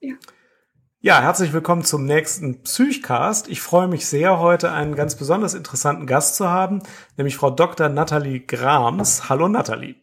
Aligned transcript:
Ja. 0.00 0.14
Ja, 1.00 1.20
herzlich 1.20 1.52
willkommen 1.52 1.82
zum 1.82 2.04
nächsten 2.04 2.62
Psychcast. 2.62 3.48
Ich 3.48 3.60
freue 3.60 3.88
mich 3.88 4.06
sehr, 4.06 4.38
heute 4.38 4.70
einen 4.70 4.94
ganz 4.94 5.16
besonders 5.16 5.54
interessanten 5.54 6.06
Gast 6.06 6.36
zu 6.36 6.48
haben, 6.48 6.82
nämlich 7.16 7.36
Frau 7.36 7.50
Dr. 7.50 7.88
Nathalie 7.88 8.40
Grams. 8.40 9.28
Hallo 9.28 9.48
Nathalie. 9.48 9.96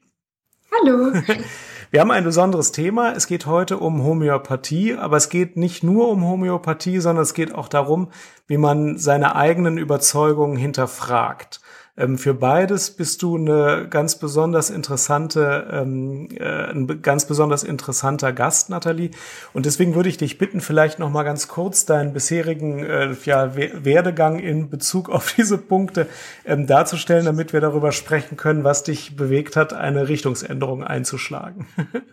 Hallo. 0.69 1.13
Wir 1.91 2.01
haben 2.01 2.11
ein 2.11 2.25
besonderes 2.25 2.73
Thema. 2.73 3.13
Es 3.13 3.25
geht 3.25 3.45
heute 3.45 3.77
um 3.77 4.03
Homöopathie, 4.03 4.95
aber 4.95 5.15
es 5.15 5.29
geht 5.29 5.55
nicht 5.55 5.81
nur 5.81 6.09
um 6.09 6.25
Homöopathie, 6.25 6.99
sondern 6.99 7.23
es 7.23 7.33
geht 7.33 7.55
auch 7.55 7.69
darum, 7.69 8.11
wie 8.47 8.57
man 8.57 8.97
seine 8.97 9.37
eigenen 9.37 9.77
Überzeugungen 9.77 10.57
hinterfragt. 10.57 11.61
Ähm, 11.97 12.17
für 12.17 12.33
beides 12.33 12.91
bist 12.91 13.21
du 13.21 13.37
eine 13.37 13.87
ganz 13.89 14.19
besonders 14.19 14.69
interessante, 14.69 15.67
ähm, 15.71 16.27
äh, 16.37 16.71
ein 16.71 17.01
ganz 17.01 17.25
besonders 17.25 17.63
interessanter 17.63 18.33
Gast, 18.33 18.69
Nathalie. 18.69 19.11
Und 19.53 19.65
deswegen 19.65 19.95
würde 19.95 20.09
ich 20.09 20.17
dich 20.17 20.37
bitten, 20.37 20.59
vielleicht 20.59 20.99
noch 20.99 21.09
mal 21.09 21.23
ganz 21.23 21.47
kurz 21.47 21.85
deinen 21.85 22.13
bisherigen 22.13 22.83
äh, 22.83 23.15
ja, 23.23 23.55
Werdegang 23.55 24.39
in 24.39 24.69
Bezug 24.69 25.09
auf 25.09 25.33
diese 25.37 25.57
Punkte 25.57 26.07
ähm, 26.45 26.67
darzustellen, 26.67 27.25
damit 27.25 27.53
wir 27.53 27.61
darüber 27.61 27.91
sprechen 27.93 28.35
können, 28.35 28.63
was 28.63 28.83
dich 28.83 29.15
bewegt 29.15 29.55
hat, 29.55 29.73
eine 29.73 30.09
Richtungsänderung 30.09 30.83
einzuschlagen. 30.83 31.67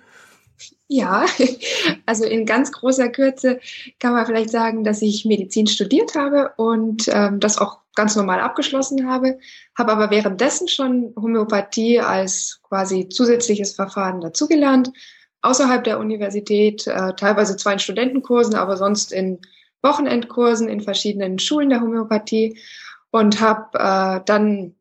Ja, 0.88 1.24
also 2.06 2.24
in 2.24 2.44
ganz 2.44 2.70
großer 2.70 3.08
Kürze 3.08 3.60
kann 3.98 4.12
man 4.12 4.26
vielleicht 4.26 4.50
sagen, 4.50 4.84
dass 4.84 5.00
ich 5.00 5.24
Medizin 5.24 5.66
studiert 5.66 6.14
habe 6.14 6.52
und 6.56 7.08
ähm, 7.10 7.40
das 7.40 7.56
auch 7.56 7.81
ganz 7.94 8.16
normal 8.16 8.40
abgeschlossen 8.40 9.08
habe, 9.08 9.38
habe 9.76 9.92
aber 9.92 10.10
währenddessen 10.10 10.68
schon 10.68 11.14
Homöopathie 11.16 12.00
als 12.00 12.60
quasi 12.62 13.08
zusätzliches 13.08 13.74
Verfahren 13.74 14.20
dazugelernt, 14.20 14.92
außerhalb 15.42 15.84
der 15.84 15.98
Universität, 15.98 16.86
äh, 16.86 17.14
teilweise 17.14 17.56
zwar 17.56 17.74
in 17.74 17.78
Studentenkursen, 17.78 18.54
aber 18.54 18.76
sonst 18.76 19.12
in 19.12 19.40
Wochenendkursen 19.82 20.68
in 20.68 20.80
verschiedenen 20.80 21.38
Schulen 21.38 21.68
der 21.68 21.80
Homöopathie 21.80 22.58
und 23.10 23.40
habe 23.40 23.78
äh, 23.78 24.24
dann 24.24 24.74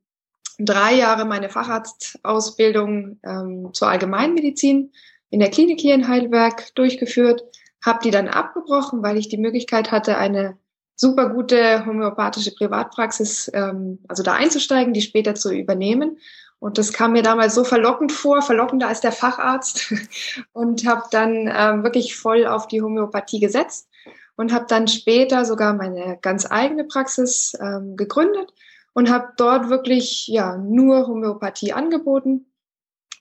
drei 0.60 0.94
Jahre 0.94 1.26
meine 1.26 1.50
Facharztausbildung 1.50 3.20
ähm, 3.24 3.70
zur 3.74 3.90
Allgemeinmedizin 3.90 4.92
in 5.32 5.40
der 5.40 5.50
Klinik 5.50 5.80
hier 5.80 5.96
in 5.96 6.08
Heidelberg 6.08 6.74
durchgeführt, 6.76 7.44
habe 7.84 8.00
die 8.04 8.12
dann 8.12 8.28
abgebrochen, 8.28 9.02
weil 9.02 9.18
ich 9.18 9.30
die 9.30 9.38
Möglichkeit 9.38 9.92
hatte, 9.92 10.18
eine 10.18 10.58
super 11.02 11.30
gute 11.30 11.86
homöopathische 11.86 12.54
Privatpraxis, 12.54 13.50
ähm, 13.54 14.00
also 14.08 14.22
da 14.22 14.34
einzusteigen, 14.34 14.94
die 14.94 15.02
später 15.02 15.34
zu 15.34 15.52
übernehmen. 15.52 16.20
Und 16.60 16.78
das 16.78 16.94
kam 16.94 17.14
mir 17.14 17.24
damals 17.24 17.56
so 17.56 17.64
verlockend 17.64 18.12
vor, 18.12 18.44
verlockender 18.44 18.88
als 18.88 19.02
der 19.02 19.12
Facharzt. 19.12 19.92
Und 20.54 20.86
habe 20.86 21.04
dann 21.10 21.52
ähm, 21.52 21.84
wirklich 21.84 22.16
voll 22.16 22.46
auf 22.46 22.68
die 22.68 22.84
Homöopathie 22.84 23.40
gesetzt 23.40 23.90
und 24.38 24.54
habe 24.54 24.66
dann 24.68 24.88
später 24.88 25.46
sogar 25.46 25.74
meine 25.74 26.18
ganz 26.22 26.50
eigene 26.50 26.86
Praxis 26.86 27.54
ähm, 27.62 27.96
gegründet 27.96 28.52
und 28.94 29.12
habe 29.12 29.34
dort 29.38 29.70
wirklich 29.70 30.28
ja 30.28 30.58
nur 30.58 31.08
Homöopathie 31.08 31.74
angeboten. 31.74 32.52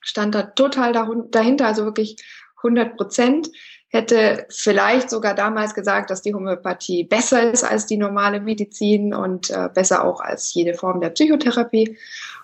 Stand 0.00 0.34
da 0.34 0.42
total 0.42 0.92
dahinter, 1.30 1.66
also 1.66 1.84
wirklich 1.84 2.16
100 2.62 2.96
Prozent 2.96 3.50
hätte 3.90 4.46
vielleicht 4.50 5.10
sogar 5.10 5.34
damals 5.34 5.74
gesagt, 5.74 6.10
dass 6.10 6.22
die 6.22 6.32
Homöopathie 6.32 7.04
besser 7.04 7.52
ist 7.52 7.64
als 7.64 7.86
die 7.86 7.96
normale 7.96 8.40
Medizin 8.40 9.12
und 9.12 9.50
äh, 9.50 9.68
besser 9.74 10.04
auch 10.04 10.20
als 10.20 10.54
jede 10.54 10.74
Form 10.74 11.00
der 11.00 11.10
Psychotherapie. 11.10 11.98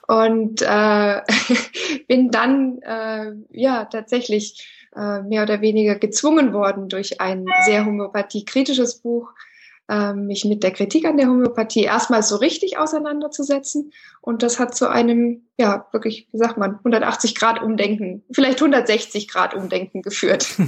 Und 0.09 0.61
äh, 0.63 1.23
bin 2.09 2.31
dann 2.31 2.79
äh, 2.83 3.33
ja 3.51 3.85
tatsächlich 3.85 4.89
äh, 4.97 5.23
mehr 5.23 5.45
oder 5.45 5.61
weniger 5.61 5.95
gezwungen 5.95 6.53
worden 6.53 6.89
durch 6.89 7.21
ein 7.21 7.47
sehr 7.65 7.85
homöopathiekritisches 7.85 8.97
Buch, 8.97 9.33
mich 9.89 10.45
mit 10.45 10.65
der 10.65 10.73
Kritik 10.73 11.05
an 11.05 11.17
der 11.17 11.29
Homöopathie 11.29 11.85
erstmal 11.85 12.23
so 12.23 12.37
richtig 12.37 12.79
auseinanderzusetzen. 12.79 13.93
Und 14.21 14.43
das 14.43 14.59
hat 14.59 14.75
zu 14.75 14.89
einem, 14.89 15.43
ja, 15.59 15.87
wirklich, 15.93 16.29
wie 16.33 16.39
sagt 16.39 16.59
man, 16.59 16.79
180 16.79 17.37
Grad 17.37 17.63
Umdenken, 17.63 18.25
vielleicht 18.33 18.61
160 18.61 19.29
Grad 19.29 19.55
Umdenken 19.55 20.03
geführt. 20.03 20.57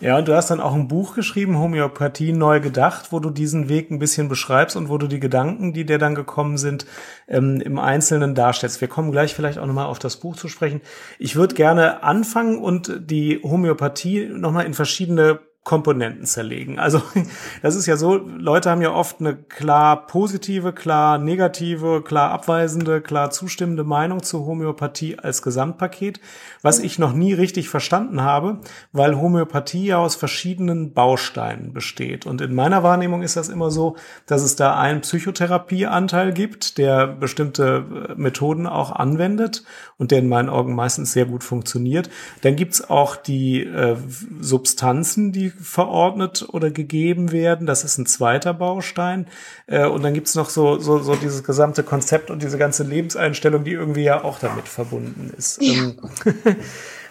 Ja, 0.00 0.16
und 0.16 0.28
du 0.28 0.36
hast 0.36 0.50
dann 0.50 0.60
auch 0.60 0.74
ein 0.74 0.86
Buch 0.86 1.16
geschrieben, 1.16 1.58
Homöopathie 1.58 2.32
neu 2.32 2.60
gedacht, 2.60 3.10
wo 3.10 3.18
du 3.18 3.30
diesen 3.30 3.68
Weg 3.68 3.90
ein 3.90 3.98
bisschen 3.98 4.28
beschreibst 4.28 4.76
und 4.76 4.88
wo 4.88 4.96
du 4.96 5.08
die 5.08 5.18
Gedanken, 5.18 5.72
die 5.72 5.84
dir 5.84 5.98
dann 5.98 6.14
gekommen 6.14 6.56
sind, 6.56 6.86
ähm, 7.26 7.60
im 7.60 7.80
Einzelnen 7.80 8.36
darstellst. 8.36 8.80
Wir 8.80 8.86
kommen 8.86 9.10
gleich 9.10 9.34
vielleicht 9.34 9.58
auch 9.58 9.66
nochmal 9.66 9.86
auf 9.86 9.98
das 9.98 10.18
Buch 10.18 10.36
zu 10.36 10.46
sprechen. 10.46 10.82
Ich 11.18 11.34
würde 11.34 11.56
gerne 11.56 12.04
anfangen 12.04 12.58
und 12.58 13.10
die 13.10 13.40
Homöopathie 13.42 14.28
nochmal 14.28 14.66
in 14.66 14.74
verschiedene 14.74 15.40
Komponenten 15.64 16.24
zerlegen. 16.24 16.78
Also 16.78 17.02
das 17.62 17.74
ist 17.74 17.84
ja 17.84 17.98
so, 17.98 18.16
Leute 18.16 18.70
haben 18.70 18.80
ja 18.80 18.92
oft 18.92 19.20
eine 19.20 19.36
klar 19.36 20.06
positive, 20.06 20.72
klar 20.72 21.18
negative, 21.18 22.02
klar 22.02 22.30
abweisende, 22.30 23.02
klar 23.02 23.30
zustimmende 23.30 23.84
Meinung 23.84 24.22
zur 24.22 24.46
Homöopathie 24.46 25.18
als 25.18 25.42
Gesamtpaket, 25.42 26.20
was 26.62 26.78
ich 26.78 26.98
noch 26.98 27.12
nie 27.12 27.34
richtig 27.34 27.68
verstanden 27.68 28.22
habe, 28.22 28.60
weil 28.92 29.20
Homöopathie 29.20 29.86
ja 29.86 29.98
aus 29.98 30.16
verschiedenen 30.16 30.94
Bausteinen 30.94 31.74
besteht. 31.74 32.24
Und 32.24 32.40
in 32.40 32.54
meiner 32.54 32.82
Wahrnehmung 32.82 33.22
ist 33.22 33.36
das 33.36 33.50
immer 33.50 33.70
so, 33.70 33.96
dass 34.24 34.42
es 34.42 34.56
da 34.56 34.78
einen 34.78 35.02
Psychotherapieanteil 35.02 36.32
gibt, 36.32 36.78
der 36.78 37.06
bestimmte 37.06 37.84
äh, 38.08 38.14
Methoden 38.16 38.66
auch 38.66 38.90
anwendet 38.90 39.64
und 39.98 40.12
der 40.12 40.20
in 40.20 40.28
meinen 40.28 40.48
Augen 40.48 40.74
meistens 40.74 41.12
sehr 41.12 41.26
gut 41.26 41.44
funktioniert. 41.44 42.08
Dann 42.40 42.56
gibt's 42.56 42.88
auch 42.88 43.16
die 43.16 43.64
äh, 43.64 43.96
Substanzen, 44.40 45.32
die 45.32 45.47
verordnet 45.50 46.46
oder 46.50 46.70
gegeben 46.70 47.32
werden. 47.32 47.66
Das 47.66 47.84
ist 47.84 47.98
ein 47.98 48.06
zweiter 48.06 48.54
Baustein. 48.54 49.26
Äh, 49.66 49.86
und 49.86 50.02
dann 50.02 50.14
gibt's 50.14 50.34
noch 50.34 50.50
so, 50.50 50.78
so, 50.78 50.98
so 50.98 51.14
dieses 51.14 51.44
gesamte 51.44 51.82
Konzept 51.82 52.30
und 52.30 52.42
diese 52.42 52.58
ganze 52.58 52.84
Lebenseinstellung, 52.84 53.64
die 53.64 53.72
irgendwie 53.72 54.04
ja 54.04 54.24
auch 54.24 54.38
damit 54.38 54.68
verbunden 54.68 55.32
ist. 55.36 55.62
Ja. 55.62 55.72
Ähm, 55.72 55.96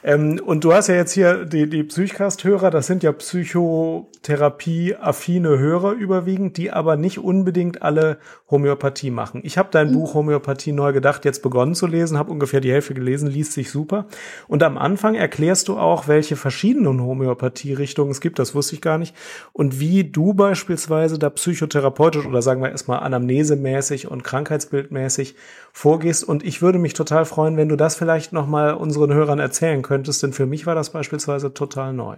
Ähm, 0.03 0.41
und 0.43 0.63
du 0.63 0.73
hast 0.73 0.87
ja 0.87 0.95
jetzt 0.95 1.13
hier 1.13 1.45
die, 1.45 1.69
die 1.69 1.83
Psychcast-Hörer, 1.83 2.71
das 2.71 2.87
sind 2.87 3.03
ja 3.03 3.11
Psychotherapie-affine 3.11 5.57
Hörer 5.57 5.91
überwiegend, 5.93 6.57
die 6.57 6.71
aber 6.71 6.97
nicht 6.97 7.19
unbedingt 7.19 7.81
alle 7.81 8.17
Homöopathie 8.49 9.11
machen. 9.11 9.41
Ich 9.43 9.57
habe 9.57 9.69
dein 9.71 9.89
mhm. 9.89 9.93
Buch 9.93 10.13
Homöopathie 10.13 10.71
neu 10.71 10.93
gedacht 10.93 11.25
jetzt 11.25 11.43
begonnen 11.43 11.75
zu 11.75 11.87
lesen, 11.87 12.17
habe 12.17 12.31
ungefähr 12.31 12.61
die 12.61 12.71
Hälfte 12.71 12.93
gelesen, 12.93 13.29
liest 13.29 13.53
sich 13.53 13.71
super. 13.71 14.05
Und 14.47 14.63
am 14.63 14.77
Anfang 14.77 15.15
erklärst 15.15 15.67
du 15.67 15.77
auch, 15.77 16.07
welche 16.07 16.35
verschiedenen 16.35 17.01
Homöopathie-Richtungen 17.01 18.11
es 18.11 18.21
gibt, 18.21 18.39
das 18.39 18.55
wusste 18.55 18.75
ich 18.75 18.81
gar 18.81 18.97
nicht, 18.97 19.15
und 19.53 19.79
wie 19.79 20.03
du 20.03 20.33
beispielsweise 20.33 21.19
da 21.19 21.29
psychotherapeutisch 21.29 22.25
oder 22.25 22.41
sagen 22.41 22.61
wir 22.61 22.69
erstmal 22.69 22.99
anamnesemäßig 22.99 24.09
und 24.09 24.23
krankheitsbildmäßig 24.23 25.35
vorgehst. 25.77 26.23
Und 26.23 26.43
ich 26.43 26.61
würde 26.61 26.79
mich 26.79 26.93
total 26.93 27.25
freuen, 27.25 27.55
wenn 27.55 27.69
du 27.69 27.75
das 27.75 27.95
vielleicht 27.95 28.33
nochmal 28.33 28.73
unseren 28.73 29.13
Hörern 29.13 29.39
erzählen 29.39 29.83
könntest 29.83 30.23
denn 30.23 30.33
für 30.33 30.47
mich 30.47 30.65
war 30.65 30.75
das 30.75 30.91
beispielsweise 30.91 31.53
total 31.53 31.93
neu. 31.93 32.15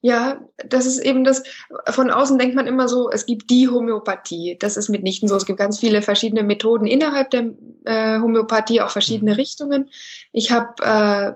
Ja, 0.00 0.40
das 0.66 0.84
ist 0.84 0.98
eben 0.98 1.22
das, 1.24 1.44
von 1.88 2.10
außen 2.10 2.38
denkt 2.38 2.56
man 2.56 2.66
immer 2.66 2.88
so, 2.88 3.10
es 3.10 3.24
gibt 3.24 3.48
die 3.48 3.68
Homöopathie. 3.68 4.56
Das 4.58 4.76
ist 4.76 4.88
mitnichten 4.88 5.28
so. 5.28 5.36
Es 5.36 5.46
gibt 5.46 5.58
ganz 5.58 5.78
viele 5.78 6.02
verschiedene 6.02 6.42
Methoden 6.42 6.86
innerhalb 6.86 7.30
der 7.30 7.52
äh, 7.84 8.18
Homöopathie, 8.18 8.80
auch 8.80 8.90
verschiedene 8.90 9.30
mhm. 9.30 9.36
Richtungen. 9.36 9.90
Ich 10.32 10.50
habe 10.50 10.74
äh, 10.82 11.32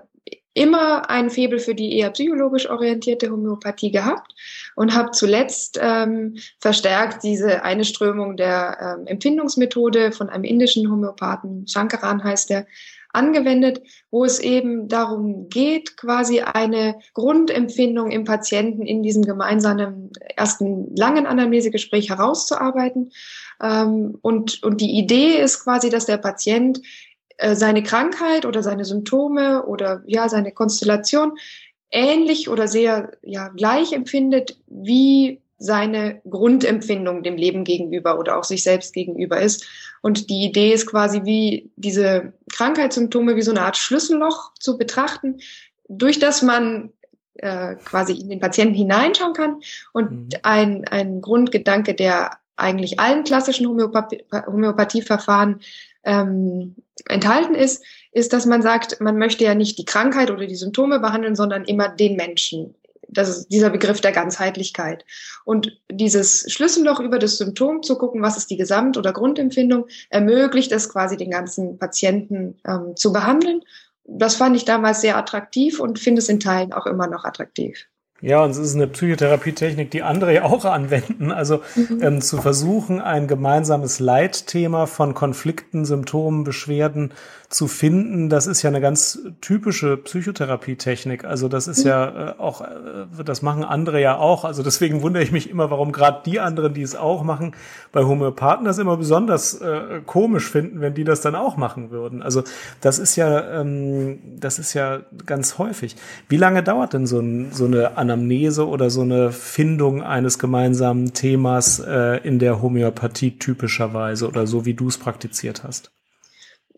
immer 0.57 1.09
ein 1.09 1.29
Febel 1.29 1.59
für 1.59 1.75
die 1.75 1.97
eher 1.97 2.09
psychologisch 2.09 2.69
orientierte 2.69 3.29
Homöopathie 3.29 3.91
gehabt 3.91 4.33
und 4.75 4.95
habe 4.95 5.11
zuletzt 5.11 5.79
ähm, 5.81 6.37
verstärkt 6.59 7.23
diese 7.23 7.63
eine 7.63 7.85
Strömung 7.85 8.37
der 8.37 8.97
ähm, 8.99 9.07
Empfindungsmethode 9.07 10.11
von 10.11 10.29
einem 10.29 10.43
indischen 10.43 10.89
Homöopathen, 10.89 11.67
Shankaran 11.67 12.23
heißt 12.23 12.49
der, 12.49 12.65
angewendet, 13.13 13.81
wo 14.11 14.25
es 14.25 14.39
eben 14.39 14.87
darum 14.87 15.49
geht, 15.49 15.97
quasi 15.97 16.41
eine 16.41 16.99
Grundempfindung 17.13 18.11
im 18.11 18.25
Patienten 18.25 18.85
in 18.85 19.01
diesem 19.01 19.23
gemeinsamen 19.23 20.11
ersten 20.35 20.95
langen 20.95 21.25
Anamnesegespräch 21.25 22.09
herauszuarbeiten. 22.09 23.11
Ähm, 23.61 24.17
und, 24.21 24.61
und 24.63 24.81
die 24.81 24.97
Idee 24.97 25.37
ist 25.37 25.63
quasi, 25.63 25.89
dass 25.89 26.05
der 26.05 26.17
Patient 26.17 26.79
äh, 27.37 27.55
seine 27.55 27.83
Krankheit 27.83 28.45
oder 28.45 28.63
seine 28.63 28.85
Symptome 28.85 29.65
oder 29.65 30.03
ja 30.05 30.29
seine 30.29 30.51
Konstellation 30.51 31.33
ähnlich 31.91 32.49
oder 32.49 32.67
sehr 32.67 33.11
ja 33.21 33.49
gleich 33.49 33.93
empfindet 33.93 34.57
wie 34.67 35.41
seine 35.59 36.21
Grundempfindung 36.29 37.23
dem 37.23 37.35
Leben 37.35 37.63
gegenüber 37.63 38.19
oder 38.19 38.37
auch 38.37 38.43
sich 38.43 38.63
selbst 38.63 38.93
gegenüber 38.93 39.41
ist. 39.41 39.65
Und 40.01 40.29
die 40.29 40.45
Idee 40.45 40.71
ist 40.71 40.85
quasi 40.85 41.21
wie 41.23 41.71
diese 41.75 42.33
Krankheitssymptome 42.51 43.35
wie 43.35 43.41
so 43.41 43.51
eine 43.51 43.61
Art 43.61 43.77
Schlüsselloch 43.77 44.53
zu 44.59 44.77
betrachten, 44.77 45.39
durch 45.89 46.19
das 46.19 46.43
man 46.43 46.91
äh, 47.35 47.75
quasi 47.75 48.13
in 48.13 48.29
den 48.29 48.39
Patienten 48.39 48.75
hineinschauen 48.75 49.33
kann. 49.33 49.59
Und 49.93 50.11
mhm. 50.11 50.29
ein, 50.43 50.85
ein 50.87 51.21
Grundgedanke, 51.21 51.95
der 51.95 52.37
eigentlich 52.55 52.99
allen 52.99 53.23
klassischen 53.23 53.67
Homöopathie, 53.67 54.25
Homöopathieverfahren 54.31 55.61
ähm, 56.03 56.75
enthalten 57.07 57.55
ist, 57.55 57.83
ist, 58.11 58.33
dass 58.33 58.45
man 58.45 58.61
sagt, 58.61 58.99
man 59.01 59.17
möchte 59.17 59.43
ja 59.43 59.55
nicht 59.55 59.77
die 59.77 59.85
Krankheit 59.85 60.31
oder 60.31 60.47
die 60.47 60.55
Symptome 60.55 60.99
behandeln, 60.99 61.35
sondern 61.35 61.65
immer 61.65 61.89
den 61.89 62.15
Menschen 62.15 62.75
das 63.09 63.29
ist 63.29 63.47
dieser 63.47 63.69
Begriff 63.69 64.01
der 64.01 64.11
Ganzheitlichkeit. 64.11 65.05
Und 65.45 65.79
dieses 65.89 66.51
Schlüsselloch 66.51 66.99
über 66.99 67.19
das 67.19 67.37
Symptom 67.37 67.83
zu 67.83 67.97
gucken, 67.97 68.21
was 68.21 68.37
ist 68.37 68.49
die 68.49 68.57
Gesamt- 68.57 68.97
oder 68.97 69.13
Grundempfindung, 69.13 69.87
ermöglicht 70.09 70.71
es 70.71 70.89
quasi 70.89 71.17
den 71.17 71.31
ganzen 71.31 71.77
Patienten 71.77 72.59
ähm, 72.65 72.95
zu 72.95 73.13
behandeln. 73.13 73.61
Das 74.05 74.35
fand 74.35 74.55
ich 74.55 74.65
damals 74.65 75.01
sehr 75.01 75.17
attraktiv 75.17 75.79
und 75.79 75.99
finde 75.99 76.19
es 76.19 76.29
in 76.29 76.39
Teilen 76.39 76.73
auch 76.73 76.85
immer 76.85 77.07
noch 77.07 77.25
attraktiv. 77.25 77.87
Ja, 78.19 78.43
und 78.43 78.49
es 78.49 78.57
ist 78.57 78.73
eine 78.73 78.87
Psychotherapietechnik, 78.87 79.91
die 79.91 80.01
andere 80.01 80.33
ja 80.33 80.43
auch 80.43 80.65
anwenden. 80.65 81.31
Also 81.31 81.61
mhm. 81.75 81.99
ähm, 82.01 82.21
zu 82.21 82.37
versuchen, 82.37 82.99
ein 82.99 83.27
gemeinsames 83.27 83.99
Leitthema 83.99 84.87
von 84.87 85.13
Konflikten, 85.13 85.85
Symptomen, 85.85 86.43
Beschwerden 86.43 87.11
zu 87.49 87.67
finden, 87.67 88.27
das 88.27 88.45
ist 88.45 88.61
ja 88.61 88.69
eine 88.69 88.81
ganz 88.81 89.19
typische 89.39 89.95
Psychotherapietechnik. 89.95 91.23
Also 91.23 91.47
das 91.47 91.67
ist 91.67 91.85
ja 91.85 92.31
äh, 92.31 92.39
auch, 92.39 92.59
äh, 92.59 93.23
das 93.23 93.41
machen 93.41 93.63
andere 93.63 94.01
ja 94.01 94.17
auch. 94.17 94.43
Also 94.43 94.63
deswegen 94.63 95.01
wundere 95.01 95.23
ich 95.23 95.31
mich 95.31 95.49
immer, 95.49 95.71
warum 95.71 95.93
gerade 95.93 96.23
die 96.25 96.41
anderen, 96.41 96.73
die 96.73 96.81
es 96.81 96.97
auch 96.97 97.23
machen, 97.23 97.55
bei 97.93 98.03
Homöopathen 98.03 98.65
das 98.65 98.79
immer 98.79 98.97
besonders 98.97 99.61
äh, 99.61 100.01
komisch 100.05 100.49
finden, 100.49 100.81
wenn 100.81 100.93
die 100.93 101.05
das 101.05 101.21
dann 101.21 101.35
auch 101.35 101.55
machen 101.55 101.89
würden. 101.89 102.21
Also 102.21 102.43
das 102.81 102.99
ist 102.99 103.15
ja, 103.15 103.61
ähm, 103.61 104.19
das 104.37 104.59
ist 104.59 104.73
ja 104.73 104.99
ganz 105.25 105.57
häufig. 105.57 105.95
Wie 106.27 106.37
lange 106.37 106.63
dauert 106.63 106.91
denn 106.91 107.07
so, 107.07 107.21
ein, 107.21 107.53
so 107.53 107.63
eine 107.63 107.95
Anamnese 108.11 108.67
oder 108.67 108.89
so 108.89 109.01
eine 109.01 109.31
Findung 109.31 110.01
eines 110.01 110.39
gemeinsamen 110.39 111.13
Themas 111.13 111.79
äh, 111.79 112.17
in 112.27 112.39
der 112.39 112.61
Homöopathie 112.61 113.37
typischerweise 113.37 114.27
oder 114.27 114.47
so, 114.47 114.65
wie 114.65 114.73
du 114.73 114.87
es 114.87 114.97
praktiziert 114.97 115.63
hast? 115.63 115.91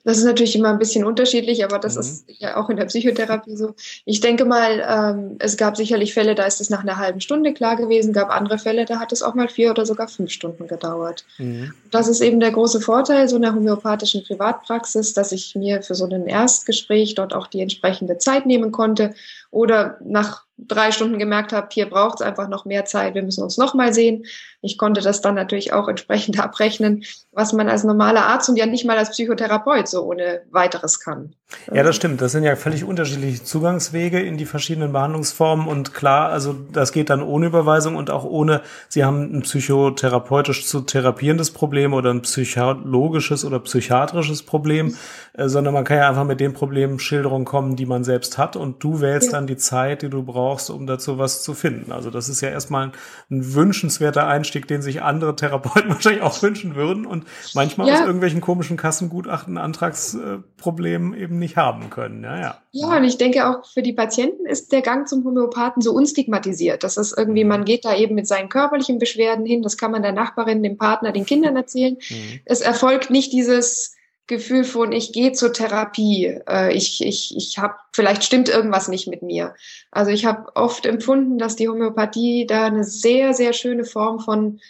Das 0.06 0.18
ist 0.18 0.24
natürlich 0.24 0.56
immer 0.56 0.70
ein 0.70 0.80
bisschen 0.80 1.04
unterschiedlich, 1.06 1.64
aber 1.64 1.78
das 1.78 1.96
mhm. 1.96 2.02
ist 2.02 2.26
ja 2.28 2.58
auch 2.58 2.70
in 2.70 2.78
der 2.78 2.86
Psychotherapie 2.86 3.56
so. 3.56 3.76
Ich 4.06 4.22
denke 4.22 4.46
mal, 4.46 4.84
ähm, 4.88 5.36
es 5.40 5.58
gab 5.58 5.76
sicherlich 5.78 6.14
Fälle, 6.14 6.36
da 6.36 6.46
ist 6.46 6.62
es 6.62 6.70
nach 6.70 6.82
einer 6.82 6.98
halben 6.98 7.22
Stunde 7.22 7.54
klar 7.54 7.76
gewesen, 7.76 8.14
gab 8.14 8.30
andere 8.30 8.58
Fälle, 8.58 8.86
da 8.86 9.00
hat 9.00 9.12
es 9.12 9.22
auch 9.22 9.36
mal 9.36 9.50
vier 9.50 9.72
oder 9.72 9.86
sogar 9.86 10.08
fünf 10.08 10.32
Stunden 10.32 10.68
gedauert. 10.68 11.26
Mhm. 11.38 11.74
Das 11.92 12.08
ist 12.08 12.22
eben 12.22 12.40
der 12.40 12.52
große 12.52 12.82
Vorteil 12.82 13.28
so 13.28 13.36
einer 13.36 13.54
homöopathischen 13.54 14.24
Privatpraxis, 14.24 15.14
dass 15.14 15.32
ich 15.32 15.54
mir 15.56 15.82
für 15.84 15.96
so 15.96 16.06
ein 16.06 16.28
Erstgespräch 16.28 17.16
dort 17.16 17.34
auch 17.34 17.48
die 17.48 17.62
entsprechende 17.62 18.18
Zeit 18.18 18.46
nehmen 18.46 18.72
konnte 18.72 19.14
oder 19.52 19.98
nach 20.04 20.46
drei 20.68 20.92
Stunden 20.92 21.20
gemerkt 21.20 21.54
habe, 21.54 21.68
hier 21.72 21.90
braucht 21.90 22.20
es 22.20 22.26
einfach 22.26 22.48
noch 22.48 22.66
mehr 22.66 22.86
Zeit, 22.86 23.16
wir 23.16 23.24
müssen 23.24 23.44
uns 23.44 23.58
noch 23.58 23.74
mal 23.74 23.94
sehen. 23.94 24.26
Ich 24.62 24.78
konnte 24.78 25.02
das 25.02 25.22
dann 25.22 25.36
natürlich 25.36 25.74
auch 25.74 25.88
entsprechend 25.88 26.40
abrechnen, 26.44 27.04
was 27.32 27.54
man 27.54 27.70
als 27.70 27.84
normaler 27.84 28.26
Arzt 28.26 28.50
und 28.50 28.58
ja 28.58 28.66
nicht 28.66 28.86
mal 28.86 28.98
als 28.98 29.12
Psychotherapeut 29.12 29.88
so 29.88 30.04
ohne 30.04 30.42
weiteres 30.52 31.00
kann. 31.00 31.34
Ja, 31.74 31.82
das 31.82 31.96
stimmt. 31.96 32.22
Das 32.22 32.32
sind 32.32 32.44
ja 32.44 32.56
völlig 32.56 32.84
unterschiedliche 32.84 33.44
Zugangswege 33.44 34.20
in 34.20 34.38
die 34.38 34.46
verschiedenen 34.46 34.92
Behandlungsformen 34.92 35.68
und 35.68 35.96
klar, 35.96 36.30
also 36.30 36.56
das 36.72 36.92
geht 36.92 37.10
dann 37.10 37.24
ohne 37.24 37.48
Überweisung 37.48 37.96
und 37.96 38.12
auch 38.12 38.24
ohne, 38.24 38.62
Sie 38.88 39.04
haben 39.04 39.36
ein 39.36 39.42
psychotherapeutisch 39.42 40.68
zu 40.68 40.82
therapierendes 40.82 41.52
Problem 41.52 41.94
oder 41.94 42.12
ein 42.12 42.22
psychologisches 42.22 43.46
oder 43.46 43.60
psychiatrisches 43.60 44.44
Problem, 44.44 44.96
äh, 45.34 45.48
sondern 45.48 45.74
man 45.74 45.86
kann 45.86 45.98
ja 45.98 46.10
einfach 46.10 46.26
mit 46.26 46.40
den 46.40 46.54
Problemschilderungen 46.54 47.46
kommen, 47.46 47.76
die 47.76 47.88
man 47.88 48.04
selbst 48.04 48.38
hat 48.38 48.56
und 48.56 48.84
du 48.84 49.02
wählst 49.02 49.28
ja. 49.28 49.34
dann 49.34 49.48
die 49.48 49.58
Zeit, 49.58 50.04
die 50.04 50.10
du 50.10 50.22
brauchst, 50.24 50.70
um 50.70 50.86
dazu 50.86 51.18
was 51.18 51.42
zu 51.42 51.56
finden. 51.56 51.92
Also 51.92 52.12
das 52.12 52.30
ist 52.30 52.42
ja 52.42 52.50
erstmal 52.50 52.88
ein, 52.88 52.92
ein 53.32 53.54
wünschenswerter 53.56 54.28
Einstieg, 54.28 54.49
den 54.52 54.82
sich 54.82 55.02
andere 55.02 55.36
Therapeuten 55.36 55.90
wahrscheinlich 55.90 56.22
auch 56.22 56.42
wünschen 56.42 56.76
würden 56.76 57.06
und 57.06 57.26
manchmal 57.54 57.88
ja. 57.88 57.96
aus 57.96 58.00
irgendwelchen 58.02 58.42
komischen 58.42 58.78
Kassengutachten, 58.78 59.58
Antragsproblemen 59.58 61.14
eben 61.14 61.40
nicht 61.40 61.58
haben 61.58 61.90
können. 61.90 62.24
Ja, 62.24 62.40
ja. 62.40 62.58
Ja, 62.72 62.98
und 62.98 63.04
ich 63.04 63.18
denke 63.18 63.48
auch 63.48 63.66
für 63.66 63.82
die 63.82 63.94
Patienten 63.94 64.46
ist 64.46 64.72
der 64.72 64.82
Gang 64.82 65.08
zum 65.08 65.24
Homöopathen 65.24 65.82
so 65.82 65.92
unstigmatisiert. 65.94 66.84
Das 66.84 66.98
ist 66.98 67.18
irgendwie, 67.18 67.44
mhm. 67.44 67.50
man 67.50 67.66
geht 67.66 67.86
da 67.86 67.96
eben 67.96 68.16
mit 68.16 68.28
seinen 68.28 68.50
körperlichen 68.50 69.00
Beschwerden 69.00 69.46
hin, 69.46 69.64
das 69.64 69.78
kann 69.78 69.92
man 69.92 70.04
der 70.04 70.12
Nachbarin, 70.12 70.62
dem 70.62 70.78
Partner, 70.78 71.12
den 71.12 71.26
Kindern 71.26 71.56
erzählen. 71.56 71.98
Mhm. 72.10 72.40
Es 72.46 72.62
erfolgt 72.62 73.10
nicht 73.10 73.34
dieses 73.34 73.96
Gefühl 74.30 74.64
von, 74.64 74.94
ich 74.94 75.12
gehe 75.12 75.34
zur 75.34 75.52
Therapie, 75.52 76.40
äh, 76.48 76.72
ich, 76.72 77.04
ich, 77.04 77.36
ich 77.36 77.58
habe, 77.58 77.76
vielleicht 77.92 78.24
stimmt 78.24 78.48
irgendwas 78.48 78.88
nicht 78.88 79.08
mit 79.08 79.24
mir. 79.24 79.56
Also 79.92 80.12
ich 80.12 80.26
habe 80.26 80.56
oft 80.56 80.86
empfunden, 80.86 81.38
dass 81.38 81.58
die 81.58 81.68
Homöopathie 81.68 82.46
da 82.48 82.68
eine 82.68 82.86
sehr, 82.86 83.34
sehr 83.34 83.52
schöne 83.52 83.84
Form 83.84 84.20
von 84.20 84.62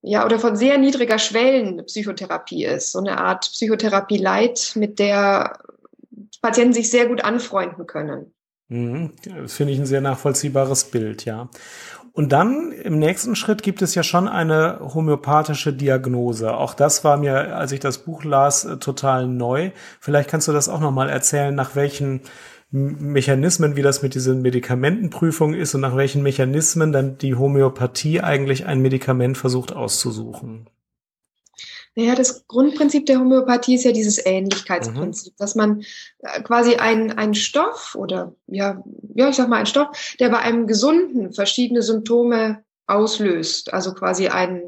ja, 0.00 0.24
oder 0.24 0.38
von 0.38 0.56
sehr 0.56 0.78
niedriger 0.78 1.18
Schwellen-Psychotherapie 1.18 2.64
ist. 2.64 2.92
So 2.92 3.00
eine 3.00 3.18
Art 3.18 3.50
Psychotherapie-Light, 3.50 4.72
mit 4.76 4.98
der 4.98 5.58
Patienten 6.40 6.72
sich 6.72 6.90
sehr 6.90 7.06
gut 7.06 7.24
anfreunden 7.24 7.86
können. 7.86 8.32
Mhm. 8.68 9.12
Das 9.24 9.54
finde 9.54 9.72
ich 9.72 9.78
ein 9.78 9.86
sehr 9.86 10.00
nachvollziehbares 10.00 10.84
Bild, 10.84 11.24
ja. 11.24 11.50
Und 12.18 12.32
dann 12.32 12.72
im 12.72 12.98
nächsten 12.98 13.36
Schritt 13.36 13.62
gibt 13.62 13.80
es 13.80 13.94
ja 13.94 14.02
schon 14.02 14.26
eine 14.26 14.80
homöopathische 14.92 15.72
Diagnose. 15.72 16.52
Auch 16.52 16.74
das 16.74 17.04
war 17.04 17.16
mir, 17.16 17.54
als 17.54 17.70
ich 17.70 17.78
das 17.78 17.98
Buch 17.98 18.24
las, 18.24 18.64
äh, 18.64 18.78
total 18.78 19.28
neu. 19.28 19.70
Vielleicht 20.00 20.28
kannst 20.28 20.48
du 20.48 20.52
das 20.52 20.68
auch 20.68 20.80
nochmal 20.80 21.10
erzählen, 21.10 21.54
nach 21.54 21.76
welchen 21.76 22.22
Mechanismen, 22.72 23.76
wie 23.76 23.82
das 23.82 24.02
mit 24.02 24.16
diesen 24.16 24.42
Medikamentenprüfungen 24.42 25.54
ist 25.54 25.76
und 25.76 25.80
nach 25.82 25.94
welchen 25.94 26.24
Mechanismen 26.24 26.90
dann 26.90 27.18
die 27.18 27.36
Homöopathie 27.36 28.20
eigentlich 28.20 28.66
ein 28.66 28.80
Medikament 28.82 29.38
versucht 29.38 29.72
auszusuchen. 29.72 30.66
Naja, 31.98 32.14
das 32.14 32.46
Grundprinzip 32.46 33.06
der 33.06 33.18
Homöopathie 33.18 33.74
ist 33.74 33.82
ja 33.82 33.90
dieses 33.90 34.24
Ähnlichkeitsprinzip, 34.24 35.32
mhm. 35.32 35.36
dass 35.36 35.56
man 35.56 35.80
äh, 36.20 36.40
quasi 36.42 36.76
einen, 36.76 37.34
Stoff 37.34 37.96
oder 37.96 38.36
ja, 38.46 38.84
ja, 39.16 39.28
ich 39.28 39.34
sag 39.34 39.48
mal 39.48 39.56
einen 39.56 39.66
Stoff, 39.66 40.14
der 40.20 40.28
bei 40.28 40.38
einem 40.38 40.68
Gesunden 40.68 41.32
verschiedene 41.32 41.82
Symptome 41.82 42.62
auslöst, 42.86 43.72
also 43.74 43.94
quasi 43.94 44.28
ein, 44.28 44.62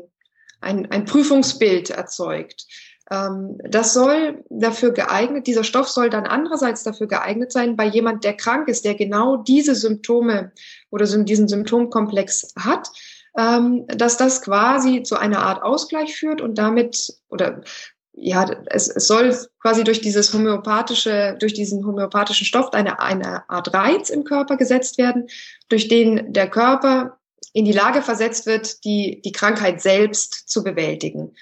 ein, 0.61 0.91
ein 0.91 1.05
Prüfungsbild 1.05 1.91
erzeugt. 1.91 2.67
Ähm, 3.13 3.59
das 3.63 3.95
soll 3.95 4.43
dafür 4.51 4.91
geeignet, 4.91 5.47
dieser 5.47 5.63
Stoff 5.63 5.89
soll 5.89 6.11
dann 6.11 6.27
andererseits 6.27 6.83
dafür 6.83 7.07
geeignet 7.07 7.53
sein, 7.53 7.77
bei 7.77 7.87
jemand, 7.87 8.25
der 8.25 8.37
krank 8.37 8.67
ist, 8.67 8.85
der 8.85 8.97
genau 8.97 9.37
diese 9.37 9.77
Symptome 9.77 10.51
oder 10.91 11.07
diesen 11.07 11.47
Symptomkomplex 11.47 12.55
hat, 12.59 12.91
dass 13.35 14.17
das 14.17 14.43
quasi 14.43 15.03
zu 15.03 15.17
einer 15.17 15.41
Art 15.41 15.63
Ausgleich 15.63 16.17
führt 16.17 16.41
und 16.41 16.57
damit 16.57 17.15
oder 17.29 17.63
ja, 18.13 18.45
es, 18.67 18.89
es 18.89 19.07
soll 19.07 19.37
quasi 19.61 19.85
durch 19.85 20.01
dieses 20.01 20.35
homöopathische, 20.35 21.37
durch 21.39 21.55
diesen 21.55 21.87
homöopathischen 21.87 22.45
Stoff 22.45 22.73
eine, 22.73 23.01
eine 23.01 23.49
Art 23.49 23.73
Reiz 23.73 24.11
im 24.11 24.25
Körper 24.25 24.57
gesetzt 24.57 24.99
werden, 24.99 25.29
durch 25.69 25.89
den 25.89 26.33
der 26.33 26.51
Körper 26.51 27.19
in 27.53 27.65
die 27.65 27.73
Lage 27.73 28.03
versetzt 28.03 28.47
wird, 28.47 28.85
die, 28.85 29.23
die 29.25 29.33
Krankheit 29.33 29.81
selbst 29.81 30.49
zu 30.49 30.63
bewältigen. 30.63 31.35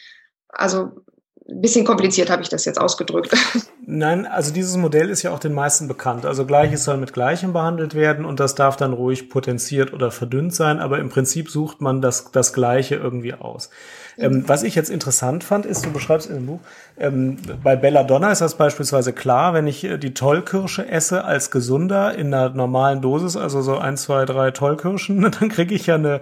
Also 0.49 1.05
bisschen 1.49 1.85
kompliziert 1.85 2.31
habe 2.31 2.43
ich 2.43 2.49
das 2.49 2.65
jetzt 2.65 2.81
ausgedrückt. 2.81 3.35
Nein, 3.87 4.27
also 4.27 4.53
dieses 4.53 4.77
Modell 4.77 5.09
ist 5.09 5.23
ja 5.23 5.33
auch 5.33 5.39
den 5.39 5.55
meisten 5.55 5.89
bekannt. 5.89 6.27
Also 6.27 6.45
Gleiches 6.45 6.85
soll 6.85 6.99
mit 6.99 7.15
Gleichem 7.15 7.55
behandelt 7.55 7.95
werden 7.95 8.27
und 8.27 8.39
das 8.39 8.55
darf 8.55 8.77
dann 8.77 8.93
ruhig 8.93 9.31
potenziert 9.31 9.95
oder 9.95 10.11
verdünnt 10.11 10.55
sein, 10.55 10.79
aber 10.79 10.99
im 10.99 11.09
Prinzip 11.09 11.51
sucht 11.51 11.81
man 11.81 12.03
das, 12.03 12.31
das 12.31 12.53
Gleiche 12.53 12.97
irgendwie 12.97 13.33
aus. 13.33 13.71
Ähm, 14.19 14.45
was 14.47 14.65
ich 14.65 14.75
jetzt 14.75 14.91
interessant 14.91 15.45
fand, 15.45 15.65
ist, 15.65 15.87
du 15.87 15.93
beschreibst 15.93 16.29
in 16.29 16.35
dem 16.35 16.47
Buch, 16.47 16.61
ähm, 16.99 17.37
bei 17.63 17.77
Belladonna 17.77 18.33
ist 18.33 18.41
das 18.41 18.57
beispielsweise 18.57 19.13
klar, 19.13 19.55
wenn 19.55 19.69
ich 19.69 19.85
äh, 19.85 19.97
die 19.97 20.13
Tollkirsche 20.13 20.89
esse 20.89 21.25
als 21.25 21.53
gesunder 21.53 22.15
in 22.17 22.35
einer 22.35 22.51
normalen 22.51 23.01
Dosis, 23.01 23.37
also 23.37 23.63
so 23.63 23.79
ein, 23.79 23.97
zwei, 23.97 24.25
drei 24.25 24.51
Tollkirschen, 24.51 25.23
dann 25.41 25.49
kriege 25.49 25.75
ich 25.75 25.87
ja 25.87 25.95
eine 25.95 26.21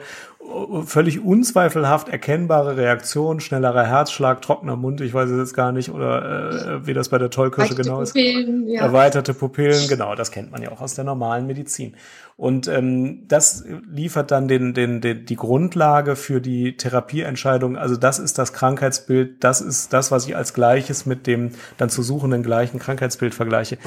völlig 0.85 1.25
unzweifelhaft 1.25 2.09
erkennbare 2.09 2.77
Reaktion, 2.77 3.41
schnellerer 3.41 3.85
Herzschlag, 3.85 4.43
trockener 4.43 4.77
Mund, 4.77 5.01
ich 5.01 5.13
weiß 5.13 5.29
es 5.31 5.39
jetzt 5.39 5.55
gar 5.55 5.73
nicht, 5.73 5.91
oder 5.91 6.81
äh, 6.81 6.87
wie 6.87 6.95
das 6.95 7.09
bei 7.09 7.19
der 7.19 7.31
Tollkirsche 7.31 7.75
genau 7.75 8.01
ist. 8.01 8.13
Pupillen, 8.13 8.69
ja. 8.69 8.83
Erweiterte 8.83 9.35
Pupillen, 9.35 9.89
genau, 9.89 10.15
das 10.15 10.31
kennt 10.31 10.51
man 10.51 10.63
ja 10.63 10.71
auch 10.71 10.81
aus 10.81 10.95
der 10.95 11.05
normalen 11.05 11.47
Medizin. 11.47 11.95
Und 12.37 12.69
ähm, 12.69 13.27
das 13.29 13.65
liefert 13.91 14.31
dann 14.31 14.47
den, 14.47 14.75
den, 14.75 15.01
den, 15.01 15.25
die 15.25 15.37
Grundlage 15.37 16.17
für 16.17 16.41
die 16.41 16.77
Therapieentscheidung. 16.77 17.79
Also 17.79 17.97
das 17.97 18.19
ist 18.19 18.39
das 18.39 18.53
Krankheitsbild, 18.53 19.43
das 19.43 19.61
ist 19.61 19.93
das, 19.93 20.11
was 20.11 20.27
ich 20.27 20.37
als 20.37 20.53
Gleiches 20.53 21.07
mit 21.07 21.27
dem 21.27 21.53
dann 21.79 21.89
zu 21.89 22.03
suchenden 22.03 22.43
gleichen 22.43 22.79
Krankheitsbild 22.79 23.35
vergleiche. 23.35 23.79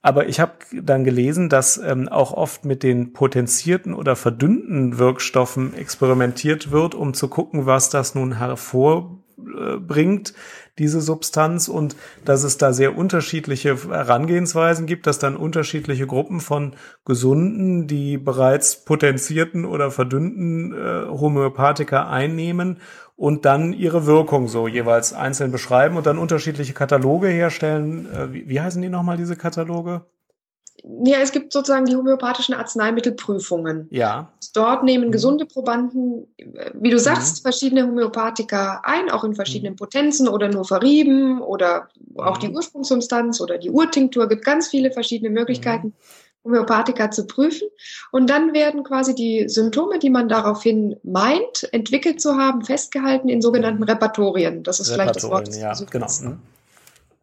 Aber 0.00 0.28
ich 0.28 0.38
habe 0.38 0.52
dann 0.72 1.02
gelesen, 1.02 1.48
dass 1.48 1.76
ähm, 1.76 2.08
auch 2.08 2.32
oft 2.32 2.64
mit 2.64 2.82
den 2.82 3.12
potenzierten 3.12 3.94
oder 3.94 4.14
verdünnten 4.14 4.98
Wirkstoffen 4.98 5.74
experimentiert 5.74 6.70
wird, 6.70 6.94
um 6.94 7.14
zu 7.14 7.28
gucken, 7.28 7.66
was 7.66 7.90
das 7.90 8.14
nun 8.14 8.38
hervorbringt, 8.38 10.34
diese 10.78 11.00
Substanz, 11.00 11.66
und 11.66 11.96
dass 12.24 12.44
es 12.44 12.58
da 12.58 12.72
sehr 12.72 12.96
unterschiedliche 12.96 13.76
Herangehensweisen 13.76 14.86
gibt, 14.86 15.08
dass 15.08 15.18
dann 15.18 15.36
unterschiedliche 15.36 16.06
Gruppen 16.06 16.38
von 16.38 16.76
Gesunden, 17.04 17.88
die 17.88 18.18
bereits 18.18 18.84
potenzierten 18.84 19.64
oder 19.64 19.90
verdünnten 19.90 20.72
äh, 20.72 21.08
Homöopathika 21.08 22.08
einnehmen 22.08 22.78
und 23.18 23.44
dann 23.44 23.72
ihre 23.72 24.06
Wirkung 24.06 24.46
so 24.46 24.68
jeweils 24.68 25.12
einzeln 25.12 25.50
beschreiben 25.50 25.96
und 25.96 26.06
dann 26.06 26.18
unterschiedliche 26.18 26.72
Kataloge 26.72 27.26
herstellen. 27.26 28.06
Äh, 28.14 28.32
wie, 28.32 28.48
wie 28.48 28.60
heißen 28.60 28.80
die 28.80 28.88
nochmal, 28.88 29.16
diese 29.16 29.34
Kataloge? 29.34 30.02
Ja, 31.04 31.18
es 31.18 31.32
gibt 31.32 31.52
sozusagen 31.52 31.86
die 31.86 31.96
homöopathischen 31.96 32.54
Arzneimittelprüfungen. 32.54 33.88
Ja. 33.90 34.32
Dort 34.54 34.84
nehmen 34.84 35.08
mhm. 35.08 35.12
gesunde 35.12 35.46
Probanden, 35.46 36.28
wie 36.74 36.90
du 36.90 36.98
sagst, 37.00 37.40
mhm. 37.40 37.42
verschiedene 37.42 37.88
Homöopathika 37.88 38.82
ein, 38.84 39.10
auch 39.10 39.24
in 39.24 39.34
verschiedenen 39.34 39.72
mhm. 39.72 39.78
Potenzen 39.78 40.28
oder 40.28 40.48
nur 40.48 40.64
verrieben 40.64 41.42
oder 41.42 41.88
auch 42.14 42.38
die 42.38 42.48
mhm. 42.48 42.54
Ursprungssubstanz 42.54 43.40
oder 43.40 43.58
die 43.58 43.70
Urtinktur. 43.70 44.28
gibt 44.28 44.44
ganz 44.44 44.68
viele 44.68 44.92
verschiedene 44.92 45.30
Möglichkeiten. 45.30 45.88
Mhm. 45.88 45.94
Homöopathika 46.44 47.10
zu 47.10 47.26
prüfen. 47.26 47.68
Und 48.10 48.30
dann 48.30 48.54
werden 48.54 48.84
quasi 48.84 49.14
die 49.14 49.48
Symptome, 49.48 49.98
die 49.98 50.10
man 50.10 50.28
daraufhin 50.28 50.96
meint, 51.02 51.68
entwickelt 51.72 52.20
zu 52.20 52.36
haben, 52.36 52.64
festgehalten 52.64 53.28
in 53.28 53.42
sogenannten 53.42 53.82
Repertorien. 53.82 54.62
Das 54.62 54.80
ist 54.80 54.90
vielleicht 54.90 55.16
das 55.16 55.28
Wort. 55.28 55.54
Ja, 55.54 55.74
genau. 55.90 56.06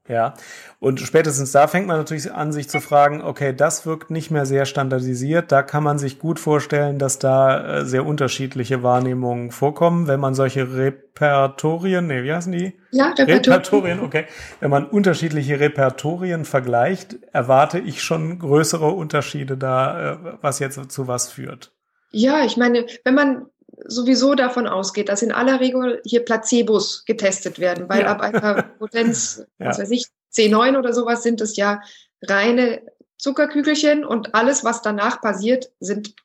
Ja, 0.07 0.35
und 0.79 0.99
spätestens 0.99 1.51
da 1.51 1.65
fängt 1.67 1.87
man 1.87 1.97
natürlich 1.97 2.31
an, 2.31 2.51
sich 2.51 2.69
zu 2.69 2.79
fragen, 2.79 3.23
okay, 3.23 3.55
das 3.55 3.87
wirkt 3.87 4.11
nicht 4.11 4.29
mehr 4.29 4.45
sehr 4.45 4.67
standardisiert. 4.67 5.51
Da 5.51 5.63
kann 5.63 5.83
man 5.83 5.97
sich 5.97 6.19
gut 6.19 6.39
vorstellen, 6.39 6.99
dass 6.99 7.17
da 7.17 7.79
äh, 7.79 7.85
sehr 7.85 8.05
unterschiedliche 8.05 8.83
Wahrnehmungen 8.83 9.49
vorkommen, 9.49 10.05
wenn 10.07 10.19
man 10.19 10.35
solche 10.35 10.75
Repertorien, 10.75 12.05
nee, 12.05 12.21
wie 12.21 12.33
heißen 12.33 12.51
die? 12.51 12.77
Ja, 12.91 13.07
Repertorien. 13.07 13.39
Repertorien, 13.39 13.99
okay. 14.01 14.25
Wenn 14.59 14.69
man 14.69 14.85
unterschiedliche 14.85 15.59
Repertorien 15.59 16.45
vergleicht, 16.45 17.17
erwarte 17.31 17.79
ich 17.79 18.03
schon 18.03 18.37
größere 18.37 18.89
Unterschiede 18.89 19.57
da, 19.57 20.11
äh, 20.11 20.17
was 20.41 20.59
jetzt 20.59 20.91
zu 20.91 21.07
was 21.07 21.29
führt. 21.29 21.71
Ja, 22.11 22.45
ich 22.45 22.57
meine, 22.57 22.85
wenn 23.03 23.15
man 23.15 23.47
sowieso 23.85 24.35
davon 24.35 24.67
ausgeht, 24.67 25.09
dass 25.09 25.21
in 25.21 25.31
aller 25.31 25.59
Regel 25.59 26.01
hier 26.05 26.23
Placebos 26.23 27.05
getestet 27.05 27.59
werden, 27.59 27.89
weil 27.89 28.01
ja. 28.01 28.07
ab 28.07 28.21
einer 28.21 28.63
Potenz, 28.79 29.43
ja. 29.59 29.67
was 29.67 29.79
weiß 29.79 29.91
ich, 29.91 30.07
C9 30.33 30.77
oder 30.77 30.93
sowas 30.93 31.23
sind 31.23 31.41
es 31.41 31.55
ja 31.55 31.81
reine 32.21 32.81
Zuckerkügelchen 33.17 34.05
und 34.05 34.35
alles, 34.35 34.63
was 34.63 34.81
danach 34.81 35.21
passiert, 35.21 35.71
sind 35.79 36.15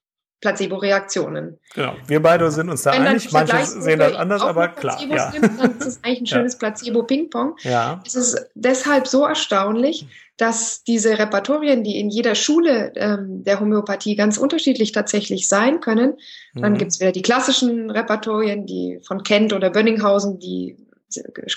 Placebo-Reaktionen. 0.41 1.59
Genau. 1.75 1.95
Wir 2.07 2.23
beide 2.23 2.51
sind 2.51 2.71
uns 2.71 2.83
da 2.83 2.93
Wenn 2.93 3.03
einig. 3.03 3.31
Manche 3.31 3.65
sehen 3.65 3.99
das 3.99 4.15
anders, 4.15 4.43
aber 4.43 4.69
klar. 4.69 4.99
Ja. 5.03 5.31
Nimmt, 5.31 5.61
dann 5.61 5.79
ist 5.79 5.87
es 5.87 6.01
eigentlich 6.03 6.21
ein 6.23 6.27
schönes 6.27 6.53
ja. 6.55 6.59
Placebo-Ping-Pong. 6.59 7.57
Ja. 7.63 8.01
Es 8.07 8.15
ist 8.15 8.51
deshalb 8.55 9.07
so 9.07 9.25
erstaunlich, 9.27 10.07
dass 10.39 10.83
diese 10.85 11.19
Repertorien, 11.19 11.85
die 11.85 12.01
in 12.01 12.09
jeder 12.09 12.35
Schule 12.35 12.93
ähm, 12.97 13.45
der 13.45 13.61
Homöopathie 13.61 14.17
ganz 14.17 14.39
unterschiedlich 14.39 14.93
tatsächlich 14.93 15.49
sein 15.49 15.81
können, 15.81 16.15
dann 16.55 16.73
mhm. 16.73 16.79
gibt 16.79 16.93
es 16.93 17.01
wieder 17.01 17.13
die 17.13 17.21
klassischen 17.21 17.91
Repertorien, 17.91 18.65
die 18.65 19.01
von 19.03 19.23
Kent 19.23 19.53
oder 19.53 19.69
Bönninghausen, 19.69 20.39
die 20.39 20.77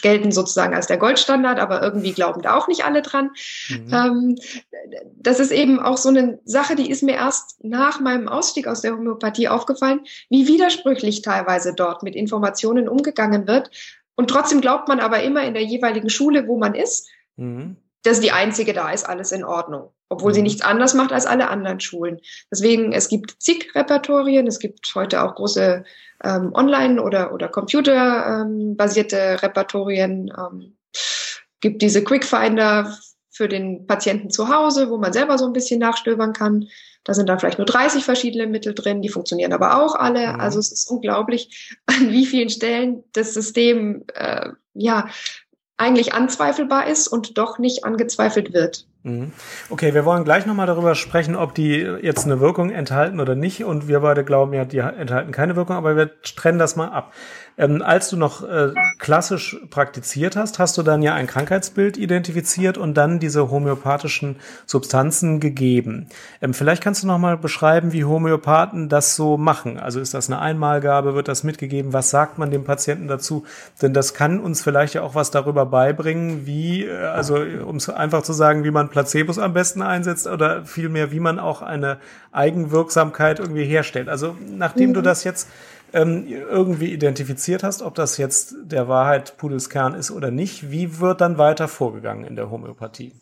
gelten 0.01 0.31
sozusagen 0.31 0.73
als 0.73 0.87
der 0.87 0.97
Goldstandard, 0.97 1.59
aber 1.59 1.81
irgendwie 1.81 2.13
glauben 2.13 2.41
da 2.41 2.55
auch 2.55 2.67
nicht 2.67 2.85
alle 2.85 3.01
dran. 3.01 3.31
Mhm. 3.69 3.93
Ähm, 3.93 4.35
das 5.15 5.39
ist 5.39 5.51
eben 5.51 5.79
auch 5.79 5.97
so 5.97 6.09
eine 6.09 6.39
Sache, 6.45 6.75
die 6.75 6.89
ist 6.89 7.03
mir 7.03 7.15
erst 7.15 7.63
nach 7.63 7.99
meinem 7.99 8.27
Ausstieg 8.27 8.67
aus 8.67 8.81
der 8.81 8.93
Homöopathie 8.93 9.47
aufgefallen, 9.47 10.01
wie 10.29 10.47
widersprüchlich 10.47 11.21
teilweise 11.21 11.73
dort 11.73 12.03
mit 12.03 12.15
Informationen 12.15 12.87
umgegangen 12.87 13.47
wird. 13.47 13.69
Und 14.15 14.29
trotzdem 14.29 14.61
glaubt 14.61 14.87
man 14.87 14.99
aber 14.99 15.23
immer 15.23 15.43
in 15.43 15.53
der 15.53 15.63
jeweiligen 15.63 16.09
Schule, 16.09 16.47
wo 16.47 16.57
man 16.57 16.75
ist, 16.75 17.09
mhm. 17.35 17.77
Dass 18.03 18.19
die 18.19 18.31
einzige 18.31 18.73
da 18.73 18.91
ist, 18.91 19.07
alles 19.07 19.31
in 19.31 19.43
Ordnung 19.43 19.91
obwohl 20.13 20.31
mhm. 20.31 20.35
sie 20.35 20.41
nichts 20.43 20.61
anders 20.61 20.93
macht 20.93 21.11
als 21.11 21.25
alle 21.25 21.49
anderen 21.49 21.79
Schulen. 21.79 22.19
Deswegen, 22.51 22.93
es 22.93 23.09
gibt 23.09 23.41
zig 23.41 23.73
Repertorien, 23.75 24.47
es 24.47 24.59
gibt 24.59 24.93
heute 24.95 25.23
auch 25.23 25.35
große 25.35 25.83
ähm, 26.23 26.51
Online- 26.53 27.01
oder, 27.01 27.33
oder 27.33 27.49
Computer-basierte 27.49 29.17
ähm, 29.17 29.37
Repertorien, 29.37 30.31
ähm, 30.37 30.77
gibt 31.59 31.81
diese 31.81 32.03
Quickfinder 32.03 32.97
für 33.31 33.47
den 33.47 33.87
Patienten 33.87 34.29
zu 34.29 34.49
Hause, 34.49 34.89
wo 34.89 34.97
man 34.97 35.11
selber 35.11 35.37
so 35.37 35.45
ein 35.45 35.53
bisschen 35.53 35.79
nachstöbern 35.79 36.33
kann. 36.33 36.67
Da 37.03 37.13
sind 37.13 37.27
dann 37.27 37.39
vielleicht 37.39 37.57
nur 37.57 37.65
30 37.65 38.05
verschiedene 38.05 38.47
Mittel 38.47 38.75
drin, 38.75 39.01
die 39.01 39.09
funktionieren 39.09 39.53
aber 39.53 39.81
auch 39.81 39.95
alle. 39.95 40.33
Mhm. 40.33 40.39
Also 40.39 40.59
es 40.59 40.71
ist 40.71 40.89
unglaublich, 40.89 41.75
an 41.87 42.11
wie 42.11 42.25
vielen 42.25 42.49
Stellen 42.49 43.03
das 43.13 43.33
System 43.33 44.03
äh, 44.13 44.49
ja 44.75 45.09
eigentlich 45.77 46.13
anzweifelbar 46.13 46.87
ist 46.87 47.07
und 47.07 47.37
doch 47.37 47.57
nicht 47.57 47.83
angezweifelt 47.83 48.53
wird. 48.53 48.85
Mhm. 49.03 49.33
Okay, 49.69 49.93
wir 49.93 50.05
wollen 50.05 50.23
gleich 50.23 50.45
nochmal 50.45 50.67
darüber 50.67 50.95
sprechen, 50.95 51.35
ob 51.35 51.53
die 51.53 51.79
jetzt 52.01 52.25
eine 52.25 52.39
Wirkung 52.39 52.69
enthalten 52.69 53.19
oder 53.19 53.35
nicht. 53.35 53.65
Und 53.65 53.87
wir 53.87 53.99
beide 53.99 54.23
glauben 54.23 54.53
ja, 54.53 54.63
die 54.63 54.77
enthalten 54.77 55.31
keine 55.31 55.55
Wirkung, 55.55 55.75
aber 55.75 55.97
wir 55.97 56.21
trennen 56.21 56.59
das 56.59 56.75
mal 56.75 56.87
ab. 56.87 57.13
Ähm, 57.57 57.81
als 57.83 58.09
du 58.09 58.17
noch 58.17 58.43
äh, 58.43 58.73
klassisch 58.97 59.57
praktiziert 59.69 60.35
hast, 60.35 60.57
hast 60.57 60.77
du 60.77 60.83
dann 60.83 61.03
ja 61.03 61.13
ein 61.13 61.27
Krankheitsbild 61.27 61.97
identifiziert 61.97 62.77
und 62.77 62.95
dann 62.95 63.19
diese 63.19 63.51
homöopathischen 63.51 64.37
Substanzen 64.65 65.39
gegeben. 65.39 66.07
Ähm, 66.41 66.53
vielleicht 66.53 66.83
kannst 66.83 67.03
du 67.03 67.07
noch 67.07 67.19
mal 67.19 67.37
beschreiben, 67.37 67.93
wie 67.93 68.05
Homöopathen 68.05 68.89
das 68.89 69.15
so 69.15 69.37
machen. 69.37 69.79
Also 69.79 69.99
ist 69.99 70.13
das 70.15 70.29
eine 70.29 70.39
Einmalgabe, 70.39 71.13
wird 71.13 71.27
das 71.27 71.43
mitgegeben? 71.43 71.93
Was 71.93 72.09
sagt 72.09 72.39
man 72.39 72.49
dem 72.49 72.63
Patienten 72.63 73.07
dazu? 73.07 73.45
Denn 73.81 73.93
das 73.93 74.15
kann 74.15 74.39
uns 74.39 74.61
vielleicht 74.63 74.95
ja 74.95 75.03
auch 75.03 75.13
was 75.13 75.29
darüber 75.29 75.67
beibringen, 75.67 76.47
wie, 76.47 76.85
äh, 76.85 77.05
also 77.05 77.35
um 77.35 77.75
es 77.75 77.87
einfach 77.89 78.23
zu 78.23 78.33
sagen, 78.33 78.63
wie 78.63 78.71
man 78.71 78.89
Placebos 78.89 79.37
am 79.37 79.53
besten 79.53 79.83
einsetzt 79.83 80.25
oder 80.25 80.65
vielmehr, 80.65 81.11
wie 81.11 81.19
man 81.19 81.37
auch 81.37 81.61
eine 81.61 81.97
Eigenwirksamkeit 82.31 83.39
irgendwie 83.39 83.65
herstellt. 83.65 84.09
Also 84.09 84.35
nachdem 84.49 84.89
mhm. 84.89 84.93
du 84.95 85.01
das 85.01 85.23
jetzt 85.23 85.47
ähm, 85.93 86.27
irgendwie 86.27 86.91
identifiziert 86.91 87.63
hast, 87.63 87.81
ob 87.81 87.95
das 87.95 88.17
jetzt 88.17 88.55
der 88.63 88.87
Wahrheit 88.87 89.37
Pudelskern 89.37 89.93
ist 89.93 90.11
oder 90.11 90.31
nicht, 90.31 90.71
wie 90.71 90.99
wird 90.99 91.21
dann 91.21 91.37
weiter 91.37 91.67
vorgegangen 91.67 92.25
in 92.25 92.35
der 92.35 92.49
Homöopathie? 92.49 93.13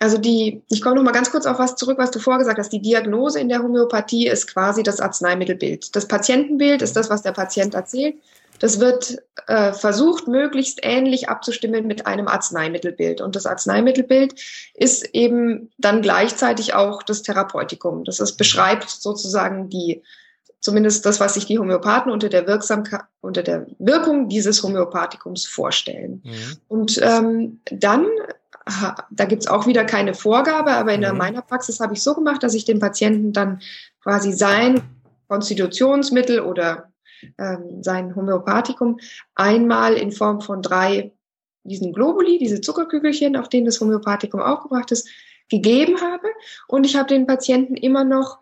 Also 0.00 0.18
die, 0.18 0.64
ich 0.68 0.82
komme 0.82 0.96
noch 0.96 1.04
mal 1.04 1.12
ganz 1.12 1.30
kurz 1.30 1.46
auf 1.46 1.60
was 1.60 1.76
zurück, 1.76 1.96
was 1.98 2.10
du 2.10 2.18
vorgesagt 2.18 2.58
hast. 2.58 2.72
Die 2.72 2.82
Diagnose 2.82 3.38
in 3.38 3.48
der 3.48 3.62
Homöopathie 3.62 4.26
ist 4.26 4.52
quasi 4.52 4.82
das 4.82 5.00
Arzneimittelbild. 5.00 5.94
Das 5.94 6.08
Patientenbild 6.08 6.82
ist 6.82 6.96
das, 6.96 7.08
was 7.08 7.22
der 7.22 7.30
Patient 7.30 7.74
erzählt. 7.74 8.16
Das 8.58 8.80
wird 8.80 9.18
äh, 9.46 9.72
versucht, 9.72 10.26
möglichst 10.26 10.80
ähnlich 10.82 11.28
abzustimmen 11.28 11.86
mit 11.86 12.06
einem 12.06 12.26
Arzneimittelbild. 12.26 13.20
Und 13.20 13.36
das 13.36 13.46
Arzneimittelbild 13.46 14.34
ist 14.74 15.04
eben 15.14 15.70
dann 15.78 16.02
gleichzeitig 16.02 16.74
auch 16.74 17.02
das 17.04 17.22
Therapeutikum. 17.22 18.04
Das 18.04 18.18
ist, 18.18 18.36
beschreibt 18.36 18.88
sozusagen 18.90 19.68
die 19.68 20.02
zumindest 20.62 21.04
das, 21.04 21.20
was 21.20 21.34
sich 21.34 21.44
die 21.44 21.58
Homöopathen 21.58 22.10
unter 22.10 22.30
der 22.30 22.46
Wirksamkeit, 22.46 23.02
unter 23.20 23.42
der 23.42 23.66
Wirkung 23.78 24.28
dieses 24.28 24.62
Homöopathikums 24.62 25.44
vorstellen. 25.44 26.22
Mhm. 26.24 26.56
Und 26.68 27.00
ähm, 27.02 27.60
dann, 27.70 28.06
da 29.10 29.24
gibt's 29.26 29.48
auch 29.48 29.66
wieder 29.66 29.84
keine 29.84 30.14
Vorgabe, 30.14 30.70
aber 30.70 30.94
in 30.94 31.00
mhm. 31.00 31.18
meiner 31.18 31.42
Praxis 31.42 31.80
habe 31.80 31.94
ich 31.94 32.02
so 32.02 32.14
gemacht, 32.14 32.42
dass 32.42 32.54
ich 32.54 32.64
dem 32.64 32.78
Patienten 32.78 33.32
dann 33.32 33.60
quasi 34.02 34.32
sein 34.32 34.80
Konstitutionsmittel 35.28 36.40
oder 36.40 36.92
ähm, 37.38 37.82
sein 37.82 38.14
Homöopathikum 38.14 38.98
einmal 39.34 39.94
in 39.94 40.12
Form 40.12 40.40
von 40.40 40.62
drei 40.62 41.12
diesen 41.64 41.92
Globuli, 41.92 42.38
diese 42.38 42.60
Zuckerkügelchen, 42.60 43.36
auf 43.36 43.48
denen 43.48 43.66
das 43.66 43.80
Homöopathikum 43.80 44.40
aufgebracht 44.40 44.90
ist, 44.90 45.08
gegeben 45.48 46.00
habe. 46.00 46.28
Und 46.66 46.84
ich 46.84 46.96
habe 46.96 47.08
den 47.08 47.26
Patienten 47.26 47.76
immer 47.76 48.04
noch 48.04 48.38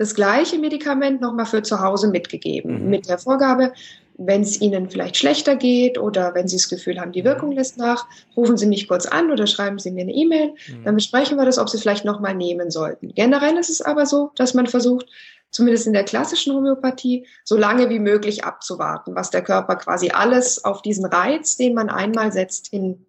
das 0.00 0.14
gleiche 0.14 0.56
Medikament 0.56 1.20
nochmal 1.20 1.44
für 1.44 1.62
zu 1.62 1.78
Hause 1.78 2.08
mitgegeben, 2.08 2.84
mhm. 2.84 2.88
mit 2.88 3.06
der 3.06 3.18
Vorgabe, 3.18 3.74
wenn 4.16 4.40
es 4.40 4.58
Ihnen 4.58 4.88
vielleicht 4.88 5.18
schlechter 5.18 5.56
geht 5.56 5.98
oder 5.98 6.34
wenn 6.34 6.48
Sie 6.48 6.56
das 6.56 6.70
Gefühl 6.70 6.98
haben, 6.98 7.12
die 7.12 7.22
Wirkung 7.22 7.52
lässt 7.52 7.76
nach, 7.76 8.06
rufen 8.34 8.56
Sie 8.56 8.66
mich 8.66 8.88
kurz 8.88 9.04
an 9.04 9.30
oder 9.30 9.46
schreiben 9.46 9.78
Sie 9.78 9.90
mir 9.90 10.00
eine 10.00 10.14
E-Mail. 10.14 10.54
Mhm. 10.68 10.84
Dann 10.84 10.94
besprechen 10.94 11.36
wir 11.36 11.44
das, 11.44 11.58
ob 11.58 11.68
Sie 11.68 11.76
vielleicht 11.76 12.06
nochmal 12.06 12.34
nehmen 12.34 12.70
sollten. 12.70 13.12
Generell 13.14 13.58
ist 13.58 13.68
es 13.68 13.82
aber 13.82 14.06
so, 14.06 14.30
dass 14.36 14.54
man 14.54 14.66
versucht, 14.66 15.06
zumindest 15.50 15.86
in 15.86 15.92
der 15.92 16.04
klassischen 16.04 16.54
Homöopathie, 16.54 17.26
so 17.44 17.58
lange 17.58 17.90
wie 17.90 17.98
möglich 17.98 18.42
abzuwarten, 18.42 19.14
was 19.14 19.28
der 19.28 19.42
Körper 19.42 19.76
quasi 19.76 20.08
alles 20.12 20.64
auf 20.64 20.80
diesen 20.80 21.04
Reiz, 21.04 21.58
den 21.58 21.74
man 21.74 21.90
einmal 21.90 22.32
setzt, 22.32 22.68
hin 22.68 23.04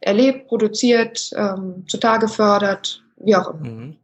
erlebt, 0.00 0.48
produziert, 0.48 1.30
ähm, 1.36 1.84
zutage 1.86 2.26
fördert, 2.26 3.04
wie 3.18 3.36
auch 3.36 3.54
immer. 3.54 3.68
Mhm. 3.68 3.96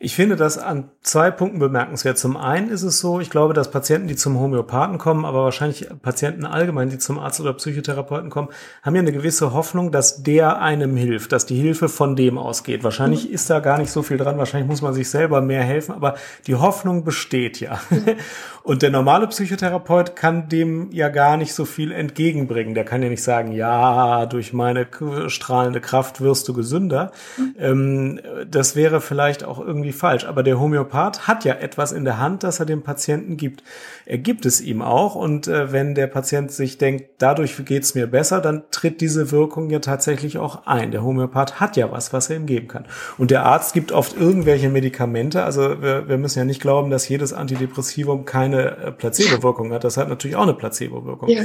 Ich 0.00 0.14
finde 0.14 0.36
das 0.36 0.58
an 0.58 0.90
zwei 1.02 1.32
Punkten 1.32 1.58
bemerkenswert. 1.58 2.18
Zum 2.18 2.36
einen 2.36 2.70
ist 2.70 2.84
es 2.84 3.00
so, 3.00 3.18
ich 3.18 3.30
glaube, 3.30 3.52
dass 3.52 3.72
Patienten, 3.72 4.06
die 4.06 4.14
zum 4.14 4.38
Homöopathen 4.38 4.96
kommen, 4.96 5.24
aber 5.24 5.42
wahrscheinlich 5.42 5.88
Patienten 6.02 6.46
allgemein, 6.46 6.88
die 6.88 6.98
zum 6.98 7.18
Arzt 7.18 7.40
oder 7.40 7.52
Psychotherapeuten 7.52 8.30
kommen, 8.30 8.48
haben 8.84 8.94
ja 8.94 9.02
eine 9.02 9.10
gewisse 9.10 9.52
Hoffnung, 9.52 9.90
dass 9.90 10.22
der 10.22 10.62
einem 10.62 10.96
hilft, 10.96 11.32
dass 11.32 11.46
die 11.46 11.56
Hilfe 11.56 11.88
von 11.88 12.14
dem 12.14 12.38
ausgeht. 12.38 12.84
Wahrscheinlich 12.84 13.26
mhm. 13.26 13.34
ist 13.34 13.50
da 13.50 13.58
gar 13.58 13.78
nicht 13.78 13.90
so 13.90 14.02
viel 14.04 14.18
dran, 14.18 14.38
wahrscheinlich 14.38 14.68
muss 14.68 14.82
man 14.82 14.94
sich 14.94 15.10
selber 15.10 15.40
mehr 15.40 15.64
helfen, 15.64 15.92
aber 15.92 16.14
die 16.46 16.54
Hoffnung 16.54 17.02
besteht 17.02 17.58
ja. 17.58 17.80
Mhm. 17.90 18.04
Und 18.68 18.82
der 18.82 18.90
normale 18.90 19.26
Psychotherapeut 19.28 20.14
kann 20.14 20.50
dem 20.50 20.92
ja 20.92 21.08
gar 21.08 21.38
nicht 21.38 21.54
so 21.54 21.64
viel 21.64 21.90
entgegenbringen. 21.90 22.74
Der 22.74 22.84
kann 22.84 23.02
ja 23.02 23.08
nicht 23.08 23.22
sagen, 23.22 23.52
ja, 23.52 24.26
durch 24.26 24.52
meine 24.52 24.86
strahlende 25.28 25.80
Kraft 25.80 26.20
wirst 26.20 26.46
du 26.48 26.52
gesünder. 26.52 27.10
Mhm. 27.38 27.54
Ähm, 27.58 28.20
das 28.46 28.76
wäre 28.76 29.00
vielleicht 29.00 29.42
auch 29.42 29.58
irgendwie 29.58 29.87
irgendwie 29.88 29.98
falsch. 29.98 30.24
Aber 30.24 30.42
der 30.42 30.60
Homöopath 30.60 31.26
hat 31.26 31.44
ja 31.44 31.54
etwas 31.54 31.92
in 31.92 32.04
der 32.04 32.18
Hand, 32.18 32.42
das 32.42 32.60
er 32.60 32.66
dem 32.66 32.82
Patienten 32.82 33.36
gibt. 33.36 33.62
Er 34.06 34.18
gibt 34.18 34.46
es 34.46 34.60
ihm 34.60 34.82
auch. 34.82 35.14
Und 35.14 35.48
äh, 35.48 35.72
wenn 35.72 35.94
der 35.94 36.06
Patient 36.06 36.50
sich 36.52 36.78
denkt, 36.78 37.10
dadurch 37.18 37.64
geht's 37.64 37.94
mir 37.94 38.06
besser, 38.06 38.40
dann 38.40 38.64
tritt 38.70 39.00
diese 39.00 39.30
Wirkung 39.30 39.70
ja 39.70 39.78
tatsächlich 39.78 40.38
auch 40.38 40.66
ein. 40.66 40.90
Der 40.90 41.02
Homöopath 41.02 41.60
hat 41.60 41.76
ja 41.76 41.90
was, 41.90 42.12
was 42.12 42.30
er 42.30 42.36
ihm 42.36 42.46
geben 42.46 42.68
kann. 42.68 42.86
Und 43.16 43.30
der 43.30 43.44
Arzt 43.44 43.74
gibt 43.74 43.92
oft 43.92 44.16
irgendwelche 44.16 44.68
Medikamente. 44.68 45.44
Also 45.44 45.82
wir, 45.82 46.08
wir 46.08 46.18
müssen 46.18 46.38
ja 46.38 46.44
nicht 46.44 46.60
glauben, 46.60 46.90
dass 46.90 47.08
jedes 47.08 47.32
Antidepressivum 47.32 48.24
keine 48.24 48.76
äh, 48.76 48.92
Placebo-Wirkung 48.92 49.72
hat. 49.72 49.84
Das 49.84 49.96
hat 49.96 50.08
natürlich 50.08 50.36
auch 50.36 50.42
eine 50.42 50.54
Placebo-Wirkung. 50.54 51.28
Ja. 51.28 51.42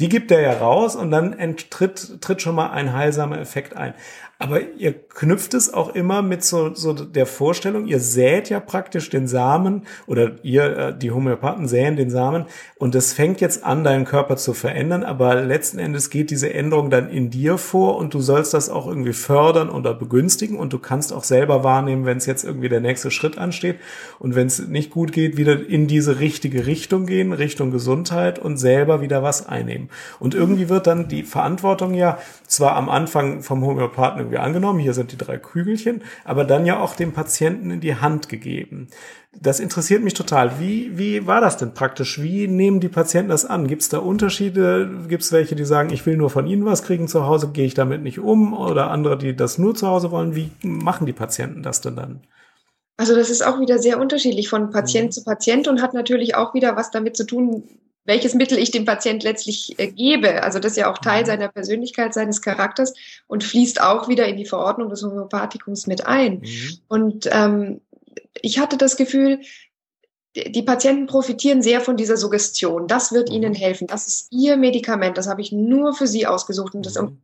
Die 0.00 0.08
gibt 0.08 0.30
er 0.30 0.40
ja 0.40 0.52
raus 0.54 0.96
und 0.96 1.10
dann 1.10 1.36
tritt, 1.70 2.20
tritt 2.22 2.40
schon 2.40 2.54
mal 2.54 2.70
ein 2.70 2.94
heilsamer 2.94 3.38
Effekt 3.38 3.76
ein. 3.76 3.92
Aber 4.42 4.58
ihr 4.76 4.92
knüpft 4.92 5.54
es 5.54 5.72
auch 5.72 5.94
immer 5.94 6.20
mit 6.20 6.42
so, 6.42 6.74
so 6.74 6.92
der 6.94 7.26
Vorstellung, 7.26 7.86
ihr 7.86 8.00
sät 8.00 8.50
ja 8.50 8.58
praktisch 8.58 9.08
den 9.08 9.28
Samen 9.28 9.82
oder 10.08 10.32
ihr, 10.42 10.76
äh, 10.76 10.98
die 10.98 11.12
Homöopathen 11.12 11.68
säen 11.68 11.94
den 11.94 12.10
Samen 12.10 12.46
und 12.76 12.96
es 12.96 13.12
fängt 13.12 13.40
jetzt 13.40 13.62
an, 13.62 13.84
deinen 13.84 14.04
Körper 14.04 14.36
zu 14.36 14.52
verändern, 14.52 15.04
aber 15.04 15.36
letzten 15.36 15.78
Endes 15.78 16.10
geht 16.10 16.30
diese 16.32 16.52
Änderung 16.52 16.90
dann 16.90 17.08
in 17.08 17.30
dir 17.30 17.56
vor 17.56 17.96
und 17.98 18.14
du 18.14 18.20
sollst 18.20 18.52
das 18.52 18.68
auch 18.68 18.88
irgendwie 18.88 19.12
fördern 19.12 19.70
oder 19.70 19.94
begünstigen 19.94 20.58
und 20.58 20.72
du 20.72 20.80
kannst 20.80 21.12
auch 21.12 21.22
selber 21.22 21.62
wahrnehmen, 21.62 22.04
wenn 22.04 22.18
es 22.18 22.26
jetzt 22.26 22.42
irgendwie 22.42 22.68
der 22.68 22.80
nächste 22.80 23.12
Schritt 23.12 23.38
ansteht 23.38 23.76
und 24.18 24.34
wenn 24.34 24.48
es 24.48 24.58
nicht 24.66 24.90
gut 24.90 25.12
geht, 25.12 25.36
wieder 25.36 25.68
in 25.68 25.86
diese 25.86 26.18
richtige 26.18 26.66
Richtung 26.66 27.06
gehen, 27.06 27.32
Richtung 27.32 27.70
Gesundheit 27.70 28.40
und 28.40 28.56
selber 28.56 29.02
wieder 29.02 29.22
was 29.22 29.46
einnehmen. 29.46 29.88
Und 30.18 30.34
irgendwie 30.34 30.68
wird 30.68 30.88
dann 30.88 31.06
die 31.06 31.22
Verantwortung 31.22 31.94
ja 31.94 32.18
zwar 32.48 32.74
am 32.74 32.88
Anfang 32.88 33.42
vom 33.42 33.64
Homöopathen 33.64 34.31
irgendwie 34.32 34.44
angenommen, 34.44 34.78
hier 34.78 34.94
sind 34.94 35.12
die 35.12 35.16
drei 35.16 35.38
Kügelchen, 35.38 36.02
aber 36.24 36.44
dann 36.44 36.66
ja 36.66 36.80
auch 36.80 36.94
dem 36.94 37.12
Patienten 37.12 37.70
in 37.70 37.80
die 37.80 37.96
Hand 37.96 38.28
gegeben. 38.28 38.88
Das 39.34 39.60
interessiert 39.60 40.02
mich 40.02 40.14
total. 40.14 40.60
Wie, 40.60 40.98
wie 40.98 41.26
war 41.26 41.40
das 41.40 41.56
denn 41.56 41.74
praktisch? 41.74 42.20
Wie 42.20 42.48
nehmen 42.48 42.80
die 42.80 42.88
Patienten 42.88 43.30
das 43.30 43.44
an? 43.44 43.66
Gibt 43.66 43.82
es 43.82 43.88
da 43.88 43.98
Unterschiede? 43.98 44.90
Gibt 45.08 45.22
es 45.22 45.32
welche, 45.32 45.54
die 45.54 45.64
sagen, 45.64 45.90
ich 45.90 46.04
will 46.04 46.16
nur 46.16 46.30
von 46.30 46.46
Ihnen 46.46 46.64
was 46.64 46.82
kriegen 46.82 47.08
zu 47.08 47.26
Hause, 47.26 47.50
gehe 47.52 47.64
ich 47.64 47.74
damit 47.74 48.02
nicht 48.02 48.18
um? 48.18 48.52
Oder 48.52 48.90
andere, 48.90 49.16
die 49.16 49.34
das 49.34 49.58
nur 49.58 49.74
zu 49.74 49.86
Hause 49.86 50.10
wollen? 50.10 50.34
Wie 50.34 50.50
machen 50.62 51.06
die 51.06 51.14
Patienten 51.14 51.62
das 51.62 51.80
denn 51.80 51.96
dann? 51.96 52.20
Also 52.98 53.14
das 53.14 53.30
ist 53.30 53.44
auch 53.44 53.58
wieder 53.58 53.78
sehr 53.78 53.98
unterschiedlich 53.98 54.48
von 54.48 54.70
Patient 54.70 55.06
mhm. 55.06 55.12
zu 55.12 55.24
Patient 55.24 55.66
und 55.66 55.80
hat 55.80 55.94
natürlich 55.94 56.34
auch 56.34 56.52
wieder 56.54 56.76
was 56.76 56.90
damit 56.90 57.16
zu 57.16 57.26
tun, 57.26 57.64
welches 58.04 58.34
Mittel 58.34 58.58
ich 58.58 58.70
dem 58.70 58.84
Patient 58.84 59.22
letztlich 59.22 59.78
äh, 59.78 59.88
gebe. 59.88 60.42
Also 60.42 60.58
das 60.58 60.72
ist 60.72 60.78
ja 60.78 60.90
auch 60.90 60.98
Teil 60.98 61.22
mhm. 61.22 61.26
seiner 61.26 61.48
Persönlichkeit, 61.48 62.14
seines 62.14 62.42
Charakters 62.42 62.94
und 63.26 63.44
fließt 63.44 63.80
auch 63.80 64.08
wieder 64.08 64.26
in 64.26 64.36
die 64.36 64.46
Verordnung 64.46 64.88
des 64.88 65.02
Homöopathikums 65.02 65.86
mit 65.86 66.06
ein. 66.06 66.40
Mhm. 66.40 66.78
Und 66.88 67.28
ähm, 67.30 67.80
ich 68.40 68.58
hatte 68.58 68.76
das 68.76 68.96
Gefühl, 68.96 69.40
die 70.34 70.62
Patienten 70.62 71.06
profitieren 71.06 71.62
sehr 71.62 71.80
von 71.80 71.96
dieser 71.96 72.16
Suggestion. 72.16 72.88
Das 72.88 73.12
wird 73.12 73.28
mhm. 73.28 73.36
ihnen 73.36 73.54
helfen. 73.54 73.86
Das 73.86 74.06
ist 74.06 74.32
ihr 74.32 74.56
Medikament. 74.56 75.18
Das 75.18 75.28
habe 75.28 75.40
ich 75.40 75.52
nur 75.52 75.94
für 75.94 76.06
sie 76.06 76.26
ausgesucht 76.26 76.74
und 76.74 76.86
das 76.86 77.00
mhm 77.00 77.18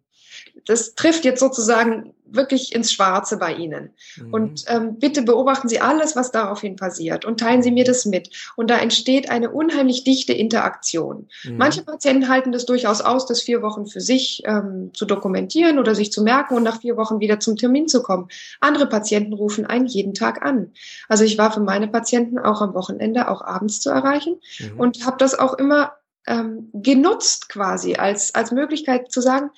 das 0.67 0.95
trifft 0.95 1.25
jetzt 1.25 1.41
sozusagen 1.41 2.15
wirklich 2.31 2.75
ins 2.75 2.93
Schwarze 2.93 3.37
bei 3.37 3.55
Ihnen. 3.55 3.91
Mhm. 4.17 4.35
Und 4.35 4.65
ähm, 4.69 4.99
bitte 4.99 5.23
beobachten 5.23 5.69
Sie 5.69 5.81
alles, 5.81 6.17
was 6.17 6.31
daraufhin 6.31 6.77
passiert 6.77 7.25
und 7.25 7.41
teilen 7.41 7.63
Sie 7.63 7.71
mir 7.71 7.85
das 7.85 8.05
mit. 8.05 8.31
Und 8.57 8.71
da 8.71 8.79
entsteht 8.79 9.31
eine 9.31 9.51
unheimlich 9.51 10.05
dichte 10.05 10.33
Interaktion. 10.33 11.29
Mhm. 11.45 11.57
Manche 11.57 11.83
Patienten 11.83 12.29
halten 12.29 12.53
das 12.53 12.67
durchaus 12.67 13.01
aus, 13.01 13.27
das 13.27 13.43
vier 13.43 13.63
Wochen 13.63 13.87
für 13.87 14.01
sich 14.01 14.43
ähm, 14.45 14.91
zu 14.95 15.05
dokumentieren 15.05 15.79
oder 15.79 15.95
sich 15.95 16.13
zu 16.13 16.23
merken 16.23 16.55
und 16.55 16.63
nach 16.63 16.81
vier 16.81 16.97
Wochen 16.97 17.21
wieder 17.21 17.41
zum 17.41 17.57
Termin 17.57 17.89
zu 17.89 18.03
kommen. 18.03 18.29
Andere 18.61 18.89
Patienten 18.89 19.33
rufen 19.33 19.67
einen 19.67 19.87
jeden 19.87 20.15
Tag 20.15 20.43
an. 20.43 20.73
Also 21.09 21.25
ich 21.25 21.39
war 21.39 21.53
für 21.53 21.61
meine 21.61 21.89
Patienten 21.89 22.39
auch 22.39 22.61
am 22.63 22.75
Wochenende, 22.75 23.29
auch 23.29 23.43
abends 23.43 23.81
zu 23.81 23.91
erreichen 23.91 24.37
mhm. 24.59 24.81
und 24.81 25.07
habe 25.07 25.17
das 25.19 25.39
auch 25.39 25.55
immer 25.55 25.93
ähm, 26.29 26.69
genutzt 26.75 27.49
quasi 27.49 27.95
als, 27.95 28.35
als 28.35 28.53
Möglichkeit 28.53 29.11
zu 29.11 29.21
sagen, 29.21 29.51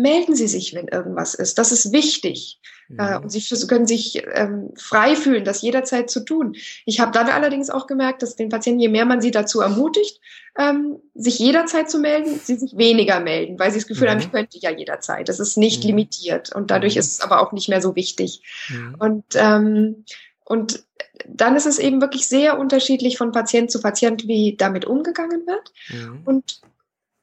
melden 0.00 0.34
Sie 0.34 0.48
sich, 0.48 0.74
wenn 0.74 0.88
irgendwas 0.88 1.34
ist. 1.34 1.58
Das 1.58 1.72
ist 1.72 1.92
wichtig. 1.92 2.60
Ja. 2.88 3.16
Äh, 3.16 3.18
und 3.20 3.30
Sie 3.30 3.66
können 3.66 3.86
sich 3.86 4.22
ähm, 4.32 4.70
frei 4.76 5.14
fühlen, 5.14 5.44
das 5.44 5.62
jederzeit 5.62 6.10
zu 6.10 6.20
tun. 6.20 6.56
Ich 6.86 7.00
habe 7.00 7.12
dann 7.12 7.28
allerdings 7.28 7.70
auch 7.70 7.86
gemerkt, 7.86 8.22
dass 8.22 8.36
den 8.36 8.48
Patienten, 8.48 8.80
je 8.80 8.88
mehr 8.88 9.04
man 9.04 9.20
sie 9.20 9.30
dazu 9.30 9.60
ermutigt, 9.60 10.20
ähm, 10.58 10.98
sich 11.14 11.38
jederzeit 11.38 11.90
zu 11.90 11.98
melden, 11.98 12.40
sie 12.42 12.56
sich 12.56 12.76
weniger 12.76 13.20
melden, 13.20 13.58
weil 13.58 13.70
sie 13.70 13.78
das 13.78 13.86
Gefühl 13.86 14.08
mhm. 14.08 14.12
haben, 14.12 14.20
ich 14.20 14.32
könnte 14.32 14.58
ja 14.58 14.70
jederzeit. 14.70 15.28
Das 15.28 15.40
ist 15.40 15.56
nicht 15.56 15.82
mhm. 15.84 15.90
limitiert 15.90 16.54
und 16.54 16.70
dadurch 16.70 16.94
mhm. 16.94 17.00
ist 17.00 17.12
es 17.12 17.20
aber 17.20 17.40
auch 17.40 17.52
nicht 17.52 17.68
mehr 17.68 17.80
so 17.80 17.94
wichtig. 17.94 18.42
Mhm. 18.68 18.96
Und, 18.98 19.24
ähm, 19.34 20.04
und 20.44 20.84
dann 21.28 21.54
ist 21.56 21.66
es 21.66 21.78
eben 21.78 22.00
wirklich 22.00 22.26
sehr 22.26 22.58
unterschiedlich 22.58 23.18
von 23.18 23.32
Patient 23.32 23.70
zu 23.70 23.80
Patient, 23.80 24.26
wie 24.26 24.56
damit 24.56 24.84
umgegangen 24.84 25.46
wird. 25.46 25.72
Mhm. 25.90 26.22
Und 26.24 26.60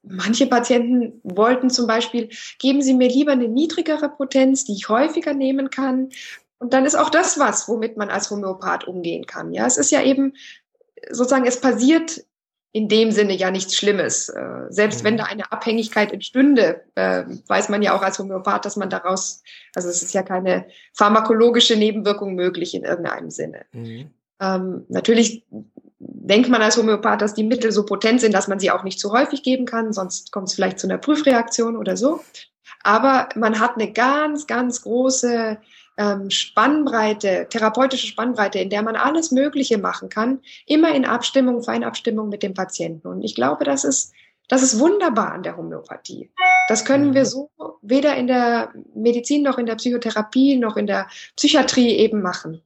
Manche 0.10 0.48
Patienten 0.48 1.20
wollten 1.24 1.70
zum 1.70 1.88
Beispiel, 1.88 2.30
geben 2.60 2.82
Sie 2.82 2.94
mir 2.94 3.10
lieber 3.10 3.34
eine 3.34 3.48
niedrigere 3.48 4.10
Potenz, 4.10 4.66
die 4.66 4.74
ich 4.74 4.90
häufiger 4.90 5.34
nehmen 5.34 5.70
kann. 5.70 6.10
Und 6.60 6.74
dann 6.74 6.86
ist 6.86 6.96
auch 6.96 7.10
das 7.10 7.40
was, 7.40 7.68
womit 7.68 7.98
man 7.98 8.10
als 8.10 8.30
Homöopath 8.30 8.88
umgehen 8.88 9.26
kann. 9.26 9.54
Ja, 9.54 9.66
es 9.66 9.78
ist 9.78 9.92
ja 9.92 10.02
eben 10.02 10.34
sozusagen, 11.12 11.46
es 11.46 11.62
passiert 11.62 12.26
in 12.72 12.88
dem 12.90 13.12
Sinne 13.12 13.34
ja 13.34 13.50
nichts 13.50 13.76
Schlimmes. 13.76 14.30
Äh, 14.30 14.66
selbst 14.70 15.04
wenn 15.04 15.16
mhm. 15.16 15.18
da 15.18 15.24
eine 15.26 15.52
Abhängigkeit 15.52 16.12
entstünde, 16.12 16.84
äh, 16.96 17.24
weiß 17.48 17.70
man 17.70 17.82
ja 17.82 17.96
auch 17.96 18.02
als 18.02 18.20
Homöopath, 18.20 18.66
dass 18.66 18.76
man 18.76 18.90
daraus, 18.90 19.42
also 19.74 19.90
es 19.90 20.04
ist 20.04 20.14
ja 20.14 20.22
keine 20.22 20.68
pharmakologische 20.94 21.76
Nebenwirkung 21.76 22.36
möglich 22.36 22.76
in 22.76 22.84
irgendeinem 22.84 23.32
Sinne. 23.32 23.66
Mhm. 23.72 24.12
Ähm, 24.40 24.86
natürlich 24.90 25.44
denkt 26.00 26.50
man 26.50 26.62
als 26.62 26.78
Homöopath, 26.78 27.22
dass 27.22 27.34
die 27.34 27.44
Mittel 27.44 27.72
so 27.72 27.86
potent 27.86 28.22
sind, 28.22 28.34
dass 28.34 28.48
man 28.48 28.60
sie 28.60 28.72
auch 28.72 28.84
nicht 28.84 29.00
zu 29.00 29.12
häufig 29.12 29.44
geben 29.44 29.66
kann, 29.66 29.94
sonst 29.94 30.32
kommt 30.32 30.50
es 30.50 30.54
vielleicht 30.54 30.80
zu 30.80 30.88
einer 30.88 30.98
Prüfreaktion 30.98 31.76
oder 31.76 31.98
so. 31.98 32.22
Aber 32.84 33.30
man 33.36 33.60
hat 33.60 33.76
eine 33.76 33.92
ganz, 33.92 34.46
ganz 34.48 34.82
große 34.82 35.58
ähm, 35.98 36.30
Spannbreite, 36.30 37.48
therapeutische 37.50 38.08
Spannbreite, 38.08 38.60
in 38.60 38.70
der 38.70 38.84
man 38.84 38.96
alles 38.96 39.32
Mögliche 39.32 39.78
machen 39.78 40.10
kann, 40.10 40.42
immer 40.66 40.94
in 40.94 41.06
Abstimmung, 41.06 41.64
Feinabstimmung 41.64 42.30
mit 42.30 42.44
dem 42.44 42.54
Patienten. 42.54 43.08
Und 43.08 43.24
ich 43.24 43.36
glaube, 43.36 43.64
das 43.66 43.84
ist, 43.84 44.14
das 44.48 44.62
ist 44.62 44.80
wunderbar 44.80 45.34
an 45.34 45.44
der 45.44 45.58
Homöopathie. 45.58 46.30
Das 46.70 46.86
können 46.86 47.14
wir 47.14 47.26
so 47.26 47.50
weder 47.82 48.16
in 48.16 48.28
der 48.28 48.74
Medizin 48.94 49.42
noch 49.42 49.58
in 49.58 49.66
der 49.66 49.76
Psychotherapie 49.76 50.58
noch 50.58 50.78
in 50.78 50.88
der 50.88 51.08
Psychiatrie 51.36 51.96
eben 51.98 52.22
machen. 52.22 52.62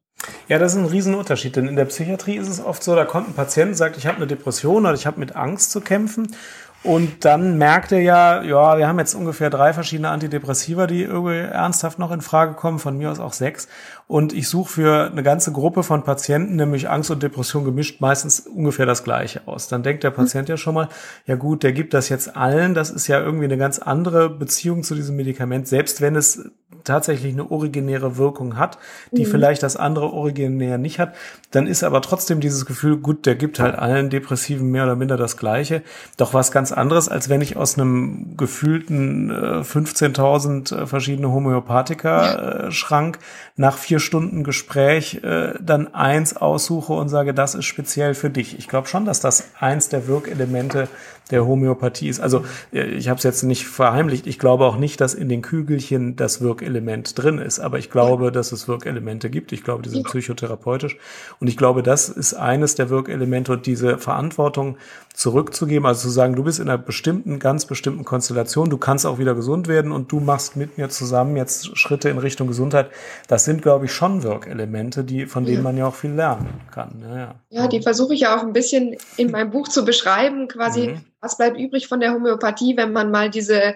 Ja, 0.47 0.59
das 0.59 0.73
ist 0.73 0.79
ein 0.79 0.85
Riesenunterschied, 0.85 1.55
denn 1.55 1.67
in 1.67 1.75
der 1.75 1.85
Psychiatrie 1.85 2.37
ist 2.37 2.49
es 2.49 2.63
oft 2.63 2.83
so, 2.83 2.95
da 2.95 3.05
kommt 3.05 3.29
ein 3.29 3.33
Patient 3.33 3.69
und 3.69 3.75
sagt, 3.75 3.97
ich 3.97 4.05
habe 4.05 4.17
eine 4.17 4.27
Depression 4.27 4.85
oder 4.85 4.93
ich 4.93 5.07
habe 5.07 5.19
mit 5.19 5.35
Angst 5.35 5.71
zu 5.71 5.81
kämpfen 5.81 6.35
und 6.83 7.25
dann 7.25 7.59
merkt 7.59 7.91
er 7.91 7.99
ja, 7.99 8.41
ja, 8.41 8.75
wir 8.79 8.87
haben 8.87 8.97
jetzt 8.97 9.13
ungefähr 9.13 9.51
drei 9.51 9.71
verschiedene 9.71 10.09
Antidepressiva, 10.09 10.87
die 10.87 11.03
irgendwie 11.03 11.37
ernsthaft 11.37 11.99
noch 11.99 12.11
in 12.11 12.21
Frage 12.21 12.53
kommen, 12.55 12.79
von 12.79 12.97
mir 12.97 13.11
aus 13.11 13.19
auch 13.19 13.33
sechs. 13.33 13.67
Und 14.07 14.33
ich 14.33 14.47
suche 14.47 14.71
für 14.71 15.11
eine 15.11 15.21
ganze 15.21 15.51
Gruppe 15.51 15.83
von 15.83 16.03
Patienten, 16.03 16.55
nämlich 16.55 16.89
Angst 16.89 17.11
und 17.11 17.21
Depression 17.21 17.65
gemischt, 17.65 18.01
meistens 18.01 18.39
ungefähr 18.39 18.87
das 18.87 19.03
Gleiche 19.03 19.41
aus. 19.45 19.67
Dann 19.67 19.83
denkt 19.83 20.03
der 20.03 20.09
Patient 20.09 20.49
ja 20.49 20.57
schon 20.57 20.73
mal, 20.73 20.89
ja 21.27 21.35
gut, 21.35 21.61
der 21.61 21.71
gibt 21.71 21.93
das 21.93 22.09
jetzt 22.09 22.35
allen. 22.35 22.73
Das 22.73 22.89
ist 22.89 23.05
ja 23.05 23.19
irgendwie 23.19 23.45
eine 23.45 23.57
ganz 23.57 23.77
andere 23.77 24.31
Beziehung 24.31 24.81
zu 24.81 24.95
diesem 24.95 25.15
Medikament, 25.15 25.67
selbst 25.67 26.01
wenn 26.01 26.15
es 26.15 26.49
tatsächlich 26.83 27.33
eine 27.33 27.51
originäre 27.51 28.17
Wirkung 28.17 28.57
hat, 28.57 28.77
die 29.11 29.25
mhm. 29.25 29.29
vielleicht 29.29 29.63
das 29.63 29.77
andere 29.77 30.11
originär 30.11 30.77
nicht 30.77 30.99
hat, 30.99 31.13
dann 31.51 31.67
ist 31.67 31.83
aber 31.83 32.01
trotzdem 32.01 32.39
dieses 32.39 32.65
Gefühl, 32.65 32.97
gut, 32.97 33.25
der 33.25 33.35
gibt 33.35 33.59
halt 33.59 33.75
allen 33.75 34.09
Depressiven 34.09 34.71
mehr 34.71 34.83
oder 34.83 34.95
minder 34.95 35.17
das 35.17 35.37
Gleiche. 35.37 35.83
Doch 36.17 36.33
was 36.33 36.51
ganz 36.51 36.71
anderes, 36.71 37.09
als 37.09 37.29
wenn 37.29 37.41
ich 37.41 37.57
aus 37.57 37.77
einem 37.77 38.35
gefühlten 38.37 39.29
äh, 39.29 39.61
15.000 39.61 40.75
äh, 40.75 40.87
verschiedene 40.87 41.31
Homöopathika-Schrank 41.31 43.17
äh, 43.17 43.19
nach 43.57 43.77
vier 43.77 43.99
Stunden 43.99 44.43
Gespräch 44.43 45.23
äh, 45.23 45.53
dann 45.59 45.93
eins 45.93 46.35
aussuche 46.35 46.93
und 46.93 47.09
sage, 47.09 47.33
das 47.33 47.55
ist 47.55 47.65
speziell 47.65 48.13
für 48.13 48.29
dich. 48.29 48.57
Ich 48.57 48.67
glaube 48.67 48.87
schon, 48.87 49.05
dass 49.05 49.19
das 49.19 49.49
eins 49.59 49.89
der 49.89 50.07
Wirkelemente 50.07 50.87
der 51.31 51.45
Homöopathie 51.45 52.09
ist. 52.09 52.19
Also 52.19 52.43
äh, 52.73 52.83
ich 52.83 53.09
habe 53.09 53.17
es 53.17 53.23
jetzt 53.23 53.43
nicht 53.43 53.67
verheimlicht. 53.67 54.27
Ich 54.27 54.39
glaube 54.39 54.65
auch 54.65 54.77
nicht, 54.77 55.01
dass 55.01 55.13
in 55.13 55.29
den 55.29 55.41
Kügelchen 55.41 56.15
das 56.15 56.41
Wirkelement 56.41 57.17
drin 57.17 57.37
ist. 57.37 57.59
Aber 57.59 57.79
ich 57.79 57.89
glaube, 57.89 58.31
dass 58.31 58.51
es 58.51 58.67
Wirkelemente 58.67 59.29
gibt. 59.29 59.51
Ich 59.51 59.63
glaube, 59.63 59.83
die 59.83 59.89
sind 59.89 60.03
psychotherapeutisch. 60.05 60.97
Und 61.39 61.47
ich 61.47 61.57
glaube, 61.57 61.83
das 61.83 62.09
ist 62.09 62.33
eines 62.33 62.75
der 62.75 62.89
Wirkelemente 62.89 63.53
und 63.53 63.65
diese 63.65 63.97
Verantwortung 63.97 64.77
zurückzugeben. 65.13 65.85
Also 65.85 66.01
zu 66.01 66.09
sagen, 66.09 66.35
du 66.35 66.43
bist 66.43 66.59
in 66.59 66.69
einer 66.69 66.77
bestimmten, 66.77 67.39
ganz 67.39 67.65
bestimmten 67.65 68.05
Konstellation. 68.05 68.69
Du 68.69 68.77
kannst 68.77 69.05
auch 69.05 69.19
wieder 69.19 69.35
gesund 69.35 69.67
werden 69.67 69.91
und 69.91 70.11
du 70.11 70.19
machst 70.19 70.55
mit 70.55 70.77
mir 70.77 70.89
zusammen 70.89 71.35
jetzt 71.35 71.77
Schritte 71.77 72.09
in 72.09 72.17
Richtung 72.17 72.47
Gesundheit. 72.47 72.89
Das 73.27 73.45
sind, 73.45 73.61
glaube 73.61 73.85
ich, 73.85 73.93
schon 73.93 74.23
Wirkelemente, 74.23 75.03
die, 75.03 75.25
von 75.25 75.45
denen 75.45 75.63
man 75.63 75.77
ja 75.77 75.87
auch 75.87 75.95
viel 75.95 76.11
lernen 76.11 76.49
kann. 76.71 77.01
Ja, 77.01 77.17
ja. 77.17 77.35
ja 77.49 77.67
die 77.67 77.81
versuche 77.81 78.13
ich 78.13 78.21
ja 78.21 78.37
auch 78.37 78.43
ein 78.43 78.53
bisschen 78.53 78.95
in 79.17 79.31
meinem 79.31 79.51
Buch 79.51 79.67
zu 79.67 79.85
beschreiben, 79.85 80.47
quasi. 80.47 80.89
Mhm 80.89 81.01
was 81.21 81.37
bleibt 81.37 81.57
übrig 81.57 81.87
von 81.87 81.99
der 81.99 82.13
Homöopathie, 82.13 82.75
wenn 82.75 82.91
man 82.91 83.11
mal 83.11 83.29
diese, 83.29 83.61
äh, 83.61 83.75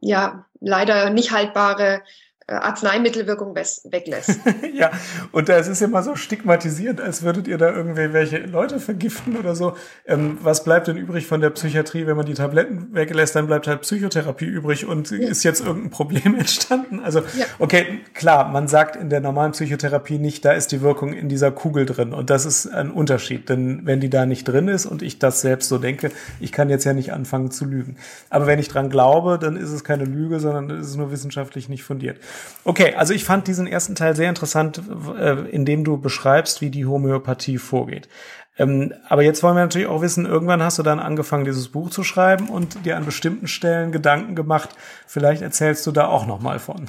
ja, 0.00 0.46
leider 0.60 1.10
nicht 1.10 1.32
haltbare 1.32 2.02
Arzneimittelwirkung 2.46 3.54
weglässt. 3.54 4.38
ja, 4.74 4.90
und 5.32 5.48
das 5.48 5.66
ist 5.66 5.80
immer 5.80 6.02
so 6.02 6.14
stigmatisierend, 6.14 7.00
als 7.00 7.22
würdet 7.22 7.48
ihr 7.48 7.56
da 7.56 7.70
irgendwelche 7.70 8.38
Leute 8.38 8.80
vergiften 8.80 9.36
oder 9.36 9.54
so. 9.54 9.76
Ähm, 10.04 10.38
was 10.42 10.62
bleibt 10.62 10.88
denn 10.88 10.98
übrig 10.98 11.26
von 11.26 11.40
der 11.40 11.50
Psychiatrie, 11.50 12.06
wenn 12.06 12.16
man 12.16 12.26
die 12.26 12.34
Tabletten 12.34 12.88
weglässt? 12.92 13.34
Dann 13.34 13.46
bleibt 13.46 13.66
halt 13.66 13.80
Psychotherapie 13.80 14.44
übrig 14.44 14.84
und 14.84 15.10
ja. 15.10 15.18
ist 15.18 15.42
jetzt 15.42 15.60
irgendein 15.60 15.90
Problem 15.90 16.34
entstanden? 16.38 17.00
Also, 17.00 17.20
ja. 17.20 17.46
okay, 17.58 18.00
klar, 18.12 18.50
man 18.50 18.68
sagt 18.68 18.96
in 18.96 19.08
der 19.08 19.20
normalen 19.20 19.52
Psychotherapie 19.52 20.18
nicht, 20.18 20.44
da 20.44 20.52
ist 20.52 20.70
die 20.72 20.82
Wirkung 20.82 21.14
in 21.14 21.30
dieser 21.30 21.50
Kugel 21.50 21.86
drin. 21.86 22.12
Und 22.12 22.28
das 22.28 22.44
ist 22.44 22.66
ein 22.66 22.90
Unterschied, 22.90 23.48
denn 23.48 23.86
wenn 23.86 24.00
die 24.00 24.10
da 24.10 24.26
nicht 24.26 24.44
drin 24.44 24.68
ist 24.68 24.84
und 24.84 25.00
ich 25.00 25.18
das 25.18 25.40
selbst 25.40 25.70
so 25.70 25.78
denke, 25.78 26.10
ich 26.40 26.52
kann 26.52 26.68
jetzt 26.68 26.84
ja 26.84 26.92
nicht 26.92 27.12
anfangen 27.14 27.50
zu 27.50 27.64
lügen. 27.64 27.96
Aber 28.28 28.46
wenn 28.46 28.58
ich 28.58 28.68
dran 28.68 28.90
glaube, 28.90 29.38
dann 29.38 29.56
ist 29.56 29.70
es 29.70 29.82
keine 29.82 30.04
Lüge, 30.04 30.40
sondern 30.40 30.70
es 30.78 30.88
ist 30.88 30.96
nur 30.96 31.10
wissenschaftlich 31.10 31.70
nicht 31.70 31.84
fundiert. 31.84 32.18
Okay, 32.64 32.94
also 32.94 33.12
ich 33.12 33.24
fand 33.24 33.46
diesen 33.46 33.66
ersten 33.66 33.94
Teil 33.94 34.16
sehr 34.16 34.28
interessant, 34.28 34.80
äh, 35.18 35.48
in 35.50 35.64
dem 35.64 35.84
du 35.84 35.98
beschreibst, 35.98 36.60
wie 36.60 36.70
die 36.70 36.86
Homöopathie 36.86 37.58
vorgeht. 37.58 38.08
Ähm, 38.56 38.94
aber 39.08 39.22
jetzt 39.22 39.42
wollen 39.42 39.56
wir 39.56 39.62
natürlich 39.62 39.88
auch 39.88 40.00
wissen, 40.00 40.26
irgendwann 40.26 40.62
hast 40.62 40.78
du 40.78 40.82
dann 40.82 41.00
angefangen, 41.00 41.44
dieses 41.44 41.68
Buch 41.68 41.90
zu 41.90 42.04
schreiben 42.04 42.48
und 42.48 42.86
dir 42.86 42.96
an 42.96 43.04
bestimmten 43.04 43.48
Stellen 43.48 43.92
Gedanken 43.92 44.36
gemacht. 44.36 44.70
Vielleicht 45.06 45.42
erzählst 45.42 45.86
du 45.86 45.92
da 45.92 46.06
auch 46.06 46.26
noch 46.26 46.40
mal 46.40 46.58
von. 46.58 46.88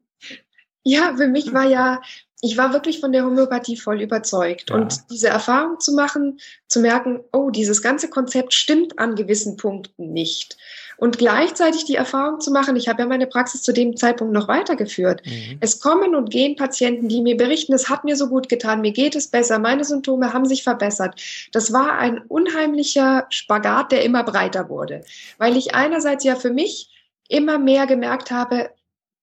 ja, 0.82 1.14
für 1.16 1.28
mich 1.28 1.52
war 1.52 1.66
ja 1.66 2.00
ich 2.40 2.56
war 2.56 2.72
wirklich 2.72 3.00
von 3.00 3.12
der 3.12 3.24
Homöopathie 3.24 3.76
voll 3.76 4.00
überzeugt. 4.00 4.70
Ja. 4.70 4.76
Und 4.76 5.10
diese 5.10 5.28
Erfahrung 5.28 5.80
zu 5.80 5.92
machen, 5.92 6.38
zu 6.68 6.80
merken, 6.80 7.20
oh, 7.32 7.50
dieses 7.50 7.82
ganze 7.82 8.08
Konzept 8.08 8.54
stimmt 8.54 8.98
an 8.98 9.16
gewissen 9.16 9.56
Punkten 9.56 10.12
nicht. 10.12 10.56
Und 10.98 11.16
gleichzeitig 11.16 11.84
die 11.84 11.94
Erfahrung 11.94 12.40
zu 12.40 12.50
machen, 12.50 12.74
ich 12.74 12.88
habe 12.88 13.02
ja 13.02 13.08
meine 13.08 13.28
Praxis 13.28 13.62
zu 13.62 13.72
dem 13.72 13.96
Zeitpunkt 13.96 14.32
noch 14.34 14.48
weitergeführt. 14.48 15.24
Mhm. 15.24 15.58
Es 15.60 15.78
kommen 15.78 16.16
und 16.16 16.30
gehen 16.30 16.56
Patienten, 16.56 17.08
die 17.08 17.22
mir 17.22 17.36
berichten, 17.36 17.72
es 17.72 17.88
hat 17.88 18.02
mir 18.02 18.16
so 18.16 18.28
gut 18.28 18.48
getan, 18.48 18.80
mir 18.80 18.90
geht 18.90 19.14
es 19.14 19.28
besser, 19.28 19.60
meine 19.60 19.84
Symptome 19.84 20.32
haben 20.32 20.44
sich 20.44 20.64
verbessert. 20.64 21.20
Das 21.52 21.72
war 21.72 21.98
ein 21.98 22.18
unheimlicher 22.26 23.26
Spagat, 23.30 23.92
der 23.92 24.04
immer 24.04 24.24
breiter 24.24 24.68
wurde, 24.68 25.04
weil 25.38 25.56
ich 25.56 25.72
einerseits 25.72 26.24
ja 26.24 26.34
für 26.34 26.50
mich 26.50 26.90
immer 27.28 27.60
mehr 27.60 27.86
gemerkt 27.86 28.32
habe, 28.32 28.70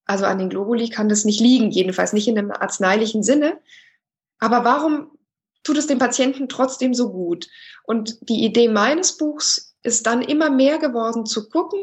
also 0.05 0.23
an 0.25 0.39
den 0.39 0.49
Globuli 0.49 0.88
kann 0.89 1.09
das 1.09 1.25
nicht 1.25 1.41
liegen, 1.41 1.71
jedenfalls 1.71 2.13
nicht 2.13 2.29
in 2.29 2.38
einem 2.38 2.51
arzneilichen 2.51 3.21
Sinne. 3.21 3.59
Aber 4.39 4.63
warum 4.63 5.11
tut 5.63 5.77
es 5.77 5.88
dem 5.88 5.99
Patienten 5.99 6.47
trotzdem 6.47 6.93
so 6.93 7.11
gut? 7.11 7.49
Und 7.83 8.17
die 8.29 8.45
Idee 8.45 8.69
meines 8.69 9.17
Buchs 9.17 9.74
ist 9.86 10.06
dann 10.06 10.21
immer 10.21 10.50
mehr 10.50 10.78
geworden 10.78 11.26
zu 11.26 11.50
gucken, 11.50 11.80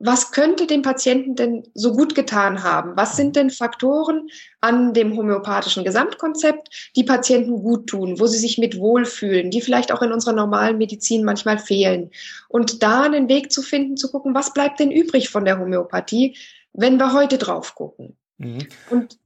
was 0.00 0.30
könnte 0.30 0.66
dem 0.66 0.82
Patienten 0.82 1.34
denn 1.34 1.64
so 1.74 1.92
gut 1.92 2.14
getan 2.14 2.62
haben? 2.62 2.92
Was 2.96 3.16
sind 3.16 3.34
denn 3.34 3.50
Faktoren 3.50 4.28
an 4.60 4.94
dem 4.94 5.16
homöopathischen 5.16 5.84
Gesamtkonzept, 5.84 6.92
die 6.94 7.02
Patienten 7.02 7.62
gut 7.62 7.88
tun, 7.88 8.20
wo 8.20 8.26
sie 8.26 8.38
sich 8.38 8.58
mit 8.58 8.78
wohlfühlen, 8.78 9.50
die 9.50 9.60
vielleicht 9.60 9.90
auch 9.90 10.02
in 10.02 10.12
unserer 10.12 10.34
normalen 10.34 10.78
Medizin 10.78 11.24
manchmal 11.24 11.58
fehlen? 11.58 12.10
Und 12.48 12.82
da 12.82 13.02
einen 13.02 13.28
Weg 13.28 13.50
zu 13.50 13.60
finden, 13.60 13.96
zu 13.96 14.10
gucken, 14.10 14.34
was 14.34 14.54
bleibt 14.54 14.78
denn 14.78 14.92
übrig 14.92 15.30
von 15.30 15.44
der 15.44 15.58
Homöopathie, 15.58 16.36
wenn 16.72 16.98
wir 16.98 17.12
heute 17.12 17.38
drauf 17.38 17.74
gucken. 17.74 18.16
Mhm. 18.38 18.68
Und 18.90 19.18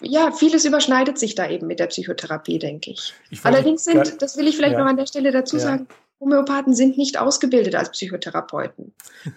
ja, 0.00 0.32
vieles 0.32 0.64
überschneidet 0.64 1.18
sich 1.18 1.34
da 1.34 1.48
eben 1.48 1.66
mit 1.66 1.80
der 1.80 1.86
Psychotherapie, 1.86 2.58
denke 2.58 2.90
ich. 2.90 3.14
ich 3.30 3.44
Allerdings 3.44 3.84
sind, 3.84 4.20
das 4.20 4.36
will 4.36 4.48
ich 4.48 4.56
vielleicht 4.56 4.74
ja. 4.74 4.80
noch 4.80 4.86
an 4.86 4.96
der 4.96 5.06
Stelle 5.06 5.30
dazu 5.30 5.56
ja. 5.56 5.62
sagen, 5.62 5.88
Homöopathen 6.20 6.74
sind 6.74 6.98
nicht 6.98 7.18
ausgebildet 7.18 7.74
als 7.74 7.90
Psychotherapeuten. 7.92 8.94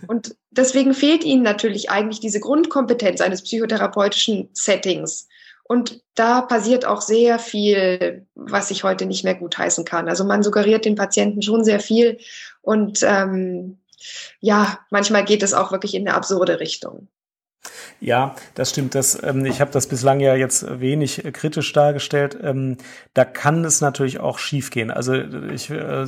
Und 0.07 0.35
deswegen 0.49 0.93
fehlt 0.93 1.23
ihnen 1.23 1.43
natürlich 1.43 1.89
eigentlich 1.89 2.19
diese 2.19 2.39
Grundkompetenz 2.39 3.21
eines 3.21 3.43
psychotherapeutischen 3.43 4.49
Settings. 4.53 5.27
Und 5.63 6.01
da 6.15 6.41
passiert 6.41 6.85
auch 6.85 7.01
sehr 7.01 7.39
viel, 7.39 8.25
was 8.35 8.71
ich 8.71 8.83
heute 8.83 9.05
nicht 9.05 9.23
mehr 9.23 9.35
gutheißen 9.35 9.85
kann. 9.85 10.09
Also 10.09 10.25
man 10.25 10.43
suggeriert 10.43 10.85
den 10.85 10.95
Patienten 10.95 11.41
schon 11.41 11.63
sehr 11.63 11.79
viel 11.79 12.17
und 12.61 13.03
ähm, 13.03 13.77
ja, 14.39 14.79
manchmal 14.89 15.23
geht 15.23 15.43
es 15.43 15.53
auch 15.53 15.71
wirklich 15.71 15.93
in 15.93 16.07
eine 16.07 16.17
absurde 16.17 16.59
Richtung. 16.59 17.07
Ja, 17.99 18.35
das 18.55 18.71
stimmt. 18.71 18.95
Das, 18.95 19.21
ähm, 19.21 19.45
ich 19.45 19.61
habe 19.61 19.69
das 19.69 19.85
bislang 19.85 20.19
ja 20.19 20.33
jetzt 20.33 20.79
wenig 20.79 21.23
äh, 21.23 21.31
kritisch 21.31 21.71
dargestellt. 21.71 22.35
Ähm, 22.41 22.77
da 23.13 23.25
kann 23.25 23.63
es 23.63 23.79
natürlich 23.79 24.19
auch 24.19 24.39
schiefgehen. 24.39 24.89
Also 24.89 25.13
ich, 25.13 25.69
äh, 25.69 26.07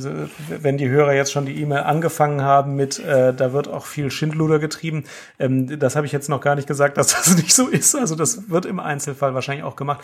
wenn 0.60 0.76
die 0.76 0.88
Hörer 0.88 1.14
jetzt 1.14 1.30
schon 1.30 1.46
die 1.46 1.60
E-Mail 1.62 1.84
angefangen 1.84 2.42
haben 2.42 2.74
mit, 2.74 2.98
äh, 2.98 3.32
da 3.32 3.52
wird 3.52 3.68
auch 3.68 3.86
viel 3.86 4.10
Schindluder 4.10 4.58
getrieben, 4.58 5.04
ähm, 5.38 5.78
das 5.78 5.94
habe 5.94 6.06
ich 6.06 6.12
jetzt 6.12 6.28
noch 6.28 6.40
gar 6.40 6.56
nicht 6.56 6.66
gesagt, 6.66 6.96
dass 6.98 7.08
das 7.08 7.36
nicht 7.36 7.54
so 7.54 7.68
ist. 7.68 7.94
Also 7.94 8.16
das 8.16 8.50
wird 8.50 8.66
im 8.66 8.80
Einzelfall 8.80 9.34
wahrscheinlich 9.34 9.64
auch 9.64 9.76
gemacht. 9.76 10.00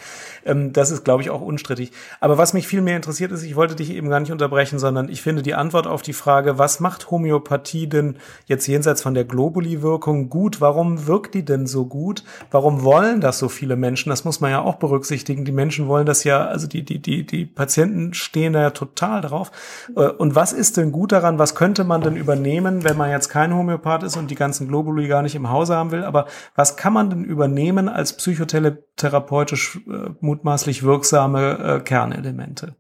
Ähm, 0.47 0.73
das 0.73 0.93
ist, 0.93 1.05
glaube 1.05 1.23
ich, 1.23 1.31
auch 1.31 1.41
unstrittig. 1.41 1.91
Aber 2.21 2.39
was 2.39 2.53
mich 2.53 2.69
viel 2.69 2.83
mehr 2.83 2.95
interessiert 2.95 3.33
ist, 3.33 3.43
ich 3.43 3.57
wollte 3.57 3.75
dich 3.75 3.91
eben 3.91 4.09
gar 4.11 4.21
nicht 4.21 4.31
unterbrechen, 4.31 4.79
sondern 4.79 5.09
ich 5.09 5.23
finde 5.23 5.43
die 5.43 5.55
Antwort 5.55 5.89
auf 5.89 6.03
die 6.03 6.13
Frage, 6.13 6.57
was 6.57 6.79
macht 6.79 7.11
Homöopathie 7.11 7.89
denn 7.89 8.17
jetzt 8.47 8.69
jenseits 8.69 9.03
von 9.03 9.15
der 9.15 9.25
Globuli-Wirkung 9.25 10.31
gut? 10.31 10.61
Warum 10.61 11.09
wirkt 11.09 11.35
die 11.35 11.40
denn 11.45 11.67
so 11.67 11.81
so 11.81 11.87
gut? 11.87 12.25
Warum 12.51 12.85
wollen 12.85 13.21
das 13.21 13.39
so 13.39 13.49
viele 13.49 13.77
Menschen? 13.77 14.11
Das 14.11 14.25
muss 14.25 14.41
man 14.41 14.51
ja 14.51 14.61
auch 14.61 14.77
berücksichtigen. 14.77 15.45
Die 15.45 15.53
Menschen 15.53 15.89
wollen 15.89 16.05
das 16.05 16.25
ja, 16.25 16.47
also 16.47 16.67
die, 16.67 16.83
die, 16.83 17.01
die, 17.01 17.25
die 17.25 17.47
Patienten 17.47 18.13
stehen 18.13 18.53
da 18.53 18.61
ja 18.61 18.71
total 18.71 19.23
drauf. 19.23 19.51
Äh, 19.97 20.09
und 20.09 20.35
was 20.35 20.53
ist 20.53 20.77
denn 20.77 20.93
gut 20.93 21.13
daran? 21.13 21.39
Was 21.39 21.55
könnte 21.55 21.85
man 21.85 22.03
denn 22.03 22.17
übernehmen, 22.17 22.85
wenn 22.85 22.99
man 22.99 23.11
jetzt 23.11 23.29
kein 23.29 23.55
Homöopath 23.55 24.03
ist 24.03 24.17
und 24.17 24.31
die 24.31 24.35
ganzen 24.35 24.69
Globuli 24.69 25.09
gar 25.09 25.23
nicht 25.23 25.35
im 25.35 25.51
Hause 25.51 25.75
haben 25.75 25.91
will? 25.91 26.05
Aber 26.05 26.27
was 26.55 26.77
kann 26.77 26.93
man 26.93 27.09
denn 27.09 27.25
übernehmen 27.25 27.89
als 27.89 28.13
psychotherapeutisch 28.13 29.81
äh, 29.89 30.11
mutmaßlich 30.21 30.83
wirksame 30.83 31.59
äh, 31.59 31.81
Kernelemente? 31.81 32.77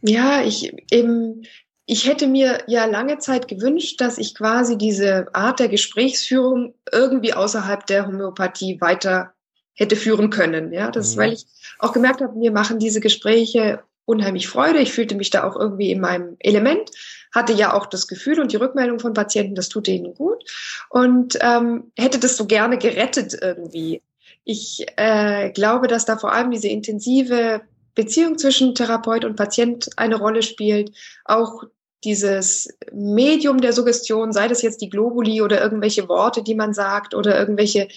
Ja, 0.00 0.42
ich 0.42 0.72
eben 0.92 1.42
ich 1.90 2.06
hätte 2.06 2.26
mir 2.26 2.58
ja 2.66 2.84
lange 2.84 3.18
Zeit 3.18 3.48
gewünscht, 3.48 3.98
dass 4.02 4.18
ich 4.18 4.34
quasi 4.34 4.76
diese 4.76 5.34
Art 5.34 5.58
der 5.58 5.68
Gesprächsführung 5.68 6.74
irgendwie 6.92 7.32
außerhalb 7.32 7.86
der 7.86 8.06
Homöopathie 8.06 8.78
weiter 8.82 9.32
hätte 9.72 9.96
führen 9.96 10.28
können. 10.28 10.70
Ja, 10.70 10.90
das, 10.90 11.16
mhm. 11.16 11.20
weil 11.20 11.32
ich 11.32 11.46
auch 11.78 11.94
gemerkt 11.94 12.20
habe, 12.20 12.38
mir 12.38 12.52
machen 12.52 12.78
diese 12.78 13.00
Gespräche 13.00 13.82
unheimlich 14.04 14.48
Freude. 14.48 14.80
Ich 14.80 14.92
fühlte 14.92 15.14
mich 15.14 15.30
da 15.30 15.44
auch 15.44 15.56
irgendwie 15.56 15.90
in 15.90 16.00
meinem 16.00 16.36
Element, 16.40 16.90
hatte 17.32 17.54
ja 17.54 17.72
auch 17.72 17.86
das 17.86 18.06
Gefühl 18.06 18.38
und 18.38 18.52
die 18.52 18.56
Rückmeldung 18.56 18.98
von 18.98 19.14
Patienten, 19.14 19.54
das 19.54 19.70
tut 19.70 19.88
ihnen 19.88 20.12
gut 20.12 20.44
und 20.90 21.38
ähm, 21.40 21.90
hätte 21.96 22.18
das 22.18 22.36
so 22.36 22.44
gerne 22.44 22.76
gerettet 22.76 23.34
irgendwie. 23.40 24.02
Ich 24.44 24.84
äh, 24.96 25.50
glaube, 25.52 25.86
dass 25.88 26.04
da 26.04 26.18
vor 26.18 26.34
allem 26.34 26.50
diese 26.50 26.68
intensive 26.68 27.62
Beziehung 27.94 28.36
zwischen 28.36 28.74
Therapeut 28.74 29.24
und 29.24 29.36
Patient 29.36 29.88
eine 29.96 30.16
Rolle 30.16 30.42
spielt, 30.42 30.92
auch 31.24 31.64
dieses 32.04 32.68
Medium 32.92 33.60
der 33.60 33.72
Suggestion, 33.72 34.32
sei 34.32 34.48
das 34.48 34.62
jetzt 34.62 34.80
die 34.80 34.90
Globuli 34.90 35.42
oder 35.42 35.60
irgendwelche 35.60 36.08
Worte, 36.08 36.42
die 36.42 36.54
man 36.54 36.72
sagt 36.72 37.14
oder 37.14 37.38
irgendwelche 37.38 37.88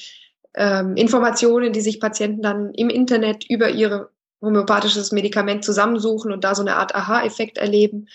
ähm, 0.55 0.95
Informationen, 0.95 1.71
die 1.71 1.81
sich 1.81 1.99
Patienten 1.99 2.41
dann 2.41 2.73
im 2.73 2.89
Internet 2.89 3.45
über 3.49 3.69
ihr 3.69 4.09
homöopathisches 4.41 5.11
Medikament 5.11 5.63
zusammensuchen 5.63 6.31
und 6.31 6.43
da 6.43 6.55
so 6.55 6.61
eine 6.61 6.75
Art 6.75 6.95
Aha-Effekt 6.95 7.57
erleben. 7.57 8.07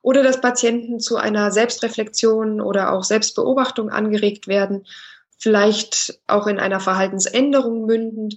Oder 0.00 0.22
dass 0.22 0.40
Patienten 0.40 1.00
zu 1.00 1.16
einer 1.16 1.50
Selbstreflexion 1.50 2.60
oder 2.60 2.92
auch 2.92 3.04
Selbstbeobachtung 3.04 3.90
angeregt 3.90 4.48
werden, 4.48 4.86
vielleicht 5.38 6.20
auch 6.26 6.46
in 6.46 6.58
einer 6.58 6.80
Verhaltensänderung 6.80 7.86
mündend 7.86 8.36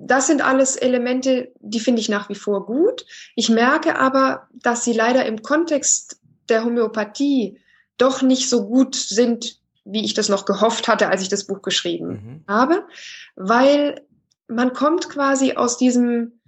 das 0.00 0.28
sind 0.28 0.42
alles 0.42 0.76
Elemente, 0.76 1.52
die 1.60 1.80
finde 1.80 2.00
ich 2.00 2.08
nach 2.08 2.28
wie 2.28 2.36
vor 2.36 2.66
gut. 2.66 3.04
Ich 3.34 3.48
merke 3.48 3.98
aber, 3.98 4.48
dass 4.52 4.84
sie 4.84 4.92
leider 4.92 5.26
im 5.26 5.42
Kontext 5.42 6.20
der 6.48 6.64
Homöopathie 6.64 7.58
doch 7.96 8.22
nicht 8.22 8.48
so 8.48 8.66
gut 8.66 8.94
sind, 8.94 9.58
wie 9.84 10.04
ich 10.04 10.14
das 10.14 10.28
noch 10.28 10.44
gehofft 10.44 10.86
hatte, 10.86 11.08
als 11.08 11.22
ich 11.22 11.28
das 11.28 11.46
Buch 11.46 11.62
geschrieben 11.62 12.08
mhm. 12.08 12.44
habe, 12.46 12.86
weil 13.34 14.00
man 14.46 14.72
kommt 14.72 15.08
quasi 15.08 15.54
aus 15.54 15.76
diesem 15.78 16.40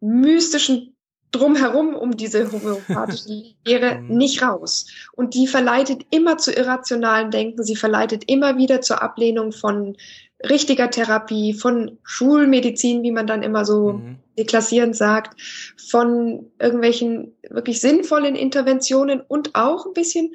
mystischen 0.00 0.96
drumherum 1.32 1.94
um 1.94 2.16
diese 2.16 2.50
homöopathische 2.50 3.54
Lehre 3.66 3.96
mhm. 3.96 4.16
nicht 4.16 4.42
raus. 4.42 4.86
Und 5.12 5.34
die 5.34 5.48
verleitet 5.48 6.02
immer 6.10 6.38
zu 6.38 6.52
irrationalen 6.52 7.30
Denken, 7.30 7.64
sie 7.64 7.76
verleitet 7.76 8.24
immer 8.28 8.56
wieder 8.56 8.80
zur 8.80 9.02
Ablehnung 9.02 9.52
von 9.52 9.96
richtiger 10.44 10.90
Therapie, 10.90 11.54
von 11.54 11.98
Schulmedizin, 12.02 13.02
wie 13.02 13.10
man 13.10 13.26
dann 13.26 13.42
immer 13.42 13.64
so 13.64 13.94
mhm. 13.94 14.16
deklassierend 14.38 14.94
sagt, 14.94 15.40
von 15.88 16.50
irgendwelchen 16.58 17.36
wirklich 17.48 17.80
sinnvollen 17.80 18.36
Interventionen 18.36 19.20
und 19.20 19.54
auch 19.54 19.86
ein 19.86 19.94
bisschen 19.94 20.34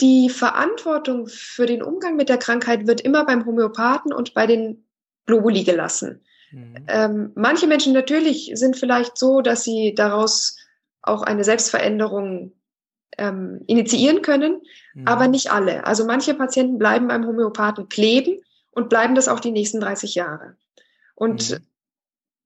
die 0.00 0.28
Verantwortung 0.28 1.28
für 1.28 1.66
den 1.66 1.82
Umgang 1.82 2.16
mit 2.16 2.28
der 2.28 2.38
Krankheit 2.38 2.86
wird 2.86 3.00
immer 3.00 3.24
beim 3.24 3.46
Homöopathen 3.46 4.12
und 4.12 4.34
bei 4.34 4.46
den 4.46 4.84
Globuli 5.26 5.64
gelassen. 5.64 6.20
Mhm. 6.50 6.74
Ähm, 6.88 7.32
manche 7.34 7.66
Menschen 7.66 7.92
natürlich 7.92 8.50
sind 8.54 8.76
vielleicht 8.76 9.16
so, 9.16 9.40
dass 9.40 9.64
sie 9.64 9.94
daraus 9.94 10.56
auch 11.02 11.22
eine 11.22 11.44
Selbstveränderung 11.44 12.52
ähm, 13.18 13.60
initiieren 13.66 14.22
können, 14.22 14.62
mhm. 14.94 15.06
aber 15.06 15.28
nicht 15.28 15.52
alle. 15.52 15.86
Also 15.86 16.04
manche 16.04 16.34
Patienten 16.34 16.78
bleiben 16.78 17.08
beim 17.08 17.26
Homöopathen 17.26 17.88
kleben 17.88 18.38
und 18.74 18.88
bleiben 18.88 19.14
das 19.14 19.28
auch 19.28 19.40
die 19.40 19.50
nächsten 19.50 19.80
30 19.80 20.14
Jahre. 20.14 20.56
Und 21.14 21.50
mhm. 21.50 21.58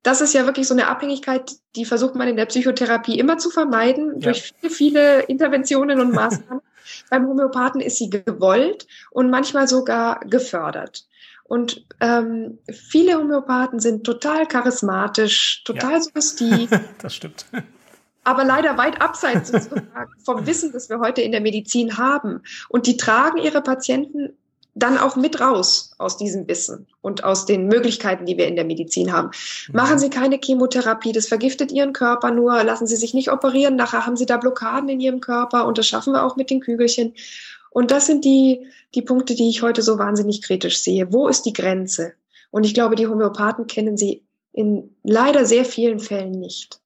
das 0.02 0.20
ist 0.20 0.34
ja 0.34 0.46
wirklich 0.46 0.68
so 0.68 0.74
eine 0.74 0.88
Abhängigkeit, 0.88 1.52
die 1.76 1.84
versucht 1.84 2.14
man 2.14 2.28
in 2.28 2.36
der 2.36 2.46
Psychotherapie 2.46 3.18
immer 3.18 3.38
zu 3.38 3.50
vermeiden, 3.50 4.14
ja. 4.14 4.30
durch 4.30 4.54
viele, 4.60 4.72
viele 4.72 5.22
Interventionen 5.22 6.00
und 6.00 6.12
Maßnahmen. 6.12 6.62
Beim 7.10 7.26
Homöopathen 7.26 7.80
ist 7.80 7.98
sie 7.98 8.08
gewollt 8.08 8.86
und 9.10 9.30
manchmal 9.30 9.68
sogar 9.68 10.20
gefördert. 10.20 11.06
Und 11.44 11.86
ähm, 12.00 12.58
viele 12.70 13.18
Homöopathen 13.18 13.80
sind 13.80 14.04
total 14.04 14.46
charismatisch, 14.46 15.64
total 15.64 15.92
ja. 15.92 16.00
suggestiv. 16.00 16.70
das 17.02 17.14
stimmt. 17.14 17.46
Aber 18.24 18.44
leider 18.44 18.76
weit 18.76 19.00
abseits 19.00 19.50
vom 20.24 20.46
Wissen, 20.46 20.72
das 20.72 20.90
wir 20.90 20.98
heute 21.00 21.22
in 21.22 21.32
der 21.32 21.40
Medizin 21.40 21.96
haben. 21.96 22.42
Und 22.68 22.86
die 22.86 22.98
tragen 22.98 23.38
ihre 23.38 23.62
Patienten 23.62 24.36
dann 24.78 24.98
auch 24.98 25.16
mit 25.16 25.40
raus 25.40 25.94
aus 25.98 26.16
diesem 26.16 26.46
Wissen 26.48 26.86
und 27.00 27.24
aus 27.24 27.46
den 27.46 27.66
Möglichkeiten, 27.66 28.26
die 28.26 28.36
wir 28.36 28.46
in 28.46 28.56
der 28.56 28.64
Medizin 28.64 29.12
haben. 29.12 29.30
Mhm. 29.68 29.76
Machen 29.76 29.98
Sie 29.98 30.10
keine 30.10 30.38
Chemotherapie, 30.42 31.12
das 31.12 31.26
vergiftet 31.26 31.72
Ihren 31.72 31.92
Körper 31.92 32.30
nur, 32.30 32.62
lassen 32.64 32.86
Sie 32.86 32.96
sich 32.96 33.14
nicht 33.14 33.30
operieren, 33.30 33.76
nachher 33.76 34.06
haben 34.06 34.16
Sie 34.16 34.26
da 34.26 34.36
Blockaden 34.36 34.88
in 34.88 35.00
Ihrem 35.00 35.20
Körper 35.20 35.66
und 35.66 35.78
das 35.78 35.86
schaffen 35.86 36.12
wir 36.12 36.24
auch 36.24 36.36
mit 36.36 36.50
den 36.50 36.60
Kügelchen. 36.60 37.14
Und 37.70 37.90
das 37.90 38.06
sind 38.06 38.24
die, 38.24 38.66
die 38.94 39.02
Punkte, 39.02 39.34
die 39.34 39.48
ich 39.48 39.62
heute 39.62 39.82
so 39.82 39.98
wahnsinnig 39.98 40.42
kritisch 40.42 40.78
sehe. 40.80 41.12
Wo 41.12 41.28
ist 41.28 41.42
die 41.42 41.52
Grenze? 41.52 42.14
Und 42.50 42.64
ich 42.64 42.74
glaube, 42.74 42.96
die 42.96 43.06
Homöopathen 43.06 43.66
kennen 43.66 43.96
sie 43.96 44.24
in 44.52 44.96
leider 45.02 45.44
sehr 45.44 45.64
vielen 45.64 46.00
Fällen 46.00 46.32
nicht. 46.32 46.80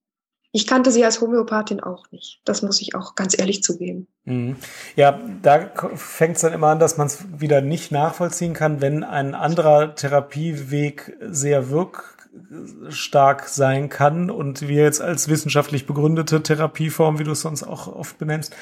Ich 0.55 0.67
kannte 0.67 0.93
sie 0.93 1.05
als 1.05 1.23
Homöopathin 1.23 1.81
auch 1.81 2.05
nicht. 2.13 2.43
Das 2.45 2.61
muss 2.61 2.83
ich 2.83 2.95
auch 2.95 3.15
ganz 3.15 3.37
ehrlich 3.37 3.63
zugeben. 3.63 4.07
Mhm. 4.25 4.57
Ja, 4.97 5.19
da 5.41 5.71
fängt 5.95 6.37
es 6.37 6.43
dann 6.43 6.53
immer 6.53 6.69
an, 6.69 6.79
dass 6.79 6.99
man 6.99 7.07
es 7.07 7.25
wieder 7.41 7.63
nicht 7.63 7.91
nachvollziehen 7.91 8.53
kann, 8.53 8.83
wenn 8.83 9.03
ein 9.03 9.35
anderer 9.35 9.95
Therapieweg 9.95 11.17
sehr 11.23 11.71
wirkstark 11.71 13.49
sein 13.49 13.89
kann 13.89 14.31
und 14.31 14.69
wir 14.69 14.83
jetzt 14.83 15.01
als 15.01 15.29
wissenschaftlich 15.29 15.87
begründete 15.87 16.43
Therapieform, 16.43 17.19
wie 17.19 17.25
du 17.25 17.33
es 17.33 17.41
sonst 17.41 17.63
auch 17.63 17.87
oft 17.87 18.19
benennst, 18.19 18.55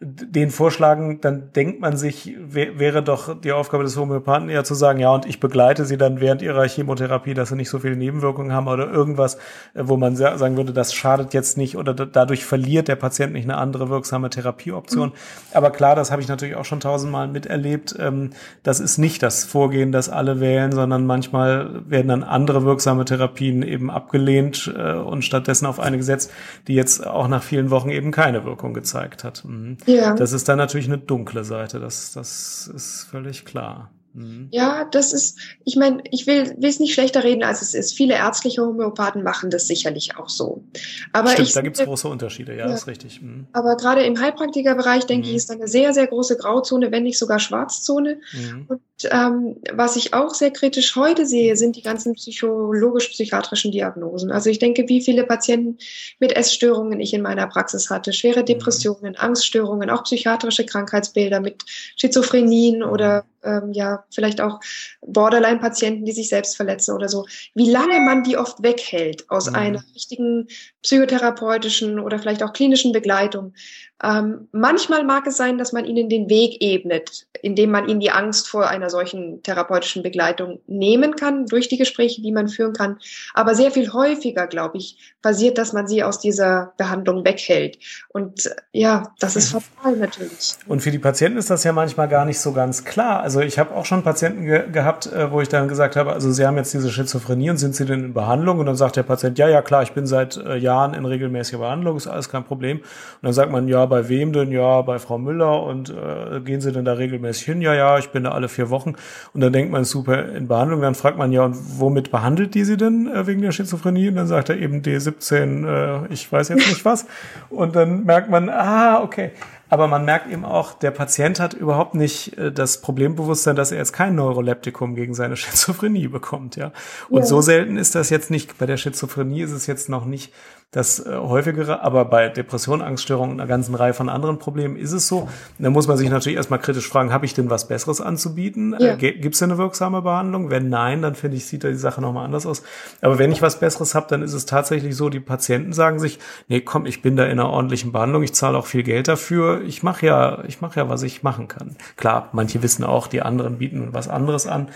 den 0.00 0.50
vorschlagen, 0.50 1.20
dann 1.20 1.50
denkt 1.52 1.80
man 1.80 1.96
sich, 1.96 2.36
wäre 2.38 3.02
doch 3.02 3.40
die 3.40 3.50
Aufgabe 3.50 3.82
des 3.82 3.96
Homöopathen 3.96 4.48
eher 4.48 4.62
zu 4.62 4.74
sagen, 4.74 5.00
ja, 5.00 5.12
und 5.12 5.26
ich 5.26 5.40
begleite 5.40 5.84
sie 5.84 5.96
dann 5.96 6.20
während 6.20 6.40
ihrer 6.40 6.68
Chemotherapie, 6.68 7.34
dass 7.34 7.48
sie 7.48 7.56
nicht 7.56 7.68
so 7.68 7.80
viele 7.80 7.96
Nebenwirkungen 7.96 8.52
haben 8.52 8.68
oder 8.68 8.88
irgendwas, 8.88 9.34
äh, 9.74 9.82
wo 9.82 9.96
man 9.96 10.14
sagen 10.14 10.56
würde, 10.56 10.72
das 10.72 10.94
schadet 10.94 11.34
jetzt 11.34 11.58
nicht 11.58 11.76
oder 11.76 11.94
dadurch 11.94 12.44
verliert 12.44 12.86
der 12.86 12.94
Patient 12.94 13.32
nicht 13.32 13.44
eine 13.44 13.56
andere 13.56 13.88
wirksame 13.88 14.30
Therapieoption. 14.30 15.08
Mhm. 15.08 15.14
Aber 15.52 15.70
klar, 15.70 15.96
das 15.96 16.12
habe 16.12 16.22
ich 16.22 16.28
natürlich 16.28 16.54
auch 16.54 16.64
schon 16.64 16.78
tausendmal 16.78 17.26
miterlebt. 17.26 17.96
Ähm, 17.98 18.30
das 18.62 18.78
ist 18.78 18.98
nicht 18.98 19.24
das 19.24 19.42
Vorgehen, 19.42 19.90
das 19.90 20.08
alle 20.08 20.38
wählen, 20.38 20.70
sondern 20.70 21.06
manchmal 21.06 21.82
werden 21.90 22.06
dann 22.06 22.22
andere 22.22 22.64
wirksame 22.64 23.04
Therapien 23.04 23.62
eben 23.62 23.90
abgelehnt 23.90 24.72
äh, 24.76 24.92
und 24.92 25.22
stattdessen 25.22 25.66
auf 25.66 25.80
eine 25.80 25.96
gesetzt, 25.96 26.30
die 26.68 26.74
jetzt 26.74 27.04
auch 27.04 27.26
nach 27.26 27.42
vielen 27.42 27.70
Wochen 27.70 27.88
eben 27.88 28.12
keine 28.12 28.44
Wirkung 28.44 28.74
gezeigt 28.74 29.24
hat. 29.24 29.44
Mhm. 29.44 29.76
Ja. 29.88 30.14
Das 30.14 30.32
ist 30.32 30.48
dann 30.48 30.58
natürlich 30.58 30.86
eine 30.86 30.98
dunkle 30.98 31.44
Seite, 31.44 31.80
das, 31.80 32.12
das 32.12 32.70
ist 32.74 33.04
völlig 33.04 33.46
klar. 33.46 33.90
Mhm. 34.14 34.48
Ja, 34.50 34.84
das 34.84 35.12
ist, 35.12 35.38
ich 35.64 35.76
meine, 35.76 36.02
ich 36.10 36.26
will, 36.26 36.56
es 36.62 36.80
nicht 36.80 36.94
schlechter 36.94 37.24
reden, 37.24 37.42
als 37.42 37.62
es 37.62 37.74
ist. 37.74 37.96
Viele 37.96 38.14
ärztliche 38.14 38.62
Homöopathen 38.62 39.22
machen 39.22 39.50
das 39.50 39.66
sicherlich 39.66 40.16
auch 40.16 40.28
so. 40.28 40.64
Aber 41.12 41.30
Stimmt, 41.30 41.48
ich, 41.48 41.54
da 41.54 41.60
gibt 41.60 41.78
es 41.78 41.84
große 41.84 42.08
Unterschiede, 42.08 42.56
ja, 42.56 42.68
ja, 42.68 42.74
ist 42.74 42.86
richtig. 42.86 43.20
Mhm. 43.20 43.46
Aber 43.52 43.76
gerade 43.76 44.02
im 44.02 44.20
Heilpraktikerbereich, 44.20 45.06
denke 45.06 45.28
mhm. 45.28 45.30
ich, 45.30 45.36
ist 45.36 45.50
da 45.50 45.54
eine 45.54 45.68
sehr, 45.68 45.92
sehr 45.94 46.06
große 46.06 46.36
Grauzone, 46.36 46.90
wenn 46.90 47.04
nicht 47.04 47.18
sogar 47.18 47.38
Schwarzzone. 47.38 48.20
Mhm. 48.32 48.66
Und 48.68 48.80
ähm, 49.10 49.56
was 49.72 49.96
ich 49.96 50.14
auch 50.14 50.34
sehr 50.34 50.50
kritisch 50.50 50.96
heute 50.96 51.24
sehe, 51.24 51.56
sind 51.56 51.76
die 51.76 51.82
ganzen 51.82 52.14
psychologisch-psychiatrischen 52.14 53.70
Diagnosen. 53.70 54.32
Also 54.32 54.50
ich 54.50 54.58
denke, 54.58 54.88
wie 54.88 55.00
viele 55.00 55.24
Patienten 55.24 55.78
mit 56.18 56.34
Essstörungen 56.34 56.98
ich 56.98 57.14
in 57.14 57.22
meiner 57.22 57.46
Praxis 57.46 57.90
hatte, 57.90 58.12
schwere 58.12 58.40
mhm. 58.40 58.46
Depressionen, 58.46 59.16
Angststörungen, 59.16 59.90
auch 59.90 60.02
psychiatrische 60.04 60.66
Krankheitsbilder 60.66 61.40
mit 61.40 61.64
Schizophrenien 61.96 62.82
oder 62.82 63.24
ähm, 63.42 63.72
ja, 63.72 64.04
vielleicht 64.10 64.40
auch 64.40 64.60
Borderline-Patienten, 65.02 66.04
die 66.04 66.12
sich 66.12 66.28
selbst 66.28 66.56
verletzen 66.56 66.94
oder 66.94 67.08
so, 67.08 67.26
wie 67.54 67.70
lange 67.70 68.00
man 68.00 68.24
die 68.24 68.36
oft 68.36 68.62
weghält 68.62 69.28
aus 69.30 69.48
mhm. 69.48 69.56
einer 69.56 69.84
richtigen 69.94 70.48
psychotherapeutischen 70.82 72.00
oder 72.00 72.18
vielleicht 72.18 72.42
auch 72.42 72.52
klinischen 72.52 72.92
Begleitung. 72.92 73.54
Ähm, 74.02 74.48
manchmal 74.52 75.04
mag 75.04 75.26
es 75.26 75.36
sein, 75.36 75.58
dass 75.58 75.72
man 75.72 75.84
ihnen 75.84 76.08
den 76.08 76.28
Weg 76.28 76.58
ebnet, 76.60 77.26
indem 77.42 77.70
man 77.72 77.88
ihnen 77.88 77.98
die 77.98 78.12
Angst 78.12 78.48
vor 78.48 78.68
einer 78.68 78.90
solchen 78.90 79.42
therapeutischen 79.42 80.02
Begleitung 80.02 80.60
nehmen 80.66 81.16
kann, 81.16 81.46
durch 81.46 81.68
die 81.68 81.78
Gespräche, 81.78 82.22
die 82.22 82.30
man 82.30 82.48
führen 82.48 82.74
kann. 82.74 82.98
Aber 83.34 83.54
sehr 83.54 83.72
viel 83.72 83.92
häufiger, 83.92 84.46
glaube 84.46 84.78
ich, 84.78 85.14
passiert, 85.20 85.58
dass 85.58 85.72
man 85.72 85.88
sie 85.88 86.04
aus 86.04 86.20
dieser 86.20 86.74
Behandlung 86.76 87.24
weghält. 87.24 87.78
Und 88.08 88.46
äh, 88.46 88.50
ja, 88.72 89.12
das 89.18 89.34
ist 89.34 89.50
fatal 89.50 89.96
natürlich. 89.96 90.54
Und 90.66 90.80
für 90.80 90.92
die 90.92 90.98
Patienten 90.98 91.38
ist 91.38 91.50
das 91.50 91.64
ja 91.64 91.72
manchmal 91.72 92.08
gar 92.08 92.24
nicht 92.24 92.38
so 92.38 92.52
ganz 92.52 92.84
klar. 92.84 93.20
Also 93.20 93.40
ich 93.40 93.58
habe 93.58 93.74
auch 93.74 93.84
schon 93.84 94.04
Patienten 94.04 94.44
ge 94.44 94.70
gehabt, 94.70 95.06
äh, 95.06 95.32
wo 95.32 95.40
ich 95.40 95.48
dann 95.48 95.66
gesagt 95.66 95.96
habe, 95.96 96.12
also 96.12 96.30
sie 96.30 96.46
haben 96.46 96.56
jetzt 96.56 96.72
diese 96.72 96.90
Schizophrenie 96.90 97.50
und 97.50 97.56
sind 97.56 97.74
sie 97.74 97.84
denn 97.84 98.04
in 98.04 98.14
Behandlung? 98.14 98.60
Und 98.60 98.66
dann 98.66 98.76
sagt 98.76 98.96
der 98.96 99.02
Patient, 99.02 99.38
ja, 99.38 99.48
ja, 99.48 99.62
klar, 99.62 99.82
ich 99.82 99.92
bin 99.92 100.06
seit 100.06 100.36
äh, 100.36 100.56
Jahren 100.56 100.94
in 100.94 101.04
regelmäßiger 101.04 101.58
Behandlung, 101.58 101.96
ist 101.96 102.06
alles 102.06 102.28
kein 102.28 102.44
Problem. 102.44 102.78
Und 102.78 102.84
dann 103.22 103.32
sagt 103.32 103.50
man, 103.50 103.66
ja, 103.66 103.87
bei 103.88 104.08
wem 104.08 104.32
denn? 104.32 104.52
Ja, 104.52 104.82
bei 104.82 104.98
Frau 104.98 105.18
Müller. 105.18 105.62
Und 105.62 105.90
äh, 105.90 106.40
gehen 106.40 106.60
Sie 106.60 106.72
denn 106.72 106.84
da 106.84 106.92
regelmäßig 106.92 107.44
hin? 107.44 107.60
Ja, 107.60 107.74
ja, 107.74 107.98
ich 107.98 108.10
bin 108.10 108.24
da 108.24 108.30
alle 108.32 108.48
vier 108.48 108.70
Wochen. 108.70 108.94
Und 109.32 109.40
dann 109.40 109.52
denkt 109.52 109.72
man, 109.72 109.84
super 109.84 110.28
in 110.28 110.48
Behandlung. 110.48 110.80
Dann 110.80 110.94
fragt 110.94 111.18
man, 111.18 111.32
ja, 111.32 111.44
und 111.44 111.56
womit 111.78 112.10
behandelt 112.10 112.54
die 112.54 112.64
Sie 112.64 112.76
denn 112.76 113.06
äh, 113.12 113.26
wegen 113.26 113.42
der 113.42 113.52
Schizophrenie? 113.52 114.08
Und 114.08 114.16
dann 114.16 114.26
sagt 114.26 114.48
er 114.48 114.56
eben 114.56 114.82
D17, 114.82 115.66
äh, 115.66 116.12
ich 116.12 116.30
weiß 116.30 116.48
jetzt 116.50 116.68
nicht 116.68 116.84
was. 116.84 117.06
Und 117.50 117.76
dann 117.76 118.04
merkt 118.04 118.30
man, 118.30 118.48
ah, 118.48 119.02
okay. 119.02 119.32
Aber 119.70 119.86
man 119.86 120.04
merkt 120.04 120.30
eben 120.30 120.44
auch, 120.44 120.72
der 120.72 120.90
Patient 120.90 121.40
hat 121.40 121.52
überhaupt 121.52 121.94
nicht 121.94 122.38
äh, 122.38 122.50
das 122.50 122.80
Problembewusstsein, 122.80 123.56
dass 123.56 123.70
er 123.70 123.78
jetzt 123.78 123.92
kein 123.92 124.14
Neuroleptikum 124.14 124.94
gegen 124.94 125.14
seine 125.14 125.36
Schizophrenie 125.36 126.08
bekommt, 126.08 126.56
ja. 126.56 126.72
Und 127.08 127.20
ja. 127.20 127.26
so 127.26 127.40
selten 127.40 127.76
ist 127.76 127.94
das 127.94 128.10
jetzt 128.10 128.30
nicht. 128.30 128.58
Bei 128.58 128.66
der 128.66 128.76
Schizophrenie 128.76 129.42
ist 129.42 129.52
es 129.52 129.66
jetzt 129.66 129.88
noch 129.88 130.04
nicht 130.04 130.32
das 130.70 131.04
äh, 131.06 131.16
häufigere, 131.16 131.82
aber 131.82 132.04
bei 132.04 132.28
Depression, 132.28 132.82
Angststörungen 132.82 133.32
und 133.32 133.40
einer 133.40 133.48
ganzen 133.48 133.74
Reihe 133.74 133.94
von 133.94 134.10
anderen 134.10 134.38
Problemen 134.38 134.76
ist 134.76 134.92
es 134.92 135.08
so. 135.08 135.26
Da 135.58 135.70
muss 135.70 135.88
man 135.88 135.96
sich 135.96 136.10
natürlich 136.10 136.36
erstmal 136.36 136.58
kritisch 136.58 136.86
fragen, 136.86 137.10
habe 137.10 137.24
ich 137.24 137.32
denn 137.32 137.48
was 137.48 137.68
Besseres 137.68 138.02
anzubieten? 138.02 138.76
Ja. 138.78 138.92
Äh, 138.92 138.96
Gibt 138.96 139.34
es 139.34 139.38
denn 139.38 139.50
eine 139.50 139.58
wirksame 139.58 140.02
Behandlung? 140.02 140.50
Wenn 140.50 140.68
nein, 140.68 141.00
dann 141.00 141.14
finde 141.14 141.38
ich, 141.38 141.46
sieht 141.46 141.64
da 141.64 141.68
die 141.68 141.74
Sache 141.74 142.02
nochmal 142.02 142.26
anders 142.26 142.44
aus. 142.44 142.62
Aber 143.00 143.18
wenn 143.18 143.32
ich 143.32 143.40
was 143.40 143.60
Besseres 143.60 143.94
habe, 143.94 144.08
dann 144.10 144.20
ist 144.20 144.34
es 144.34 144.44
tatsächlich 144.44 144.94
so, 144.94 145.08
die 145.08 145.20
Patienten 145.20 145.72
sagen 145.72 145.98
sich, 146.00 146.18
nee, 146.48 146.60
komm, 146.60 146.84
ich 146.84 147.00
bin 147.00 147.16
da 147.16 147.24
in 147.24 147.40
einer 147.40 147.48
ordentlichen 147.48 147.90
Behandlung, 147.90 148.22
ich 148.22 148.34
zahle 148.34 148.58
auch 148.58 148.66
viel 148.66 148.82
Geld 148.82 149.08
dafür, 149.08 149.62
ich 149.62 149.82
mache 149.82 150.04
ja, 150.04 150.44
ich 150.46 150.60
mache 150.60 150.80
ja, 150.80 150.88
was 150.90 151.02
ich 151.02 151.22
machen 151.22 151.48
kann. 151.48 151.76
Klar, 151.96 152.28
manche 152.32 152.62
wissen 152.62 152.84
auch, 152.84 153.06
die 153.06 153.22
anderen 153.22 153.56
bieten 153.56 153.88
was 153.92 154.08
anderes 154.08 154.46
an. 154.46 154.68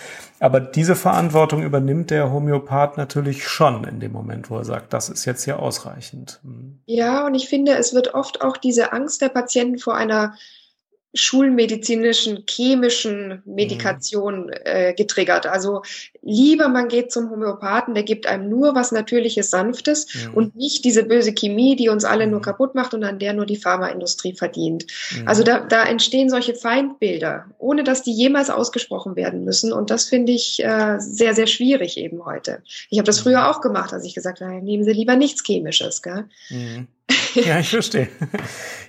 Aber 0.42 0.58
diese 0.58 0.96
Verantwortung 0.96 1.62
übernimmt 1.62 2.10
der 2.10 2.32
Homöopath 2.32 2.96
natürlich 2.96 3.46
schon 3.46 3.84
in 3.84 4.00
dem 4.00 4.10
Moment, 4.10 4.50
wo 4.50 4.56
er 4.56 4.64
sagt, 4.64 4.92
das 4.92 5.08
ist 5.08 5.24
jetzt 5.24 5.44
hier 5.44 5.60
ausreichend. 5.60 6.40
Mhm. 6.42 6.80
Ja, 6.84 7.24
und 7.24 7.36
ich 7.36 7.48
finde, 7.48 7.76
es 7.76 7.94
wird 7.94 8.14
oft 8.14 8.42
auch 8.42 8.56
diese 8.56 8.92
Angst 8.92 9.22
der 9.22 9.28
Patienten 9.28 9.78
vor 9.78 9.94
einer 9.94 10.34
schulmedizinischen, 11.14 12.44
chemischen 12.48 13.42
Medikation 13.44 14.46
mhm. 14.46 14.52
äh, 14.64 14.94
getriggert. 14.94 15.46
Also 15.46 15.82
lieber 16.22 16.68
man 16.68 16.88
geht 16.88 17.12
zum 17.12 17.30
Homöopathen, 17.30 17.94
der 17.94 18.02
gibt 18.02 18.26
einem 18.26 18.48
nur 18.48 18.74
was 18.74 18.92
Natürliches, 18.92 19.50
Sanftes 19.50 20.06
mhm. 20.14 20.34
und 20.34 20.56
nicht 20.56 20.84
diese 20.84 21.04
böse 21.04 21.34
Chemie, 21.34 21.76
die 21.76 21.88
uns 21.90 22.04
alle 22.04 22.26
mhm. 22.26 22.32
nur 22.32 22.42
kaputt 22.42 22.74
macht 22.74 22.94
und 22.94 23.04
an 23.04 23.18
der 23.18 23.34
nur 23.34 23.46
die 23.46 23.56
Pharmaindustrie 23.56 24.34
verdient. 24.34 24.86
Mhm. 25.14 25.28
Also 25.28 25.42
da, 25.42 25.60
da 25.60 25.84
entstehen 25.84 26.30
solche 26.30 26.54
Feindbilder, 26.54 27.46
ohne 27.58 27.84
dass 27.84 28.02
die 28.02 28.12
jemals 28.12 28.48
ausgesprochen 28.48 29.14
werden 29.16 29.44
müssen. 29.44 29.72
Und 29.72 29.90
das 29.90 30.04
finde 30.04 30.32
ich 30.32 30.64
äh, 30.64 30.98
sehr, 30.98 31.34
sehr 31.34 31.46
schwierig 31.46 31.98
eben 31.98 32.24
heute. 32.24 32.62
Ich 32.88 32.98
habe 32.98 33.06
das 33.06 33.18
mhm. 33.20 33.24
früher 33.24 33.50
auch 33.50 33.60
gemacht, 33.60 33.92
als 33.92 34.04
ich 34.04 34.14
gesagt 34.14 34.40
habe, 34.40 34.62
nehmen 34.62 34.84
Sie 34.84 34.92
lieber 34.92 35.16
nichts 35.16 35.42
Chemisches. 35.44 36.00
Gell? 36.00 36.24
Mhm. 36.48 36.88
Ja, 37.46 37.58
ich 37.58 37.70
verstehe. 37.70 38.08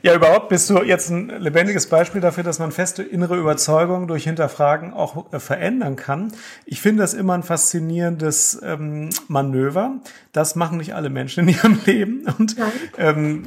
Ja, 0.01 0.15
überhaupt 0.15 0.49
bist 0.49 0.69
du 0.69 0.83
jetzt 0.83 1.09
ein 1.09 1.29
lebendiges 1.39 1.87
Beispiel 1.87 2.19
dafür, 2.19 2.43
dass 2.43 2.59
man 2.59 2.71
feste 2.71 3.03
innere 3.03 3.37
Überzeugungen 3.37 4.07
durch 4.07 4.25
Hinterfragen 4.25 4.93
auch 4.93 5.31
äh, 5.31 5.39
verändern 5.39 5.95
kann. 5.95 6.33
Ich 6.65 6.81
finde 6.81 7.03
das 7.03 7.13
immer 7.13 7.33
ein 7.33 7.43
faszinierendes 7.43 8.61
ähm, 8.63 9.09
Manöver. 9.27 9.99
Das 10.33 10.55
machen 10.55 10.77
nicht 10.77 10.93
alle 10.93 11.09
Menschen 11.09 11.47
in 11.47 11.55
ihrem 11.55 11.79
Leben. 11.85 12.27
Und 12.37 12.57
ähm, 12.97 13.43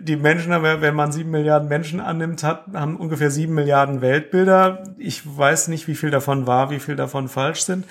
die 0.00 0.16
Menschen, 0.16 0.50
wenn 0.50 0.94
man 0.94 1.12
sieben 1.12 1.30
Milliarden 1.30 1.68
Menschen 1.68 2.00
annimmt, 2.00 2.42
hat, 2.42 2.64
haben 2.74 2.96
ungefähr 2.96 3.30
sieben 3.30 3.54
Milliarden 3.54 4.00
Weltbilder. 4.00 4.82
Ich 4.98 5.22
weiß 5.24 5.68
nicht, 5.68 5.86
wie 5.86 5.94
viel 5.94 6.10
davon 6.10 6.46
wahr, 6.46 6.70
wie 6.70 6.80
viel 6.80 6.96
davon 6.96 7.28
falsch 7.28 7.62
sind. 7.62 7.84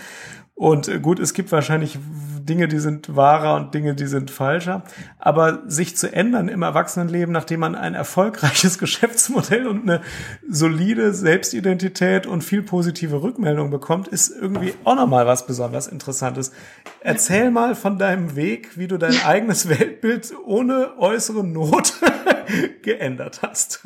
Und 0.60 0.90
äh, 0.90 1.00
gut, 1.00 1.20
es 1.20 1.34
gibt 1.34 1.54
wahrscheinlich 1.54 1.98
Dinge, 2.42 2.68
die 2.68 2.80
sind 2.80 3.16
wahrer 3.16 3.56
und 3.56 3.74
Dinge, 3.74 3.96
die 3.96 4.08
sind 4.08 4.30
falscher. 4.30 4.84
Aber 5.18 5.64
sich 5.68 5.96
zu 5.96 6.12
ändern 6.12 6.50
im 6.50 6.64
Erwachsenenleben, 6.64 7.32
nachdem 7.32 7.62
man 7.62 7.76
ein 7.76 7.94
erfolgreiches 7.96 8.78
Geschäftsmodell 8.78 9.68
und 9.68 9.84
eine 9.84 10.02
solide 10.50 11.14
Selbstidentität 11.14 12.28
und 12.28 12.44
viel 12.44 12.62
positive 12.62 13.22
Rückmeldung 13.22 13.70
bekommt, 13.70 14.10
ist 14.10 14.32
irgendwie 14.32 14.74
auch 14.84 14.98
nochmal 14.98 15.26
was 15.26 15.48
besonders 15.48 15.88
Interessantes. 15.88 16.52
Erzähl 17.00 17.52
mal 17.52 17.74
von 17.74 17.98
deinem 17.98 18.36
Weg, 18.36 18.78
wie 18.78 18.90
du 18.90 18.98
dein 18.98 19.16
eigenes 19.26 19.70
Weltbild 19.70 20.34
ohne 20.44 20.98
äußere 21.00 21.46
Not 21.46 21.94
geändert 22.82 23.44
hast. 23.44 23.82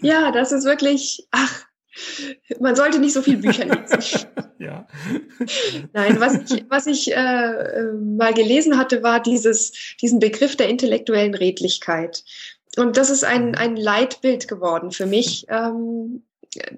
Ja, 0.00 0.32
das 0.32 0.50
ist 0.50 0.64
wirklich, 0.64 1.28
ach, 1.30 1.67
man 2.60 2.76
sollte 2.76 2.98
nicht 2.98 3.12
so 3.12 3.22
viel 3.22 3.38
Bücher 3.38 3.64
lesen. 3.64 4.26
ja. 4.58 4.86
Nein, 5.92 6.20
was 6.20 6.34
ich, 6.34 6.64
was 6.68 6.86
ich 6.86 7.14
äh, 7.14 7.92
mal 7.92 8.34
gelesen 8.34 8.78
hatte, 8.78 9.02
war 9.02 9.20
dieses, 9.20 9.72
diesen 10.00 10.18
Begriff 10.18 10.56
der 10.56 10.68
intellektuellen 10.68 11.34
Redlichkeit. 11.34 12.24
Und 12.76 12.96
das 12.96 13.10
ist 13.10 13.24
ein, 13.24 13.54
ein 13.54 13.76
Leitbild 13.76 14.48
geworden 14.48 14.92
für 14.92 15.06
mich, 15.06 15.46
ähm, 15.48 16.22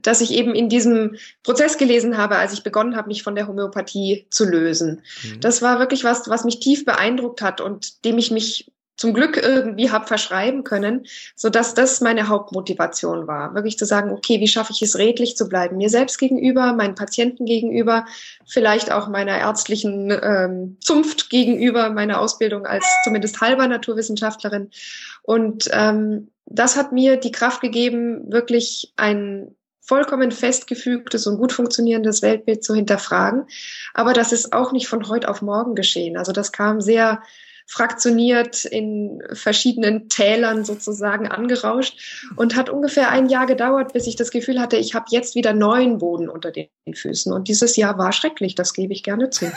dass 0.01 0.21
ich 0.21 0.33
eben 0.33 0.55
in 0.55 0.69
diesem 0.69 1.17
Prozess 1.43 1.79
gelesen 1.79 2.17
habe, 2.17 2.37
als 2.37 2.53
ich 2.53 2.63
begonnen 2.63 2.97
habe, 2.97 3.09
mich 3.09 3.23
von 3.23 3.35
der 3.35 3.47
Homöopathie 3.47 4.27
zu 4.31 4.45
lösen. 4.45 5.03
Mhm. 5.23 5.41
Das 5.41 5.63
war 5.63 5.79
wirklich 5.79 6.05
was, 6.05 6.29
was 6.29 6.45
mich 6.45 6.61
tief 6.61 6.85
beeindruckt 6.85 7.43
hat 7.43 7.61
und 7.61 8.05
dem 8.05 8.19
ich 8.19 8.31
mich 8.31 8.73
zum 9.01 9.15
Glück 9.15 9.39
irgendwie 9.39 9.91
habe 9.91 10.07
verschreiben 10.07 10.63
können, 10.63 11.07
so 11.35 11.49
dass 11.49 11.73
das 11.73 12.03
meine 12.03 12.29
Hauptmotivation 12.29 13.27
war, 13.27 13.55
wirklich 13.55 13.79
zu 13.79 13.87
sagen, 13.87 14.11
okay, 14.11 14.41
wie 14.41 14.47
schaffe 14.47 14.75
ich 14.75 14.83
es 14.83 14.99
redlich 14.99 15.39
zu 15.39 15.49
bleiben, 15.49 15.79
mir 15.79 15.89
selbst 15.89 16.19
gegenüber, 16.19 16.75
meinen 16.75 16.97
Patienten 16.97 17.47
gegenüber, 17.47 18.05
vielleicht 18.47 18.93
auch 18.93 19.09
meiner 19.09 19.39
ärztlichen 19.39 20.11
ähm, 20.23 20.77
Zunft 20.81 21.31
gegenüber, 21.31 21.89
meiner 21.89 22.21
Ausbildung 22.21 22.67
als 22.67 22.85
zumindest 23.03 23.41
halber 23.41 23.67
Naturwissenschaftlerin. 23.67 24.69
Und 25.23 25.71
ähm, 25.73 26.29
das 26.45 26.77
hat 26.77 26.93
mir 26.93 27.17
die 27.17 27.33
Kraft 27.33 27.63
gegeben, 27.63 28.31
wirklich 28.31 28.93
ein 28.97 29.55
vollkommen 29.81 30.31
festgefügtes 30.31 31.27
und 31.27 31.39
gut 31.39 31.53
funktionierendes 31.55 32.21
Weltbild 32.21 32.63
zu 32.63 32.75
hinterfragen. 32.75 33.47
Aber 33.95 34.13
das 34.13 34.33
ist 34.33 34.53
auch 34.53 34.73
nicht 34.73 34.89
von 34.89 35.09
heute 35.09 35.31
auf 35.31 35.41
morgen 35.41 35.75
geschehen. 35.75 36.19
Also 36.19 36.33
das 36.33 36.53
kam 36.53 36.83
sehr 36.83 37.23
fraktioniert 37.71 38.65
in 38.65 39.23
verschiedenen 39.33 40.09
Tälern 40.09 40.65
sozusagen 40.65 41.29
angerauscht 41.29 41.97
und 42.35 42.57
hat 42.57 42.69
ungefähr 42.69 43.11
ein 43.11 43.29
Jahr 43.29 43.47
gedauert, 43.47 43.93
bis 43.93 44.09
ich 44.09 44.17
das 44.17 44.33
Gefühl 44.33 44.61
hatte, 44.61 44.77
ich 44.77 44.97
habe 44.97 45.07
jetzt 45.11 45.37
wieder 45.37 45.53
neuen 45.53 45.99
Boden 45.99 46.29
unter 46.29 46.51
den 46.51 46.67
Füßen. 46.93 47.33
Und 47.33 47.47
dieses 47.47 47.77
Jahr 47.77 47.97
war 47.97 48.11
schrecklich, 48.11 48.57
das 48.57 48.75
gebe 48.75 48.93
ich 48.93 49.05
gerne 49.05 49.31
zu. 49.31 49.47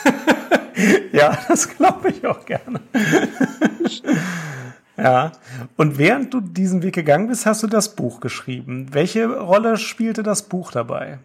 ja, 1.12 1.36
das 1.48 1.76
glaube 1.76 2.10
ich 2.10 2.24
auch 2.24 2.46
gerne. 2.46 2.80
ja, 4.96 5.32
und 5.76 5.98
während 5.98 6.32
du 6.32 6.40
diesen 6.40 6.84
Weg 6.84 6.94
gegangen 6.94 7.26
bist, 7.26 7.46
hast 7.46 7.64
du 7.64 7.66
das 7.66 7.96
Buch 7.96 8.20
geschrieben. 8.20 8.90
Welche 8.92 9.26
Rolle 9.26 9.76
spielte 9.76 10.22
das 10.22 10.44
Buch 10.44 10.70
dabei? 10.70 11.18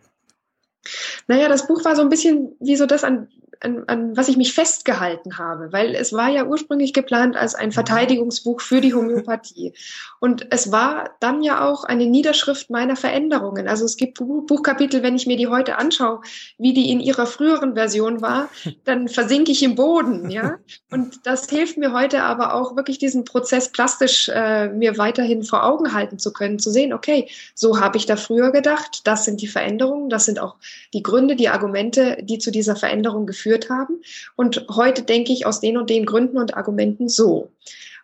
Naja, 1.27 1.49
das 1.49 1.67
Buch 1.67 1.85
war 1.85 1.95
so 1.95 2.01
ein 2.01 2.09
bisschen 2.09 2.55
wie 2.59 2.77
so 2.77 2.87
das, 2.87 3.03
an 3.03 3.27
an, 3.61 3.83
an 3.87 4.15
was 4.15 4.29
ich 4.29 4.37
mich 4.37 4.53
festgehalten 4.53 5.37
habe, 5.37 5.71
weil 5.73 5.95
es 5.95 6.13
war 6.13 6.29
ja 6.29 6.45
ursprünglich 6.45 6.93
geplant 6.93 7.35
als 7.35 7.55
ein 7.55 7.69
mhm. 7.69 7.73
Verteidigungsbuch 7.73 8.61
für 8.61 8.81
die 8.81 8.93
Homöopathie. 8.93 9.73
Und 10.19 10.47
es 10.49 10.71
war 10.71 11.11
dann 11.19 11.43
ja 11.43 11.67
auch 11.67 11.83
eine 11.83 12.05
Niederschrift 12.05 12.69
meiner 12.69 12.95
Veränderungen. 12.95 13.67
Also 13.67 13.85
es 13.85 13.97
gibt 13.97 14.19
Buchkapitel, 14.19 15.03
wenn 15.03 15.15
ich 15.15 15.27
mir 15.27 15.37
die 15.37 15.47
heute 15.47 15.77
anschaue, 15.77 16.21
wie 16.57 16.73
die 16.73 16.91
in 16.91 16.99
ihrer 16.99 17.25
früheren 17.25 17.75
Version 17.75 18.21
war, 18.21 18.49
dann 18.85 19.07
versinke 19.07 19.51
ich 19.51 19.63
im 19.63 19.75
Boden, 19.75 20.29
ja. 20.29 20.57
Und 20.91 21.25
das 21.25 21.49
hilft 21.49 21.77
mir 21.77 21.93
heute 21.93 22.23
aber 22.23 22.53
auch 22.53 22.75
wirklich 22.75 22.97
diesen 22.97 23.25
Prozess 23.25 23.71
plastisch 23.71 24.29
äh, 24.29 24.69
mir 24.69 24.97
weiterhin 24.97 25.43
vor 25.43 25.63
Augen 25.63 25.93
halten 25.93 26.17
zu 26.17 26.33
können, 26.33 26.59
zu 26.59 26.71
sehen, 26.71 26.93
okay, 26.93 27.29
so 27.53 27.79
habe 27.79 27.97
ich 27.97 28.05
da 28.05 28.15
früher 28.15 28.51
gedacht, 28.51 29.01
das 29.05 29.25
sind 29.25 29.41
die 29.41 29.47
Veränderungen, 29.47 30.09
das 30.09 30.25
sind 30.25 30.39
auch 30.39 30.55
die 30.93 31.03
Gründe, 31.03 31.35
die 31.35 31.49
Argumente, 31.49 32.17
die 32.21 32.39
zu 32.39 32.51
dieser 32.51 32.75
Veränderung 32.75 33.25
geführt 33.25 33.48
geführt 33.49 33.69
haben. 33.69 34.01
Und 34.35 34.65
heute 34.69 35.03
denke 35.03 35.33
ich 35.33 35.45
aus 35.45 35.59
den 35.59 35.77
und 35.77 35.89
den 35.89 36.05
Gründen 36.05 36.37
und 36.37 36.55
Argumenten 36.55 37.09
so. 37.09 37.51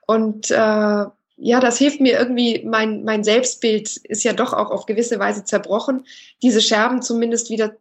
Und 0.07 0.51
äh, 0.51 1.05
ja, 1.37 1.59
das 1.59 1.77
hilft 1.77 1.99
mir 1.99 2.17
irgendwie, 2.17 2.63
mein, 2.65 3.03
mein 3.03 3.23
Selbstbild 3.23 3.97
ist 3.97 4.23
ja 4.23 4.33
doch 4.33 4.53
auch 4.53 4.71
auf 4.71 4.85
gewisse 4.85 5.19
Weise 5.19 5.43
zerbrochen, 5.43 6.05
diese 6.41 6.61
Scherben 6.61 7.01
zumindest 7.01 7.49
wieder 7.49 7.75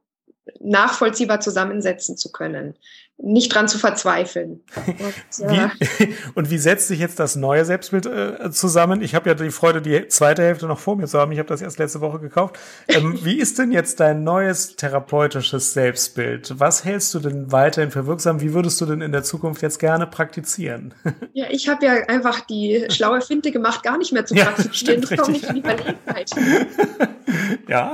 nachvollziehbar 0.61 1.41
zusammensetzen 1.41 2.17
zu 2.17 2.31
können 2.33 2.75
nicht 3.17 3.55
dran 3.55 3.69
zu 3.69 3.79
verzweifeln. 3.79 4.61
Und, 4.75 4.99
äh, 5.49 5.69
wie, 5.99 6.15
und 6.35 6.51
wie 6.51 6.59
setzt 6.59 6.89
sich 6.89 6.99
jetzt 6.99 7.21
das 7.21 7.37
neue 7.37 7.65
Selbstbild 7.65 8.07
äh, 8.07 8.51
zusammen? 8.51 9.03
Ich 9.03 9.15
habe 9.15 9.29
ja 9.29 9.35
die 9.35 9.51
Freude, 9.51 9.81
die 9.81 10.09
zweite 10.09 10.43
Hälfte 10.43 10.67
noch 10.67 10.81
vor 10.81 10.97
mir 10.97 11.07
zu 11.07 11.19
haben. 11.19 11.31
Ich 11.31 11.39
habe 11.39 11.49
das 11.49 11.63
erst 11.63 11.79
letzte 11.79 12.01
Woche 12.01 12.19
gekauft. 12.19 12.59
Ähm, 12.89 13.19
wie 13.25 13.39
ist 13.39 13.59
denn 13.59 13.71
jetzt 13.71 14.01
dein 14.01 14.25
neues 14.25 14.75
therapeutisches 14.77 15.73
Selbstbild? 15.75 16.59
Was 16.59 16.85
hältst 16.85 17.15
du 17.15 17.21
denn 17.21 17.53
weiterhin 17.53 17.93
für 17.93 18.07
wirksam? 18.07 18.41
Wie 18.41 18.53
würdest 18.53 18.81
du 18.81 18.87
denn 18.87 19.01
in 19.01 19.13
der 19.13 19.23
Zukunft 19.23 19.63
jetzt 19.63 19.79
gerne 19.79 20.07
praktizieren? 20.07 20.95
ja, 21.33 21.47
ich 21.51 21.69
habe 21.69 21.87
ja 21.87 21.93
einfach 22.09 22.41
die 22.41 22.87
schlaue 22.91 23.21
Finte 23.21 23.53
gemacht, 23.53 23.85
gar 23.85 23.97
nicht 23.97 24.13
mehr 24.13 24.27
zu 24.27 24.35
praktizieren. 24.35 25.03
Ja, 25.03 25.07
stimmt, 25.07 25.11
ich 25.11 25.19
komme 25.19 25.33
nicht 25.33 25.45
in 25.45 25.55
die 25.55 25.63
Verlegenheit. 25.63 26.31
ja. 27.69 27.93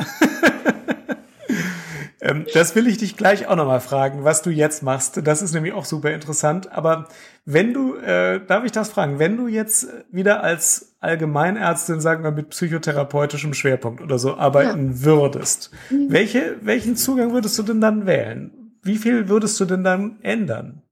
Ähm, 2.20 2.46
das 2.52 2.74
will 2.74 2.86
ich 2.86 2.98
dich 2.98 3.16
gleich 3.16 3.46
auch 3.46 3.56
nochmal 3.56 3.80
fragen, 3.80 4.24
was 4.24 4.42
du 4.42 4.50
jetzt 4.50 4.82
machst. 4.82 5.26
Das 5.26 5.42
ist 5.42 5.54
nämlich 5.54 5.72
auch 5.72 5.84
super 5.84 6.10
interessant. 6.10 6.70
Aber 6.72 7.08
wenn 7.44 7.72
du, 7.72 7.96
äh, 7.96 8.44
darf 8.44 8.64
ich 8.64 8.72
das 8.72 8.90
fragen, 8.90 9.18
wenn 9.18 9.36
du 9.36 9.48
jetzt 9.48 9.88
wieder 10.10 10.42
als 10.42 10.96
Allgemeinärztin, 11.00 12.00
sagen 12.00 12.22
wir 12.22 12.30
mit 12.30 12.50
psychotherapeutischem 12.50 13.54
Schwerpunkt 13.54 14.02
oder 14.02 14.18
so 14.18 14.36
arbeiten 14.36 14.92
ja. 14.92 15.04
würdest, 15.04 15.70
mhm. 15.90 16.06
welche, 16.10 16.56
welchen 16.60 16.96
Zugang 16.96 17.32
würdest 17.32 17.58
du 17.58 17.62
denn 17.62 17.80
dann 17.80 18.06
wählen? 18.06 18.72
Wie 18.82 18.96
viel 18.96 19.28
würdest 19.28 19.58
du 19.60 19.64
denn 19.64 19.84
dann 19.84 20.18
ändern? 20.22 20.82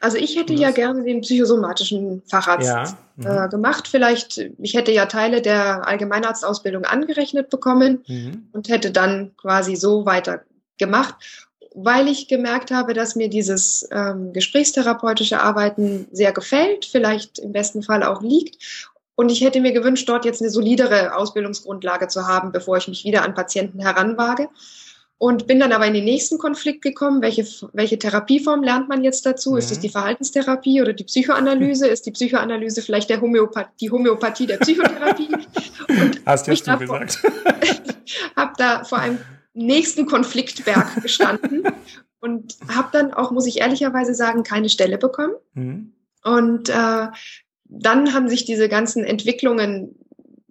Also 0.00 0.16
ich 0.16 0.36
hätte 0.36 0.54
ja 0.54 0.70
gerne 0.70 1.04
den 1.04 1.20
psychosomatischen 1.20 2.22
Facharzt 2.26 2.68
ja. 2.68 2.98
mhm. 3.16 3.26
äh, 3.26 3.48
gemacht. 3.48 3.88
Vielleicht, 3.88 4.38
ich 4.58 4.74
hätte 4.74 4.92
ja 4.92 5.06
Teile 5.06 5.42
der 5.42 5.86
Allgemeinarztausbildung 5.86 6.84
angerechnet 6.84 7.50
bekommen 7.50 8.04
mhm. 8.06 8.48
und 8.52 8.68
hätte 8.68 8.90
dann 8.90 9.36
quasi 9.36 9.76
so 9.76 10.06
weiter 10.06 10.42
gemacht, 10.78 11.14
weil 11.74 12.08
ich 12.08 12.28
gemerkt 12.28 12.70
habe, 12.70 12.94
dass 12.94 13.14
mir 13.14 13.28
dieses 13.28 13.86
ähm, 13.92 14.32
gesprächstherapeutische 14.32 15.40
Arbeiten 15.40 16.08
sehr 16.12 16.32
gefällt, 16.32 16.86
vielleicht 16.86 17.38
im 17.38 17.52
besten 17.52 17.82
Fall 17.82 18.02
auch 18.02 18.22
liegt. 18.22 18.88
Und 19.14 19.30
ich 19.30 19.40
hätte 19.40 19.60
mir 19.60 19.72
gewünscht, 19.72 20.08
dort 20.08 20.24
jetzt 20.24 20.40
eine 20.40 20.50
solidere 20.50 21.14
Ausbildungsgrundlage 21.16 22.06
zu 22.06 22.26
haben, 22.26 22.52
bevor 22.52 22.76
ich 22.76 22.86
mich 22.86 23.04
wieder 23.04 23.24
an 23.24 23.34
Patienten 23.34 23.80
heranwage 23.80 24.48
und 25.18 25.48
bin 25.48 25.58
dann 25.58 25.72
aber 25.72 25.86
in 25.86 25.94
den 25.94 26.04
nächsten 26.04 26.38
Konflikt 26.38 26.80
gekommen. 26.80 27.22
Welche, 27.22 27.44
welche 27.72 27.98
Therapieform 27.98 28.62
lernt 28.62 28.88
man 28.88 29.02
jetzt 29.02 29.26
dazu? 29.26 29.52
Mhm. 29.52 29.58
Ist 29.58 29.72
es 29.72 29.80
die 29.80 29.88
Verhaltenstherapie 29.88 30.80
oder 30.80 30.92
die 30.92 31.04
Psychoanalyse? 31.04 31.88
Ist 31.88 32.06
die 32.06 32.12
Psychoanalyse 32.12 32.82
vielleicht 32.82 33.10
der 33.10 33.20
Homöopath 33.20 33.70
die 33.80 33.90
Homöopathie 33.90 34.46
der 34.46 34.58
Psychotherapie? 34.58 35.28
Und 35.88 36.20
Hast 36.24 36.46
jetzt 36.46 36.66
du 36.66 36.78
gesagt. 36.78 37.18
habe 38.36 38.52
da 38.56 38.84
vor 38.84 38.98
einem 38.98 39.18
nächsten 39.54 40.06
Konfliktberg 40.06 41.02
gestanden 41.02 41.64
und 42.20 42.56
habe 42.72 42.88
dann 42.92 43.12
auch, 43.12 43.32
muss 43.32 43.46
ich 43.46 43.60
ehrlicherweise 43.60 44.14
sagen, 44.14 44.44
keine 44.44 44.68
Stelle 44.68 44.98
bekommen. 44.98 45.34
Mhm. 45.54 45.92
Und 46.22 46.68
äh, 46.68 47.08
dann 47.64 48.14
haben 48.14 48.28
sich 48.28 48.44
diese 48.44 48.68
ganzen 48.68 49.04
Entwicklungen 49.04 49.96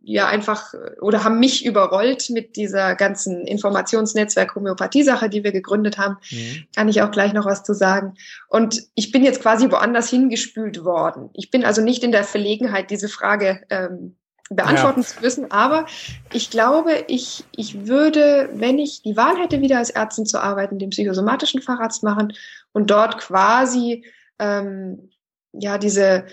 ja 0.07 0.27
einfach 0.27 0.73
oder 1.01 1.25
haben 1.25 1.39
mich 1.39 1.65
überrollt 1.65 2.29
mit 2.29 2.55
dieser 2.55 2.95
ganzen 2.95 3.45
Informationsnetzwerk 3.45 4.55
Homöopathie-Sache, 4.55 5.27
die 5.27 5.43
wir 5.43 5.51
gegründet 5.51 5.97
haben. 5.97 6.17
Mhm. 6.31 6.65
Kann 6.73 6.87
ich 6.87 7.01
auch 7.01 7.11
gleich 7.11 7.33
noch 7.33 7.45
was 7.45 7.63
zu 7.63 7.73
sagen. 7.73 8.13
Und 8.47 8.83
ich 8.95 9.11
bin 9.11 9.23
jetzt 9.25 9.41
quasi 9.41 9.69
woanders 9.69 10.09
hingespült 10.09 10.85
worden. 10.85 11.29
Ich 11.33 11.51
bin 11.51 11.65
also 11.65 11.81
nicht 11.81 12.03
in 12.03 12.13
der 12.13 12.23
Verlegenheit, 12.23 12.89
diese 12.89 13.09
Frage 13.09 13.61
ähm, 13.69 14.15
beantworten 14.49 15.01
ja. 15.01 15.07
zu 15.07 15.19
müssen. 15.19 15.51
Aber 15.51 15.85
ich 16.31 16.49
glaube, 16.51 17.03
ich, 17.07 17.43
ich 17.53 17.85
würde, 17.85 18.49
wenn 18.53 18.79
ich 18.79 19.01
die 19.01 19.17
Wahl 19.17 19.37
hätte, 19.37 19.59
wieder 19.59 19.77
als 19.77 19.89
Ärztin 19.89 20.25
zu 20.25 20.41
arbeiten, 20.41 20.79
den 20.79 20.91
psychosomatischen 20.91 21.61
Facharzt 21.61 22.03
machen 22.03 22.31
und 22.71 22.89
dort 22.89 23.17
quasi 23.17 24.05
ähm, 24.39 25.09
ja 25.51 25.77
diese 25.77 26.25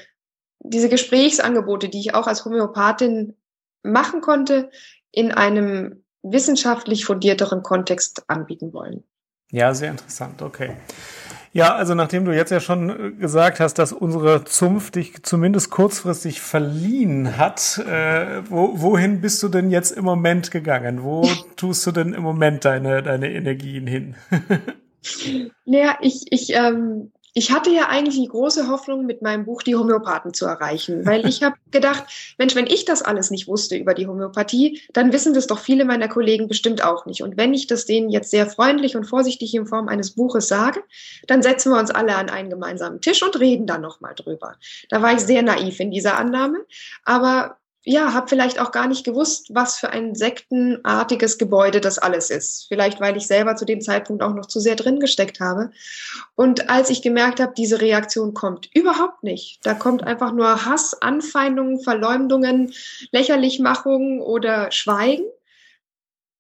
diese 0.67 0.89
Gesprächsangebote, 0.89 1.91
die 1.91 2.01
ich 2.01 2.15
auch 2.15 2.27
als 2.27 2.45
Homöopathin 2.45 3.35
machen 3.85 4.21
konnte, 4.21 4.71
in 5.13 5.31
einem 5.31 6.05
wissenschaftlich 6.23 7.05
fundierteren 7.05 7.63
Kontext 7.63 8.25
anbieten 8.29 8.73
wollen. 8.73 9.05
Ja, 9.51 9.75
sehr 9.75 9.91
interessant. 9.91 10.43
Okay. 10.43 10.77
Ja, 11.53 11.77
also 11.77 11.95
nachdem 11.95 12.25
du 12.25 12.33
jetzt 12.33 12.51
ja 12.51 12.59
schon 12.59 12.91
äh, 12.91 13.13
gesagt 13.13 13.61
hast, 13.61 13.75
dass 13.75 13.93
unsere 13.93 14.43
Zunft 14.45 14.97
dich 14.97 15.23
zumindest 15.23 15.71
kurzfristig 15.71 16.41
verliehen 16.41 17.39
hat, 17.39 17.79
äh, 17.79 18.43
wo, 18.51 18.81
wohin 18.81 19.21
bist 19.21 19.41
du 19.45 19.49
denn 19.49 19.71
jetzt 19.71 19.93
im 19.93 20.05
Moment 20.05 20.51
gegangen? 20.51 21.05
Wo 21.05 21.23
tust 21.57 21.87
du 21.87 21.93
denn 21.93 22.13
im 22.13 22.23
Moment 22.25 22.65
deine, 22.65 23.03
deine 23.03 23.31
Energien 23.33 23.87
hin? 23.87 24.17
Naja, 25.67 25.99
ich, 26.01 26.25
ich 26.31 26.55
ähm, 26.55 27.13
ich 27.37 27.51
hatte 27.51 27.71
ja 27.71 27.89
eigentlich 27.89 28.15
die 28.15 28.29
große 28.29 28.69
Hoffnung, 28.69 29.07
mit 29.07 29.21
meinem 29.21 29.45
Buch 29.45 29.63
die 29.63 29.75
Homöopathen 29.75 30.33
zu 30.33 30.47
erreichen, 30.47 31.05
weil 31.05 31.27
ich 31.27 31.43
habe 31.43 31.57
gedacht, 31.73 32.05
Mensch, 32.39 32.55
wenn 32.55 32.69
ich 32.69 32.85
das 32.85 33.03
alles 33.03 33.33
nicht 33.33 33.49
wusste 33.49 33.77
über 33.77 33.93
die 33.93 34.07
Homöopathie, 34.07 34.81
dann 34.93 35.13
wissen 35.13 35.35
das 35.35 35.49
doch 35.49 35.59
viele 35.59 35.85
meiner 35.85 36.07
Kollegen 36.07 36.47
bestimmt 36.47 36.85
auch 36.85 37.07
nicht. 37.07 37.23
Und 37.23 37.37
wenn 37.37 37.53
ich 37.53 37.67
das 37.67 37.87
denen 37.87 38.09
jetzt 38.09 38.31
sehr 38.31 38.47
freundlich 38.47 38.97
und 38.97 39.05
vorsichtig 39.05 39.53
in 39.55 39.67
Form 39.67 39.89
eines 39.89 40.15
Buches 40.15 40.47
sage, 40.47 40.85
dann 41.27 41.43
setzen 41.43 41.73
wir 41.73 41.81
uns 41.81 41.91
alle 41.91 42.15
an 42.15 42.31
einen 42.31 42.51
gemeinsamen 42.51 43.01
Tisch 43.01 43.23
und 43.25 43.39
reden 43.41 43.67
dann 43.67 43.81
nochmal 43.81 44.15
drüber. 44.15 44.55
Da 44.89 45.03
war 45.03 45.13
ich 45.13 45.21
sehr 45.21 45.43
naiv 45.43 45.81
in 45.81 45.91
dieser 45.91 46.17
Annahme, 46.17 46.65
aber 47.05 47.57
ja, 47.85 48.15
habe 48.15 48.29
vielleicht 48.29 48.59
auch 48.59 48.73
gar 48.73 48.89
nicht 48.89 49.05
gewusst, 49.05 49.49
was 49.53 49.79
für 49.79 49.91
ein 49.91 50.15
sektenartiges 50.15 51.37
Gebäude 51.37 51.81
das 51.81 51.99
alles 51.99 52.31
ist. 52.31 52.67
Vielleicht, 52.69 53.01
weil 53.01 53.17
ich 53.17 53.27
selber 53.27 53.57
zu 53.57 53.67
dem 53.67 53.83
Zeitpunkt 53.83 54.23
auch 54.23 54.35
noch 54.35 54.47
zu 54.47 54.59
sehr 54.59 54.75
drin 54.75 55.01
gesteckt 55.01 55.41
habe. 55.41 55.71
Und 56.35 56.71
als 56.71 56.89
ich 56.89 57.03
gemerkt 57.03 57.41
habe, 57.41 57.53
diese 57.57 57.83
Reaktion 57.83 58.33
kommt 58.33 58.71
überhaupt 58.75 59.23
nicht. 59.23 59.61
Da 59.65 59.75
kommt 59.75 60.03
einfach 60.03 60.33
nur 60.33 60.65
Hass, 60.65 61.01
Anfeindungen, 61.03 61.81
Verleumdungen, 61.81 62.73
Lächerlichmachung 63.13 64.21
oder 64.23 64.73
Schweigen 64.73 65.25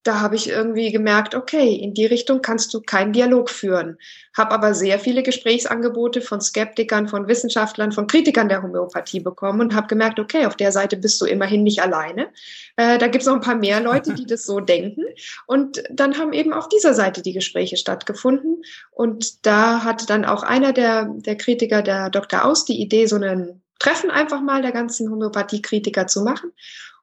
da 0.05 0.21
habe 0.21 0.37
ich 0.37 0.51
irgendwie 0.51 0.93
gemerkt, 0.93 1.35
okay, 1.35 1.75
in 1.75 1.95
die 1.95 2.05
Richtung 2.05 2.43
kannst 2.43 2.75
du 2.75 2.83
keinen 2.83 3.15
Dialog 3.15 3.49
führen. 3.49 3.99
Habe 4.37 4.53
aber 4.53 4.75
sehr 4.75 4.99
viele 4.99 5.23
Gesprächsangebote 5.23 6.21
von 6.21 6.43
Skeptikern, 6.43 7.09
von 7.09 7.27
Wissenschaftlern, 7.27 7.91
von 7.91 8.07
Kritikern 8.07 8.51
der 8.51 8.63
Homöopathie 8.63 9.21
bekommen 9.21 9.63
und 9.63 9.75
habe 9.75 9.87
gemerkt, 9.87 10.21
okay, 10.21 10.45
auf 10.45 10.57
der 10.57 10.73
Seite 10.73 10.99
bist 10.99 11.19
du 11.23 11.25
immerhin 11.25 11.63
nicht 11.63 11.83
alleine. 11.83 12.29
Äh, 12.77 12.99
da 12.99 13.07
gibt 13.07 13.23
es 13.23 13.27
noch 13.27 13.35
ein 13.35 13.41
paar 13.41 13.57
mehr 13.57 13.81
Leute, 13.81 14.13
die 14.13 14.27
das 14.27 14.45
so 14.45 14.61
denken. 14.61 15.05
Und 15.47 15.83
dann 15.91 16.19
haben 16.19 16.35
eben 16.35 16.53
auf 16.53 16.69
dieser 16.69 16.93
Seite 16.93 17.23
die 17.23 17.33
Gespräche 17.33 17.79
stattgefunden. 17.79 18.63
Und 18.91 19.47
da 19.47 19.85
hat 19.85 20.11
dann 20.11 20.27
auch 20.27 20.43
einer 20.43 20.75
der, 20.75 21.07
der 21.17 21.37
Kritiker, 21.37 21.81
der 21.81 22.11
Dr. 22.11 22.45
Aus, 22.45 22.67
die 22.67 22.79
Idee, 22.81 23.07
so 23.07 23.17
einen 23.17 23.63
Treffen 23.79 24.11
einfach 24.11 24.43
mal 24.43 24.61
der 24.61 24.73
ganzen 24.73 25.11
Homöopathie-Kritiker 25.11 26.07
zu 26.07 26.23
machen. 26.23 26.53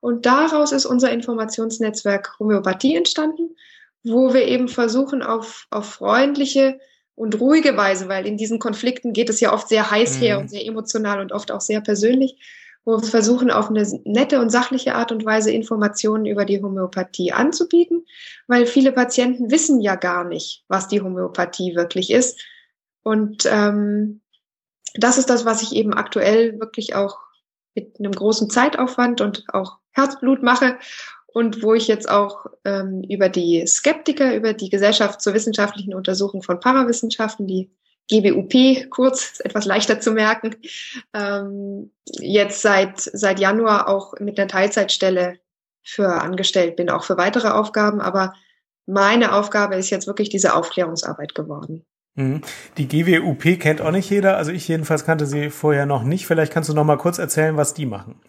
Und 0.01 0.25
daraus 0.25 0.71
ist 0.73 0.85
unser 0.85 1.11
Informationsnetzwerk 1.11 2.37
Homöopathie 2.39 2.95
entstanden, 2.95 3.55
wo 4.03 4.33
wir 4.33 4.47
eben 4.47 4.67
versuchen, 4.67 5.21
auf, 5.21 5.67
auf 5.69 5.85
freundliche 5.85 6.79
und 7.15 7.39
ruhige 7.39 7.77
Weise, 7.77 8.09
weil 8.09 8.25
in 8.25 8.35
diesen 8.35 8.57
Konflikten 8.57 9.13
geht 9.13 9.29
es 9.29 9.39
ja 9.39 9.53
oft 9.53 9.69
sehr 9.69 9.91
heiß 9.91 10.19
her 10.19 10.37
mhm. 10.37 10.41
und 10.41 10.49
sehr 10.49 10.65
emotional 10.65 11.21
und 11.21 11.31
oft 11.31 11.51
auch 11.51 11.61
sehr 11.61 11.81
persönlich, 11.81 12.35
wo 12.83 12.99
wir 12.99 13.07
versuchen, 13.07 13.51
auf 13.51 13.69
eine 13.69 13.85
nette 14.05 14.41
und 14.41 14.49
sachliche 14.49 14.95
Art 14.95 15.11
und 15.11 15.23
Weise 15.23 15.51
Informationen 15.51 16.25
über 16.25 16.45
die 16.45 16.61
Homöopathie 16.63 17.31
anzubieten, 17.31 18.05
weil 18.47 18.65
viele 18.65 18.91
Patienten 18.91 19.51
wissen 19.51 19.81
ja 19.81 19.95
gar 19.95 20.23
nicht, 20.23 20.63
was 20.67 20.87
die 20.87 21.01
Homöopathie 21.01 21.75
wirklich 21.75 22.09
ist. 22.09 22.41
Und 23.03 23.45
ähm, 23.45 24.21
das 24.95 25.19
ist 25.19 25.29
das, 25.29 25.45
was 25.45 25.61
ich 25.61 25.73
eben 25.75 25.93
aktuell 25.93 26.59
wirklich 26.59 26.95
auch 26.95 27.19
mit 27.75 27.99
einem 27.99 28.13
großen 28.13 28.49
Zeitaufwand 28.49 29.21
und 29.21 29.45
auch 29.53 29.80
Herzblut 29.91 30.43
mache 30.43 30.77
und 31.27 31.63
wo 31.63 31.73
ich 31.73 31.87
jetzt 31.87 32.09
auch 32.09 32.45
ähm, 32.65 33.03
über 33.09 33.29
die 33.29 33.65
Skeptiker, 33.65 34.35
über 34.35 34.53
die 34.53 34.69
Gesellschaft 34.69 35.21
zur 35.21 35.33
wissenschaftlichen 35.33 35.93
Untersuchung 35.93 36.43
von 36.43 36.59
Parawissenschaften, 36.59 37.47
die 37.47 37.71
GWUP 38.09 38.89
kurz, 38.89 39.31
ist 39.31 39.45
etwas 39.45 39.65
leichter 39.65 39.99
zu 40.01 40.11
merken, 40.11 40.55
ähm, 41.13 41.91
jetzt 42.19 42.61
seit, 42.61 42.99
seit 42.99 43.39
Januar 43.39 43.87
auch 43.87 44.19
mit 44.19 44.37
einer 44.37 44.49
Teilzeitstelle 44.49 45.39
für 45.83 46.21
angestellt 46.21 46.75
bin, 46.75 46.89
auch 46.89 47.03
für 47.03 47.17
weitere 47.17 47.47
Aufgaben. 47.47 48.01
Aber 48.01 48.33
meine 48.85 49.33
Aufgabe 49.33 49.75
ist 49.75 49.89
jetzt 49.89 50.07
wirklich 50.07 50.29
diese 50.29 50.55
Aufklärungsarbeit 50.55 51.33
geworden. 51.33 51.85
Mhm. 52.15 52.41
Die 52.77 52.87
GWUP 52.89 53.59
kennt 53.59 53.81
auch 53.81 53.91
nicht 53.91 54.09
jeder, 54.09 54.35
also 54.35 54.51
ich 54.51 54.67
jedenfalls 54.67 55.05
kannte 55.05 55.25
sie 55.25 55.49
vorher 55.49 55.85
noch 55.85 56.03
nicht. 56.03 56.27
Vielleicht 56.27 56.51
kannst 56.51 56.69
du 56.69 56.73
noch 56.73 56.83
mal 56.83 56.97
kurz 56.97 57.17
erzählen, 57.17 57.55
was 57.55 57.73
die 57.73 57.85
machen. 57.85 58.19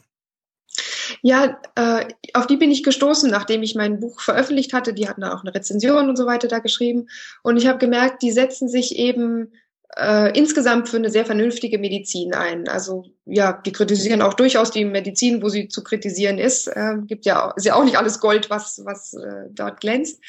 Ja, 1.23 1.61
äh, 1.77 2.07
auf 2.35 2.49
die 2.49 2.57
bin 2.57 2.73
ich 2.73 2.83
gestoßen, 2.83 3.31
nachdem 3.31 3.63
ich 3.63 3.77
mein 3.77 4.01
Buch 4.01 4.21
veröffentlicht 4.21 4.73
hatte. 4.73 4.93
Die 4.93 5.09
hatten 5.09 5.21
da 5.21 5.33
auch 5.33 5.43
eine 5.43 5.55
Rezension 5.55 6.09
und 6.09 6.17
so 6.17 6.27
weiter 6.27 6.49
da 6.49 6.59
geschrieben. 6.59 7.09
Und 7.43 7.57
ich 7.57 7.69
habe 7.69 7.79
gemerkt, 7.79 8.23
die 8.23 8.33
setzen 8.33 8.69
sich 8.69 8.97
eben 8.97 9.53
äh, 9.97 10.37
insgesamt 10.37 10.89
für 10.89 10.97
eine 10.97 11.11
sehr 11.11 11.25
vernünftige 11.25 11.79
Medizin 11.79 12.35
ein. 12.35 12.67
Also 12.69 13.05
ja, 13.25 13.53
die 13.53 13.73
kritisieren 13.73 14.23
auch 14.23 14.35
durchaus 14.35 14.71
die 14.71 14.85
Medizin, 14.85 15.43
wo 15.43 15.49
sie 15.49 15.69
zu 15.69 15.85
kritisieren 15.85 16.39
ist. 16.39 16.67
Äh, 16.67 16.97
gibt 17.07 17.25
ja 17.25 17.53
ist 17.57 17.67
ja 17.67 17.75
auch 17.75 17.85
nicht 17.85 17.99
alles 17.99 18.19
Gold, 18.19 18.51
was 18.51 18.83
was 18.85 19.15
äh, 19.15 19.49
dort 19.51 19.81
glänzt. 19.81 20.21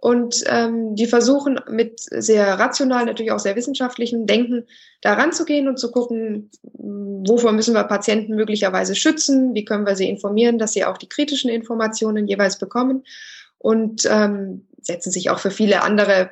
Und 0.00 0.44
ähm, 0.46 0.96
die 0.96 1.06
versuchen 1.06 1.60
mit 1.68 2.00
sehr 2.00 2.58
rational, 2.58 3.04
natürlich 3.04 3.32
auch 3.32 3.38
sehr 3.38 3.56
wissenschaftlichen 3.56 4.26
Denken 4.26 4.66
da 5.02 5.12
ranzugehen 5.12 5.68
und 5.68 5.78
zu 5.78 5.90
gucken, 5.90 6.50
wovor 6.62 7.52
müssen 7.52 7.74
wir 7.74 7.84
Patienten 7.84 8.34
möglicherweise 8.34 8.94
schützen, 8.94 9.54
wie 9.54 9.66
können 9.66 9.86
wir 9.86 9.96
sie 9.96 10.08
informieren, 10.08 10.58
dass 10.58 10.72
sie 10.72 10.86
auch 10.86 10.96
die 10.96 11.08
kritischen 11.08 11.50
Informationen 11.50 12.26
jeweils 12.26 12.58
bekommen 12.58 13.04
und 13.58 14.08
ähm, 14.10 14.66
setzen 14.80 15.10
sich 15.10 15.28
auch 15.28 15.38
für 15.38 15.50
viele 15.50 15.82
andere 15.82 16.30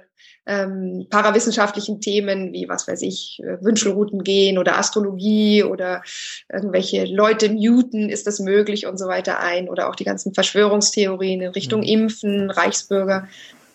ähm, 0.49 1.07
parawissenschaftlichen 1.11 2.01
Themen 2.01 2.55
wie, 2.55 2.71
was 2.71 2.89
weiß 2.89 3.03
ich, 3.03 3.39
äh, 3.45 3.63
Wünschelrouten 3.63 4.25
gehen 4.25 4.57
oder 4.57 4.79
Astrologie 4.79 5.63
oder 5.63 6.03
irgendwelche 6.51 7.05
Leute 7.05 7.51
muten, 7.51 8.09
ist 8.09 8.27
das 8.27 8.41
möglich 8.41 8.87
und 8.87 8.99
so 8.99 9.07
weiter 9.09 9.41
ein 9.41 9.69
oder 9.69 9.91
auch 9.91 9.95
die 9.95 10.05
ganzen 10.05 10.33
Verschwörungstheorien 10.33 11.43
in 11.43 11.51
Richtung 11.51 11.81
mhm. 11.81 11.87
Impfen, 11.87 12.51
Reichsbürger. 12.51 13.29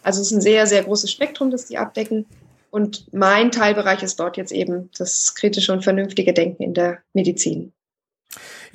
Also 0.03 0.21
es 0.21 0.27
ist 0.27 0.37
ein 0.37 0.41
sehr, 0.41 0.67
sehr 0.67 0.83
großes 0.83 1.11
Spektrum, 1.11 1.49
das 1.49 1.65
die 1.65 1.77
abdecken. 1.77 2.25
Und 2.69 3.11
mein 3.13 3.51
Teilbereich 3.51 4.03
ist 4.03 4.19
dort 4.19 4.37
jetzt 4.37 4.51
eben 4.51 4.89
das 4.97 5.35
kritische 5.35 5.71
und 5.71 5.83
vernünftige 5.83 6.33
Denken 6.33 6.63
in 6.63 6.73
der 6.73 6.99
Medizin. 7.13 7.71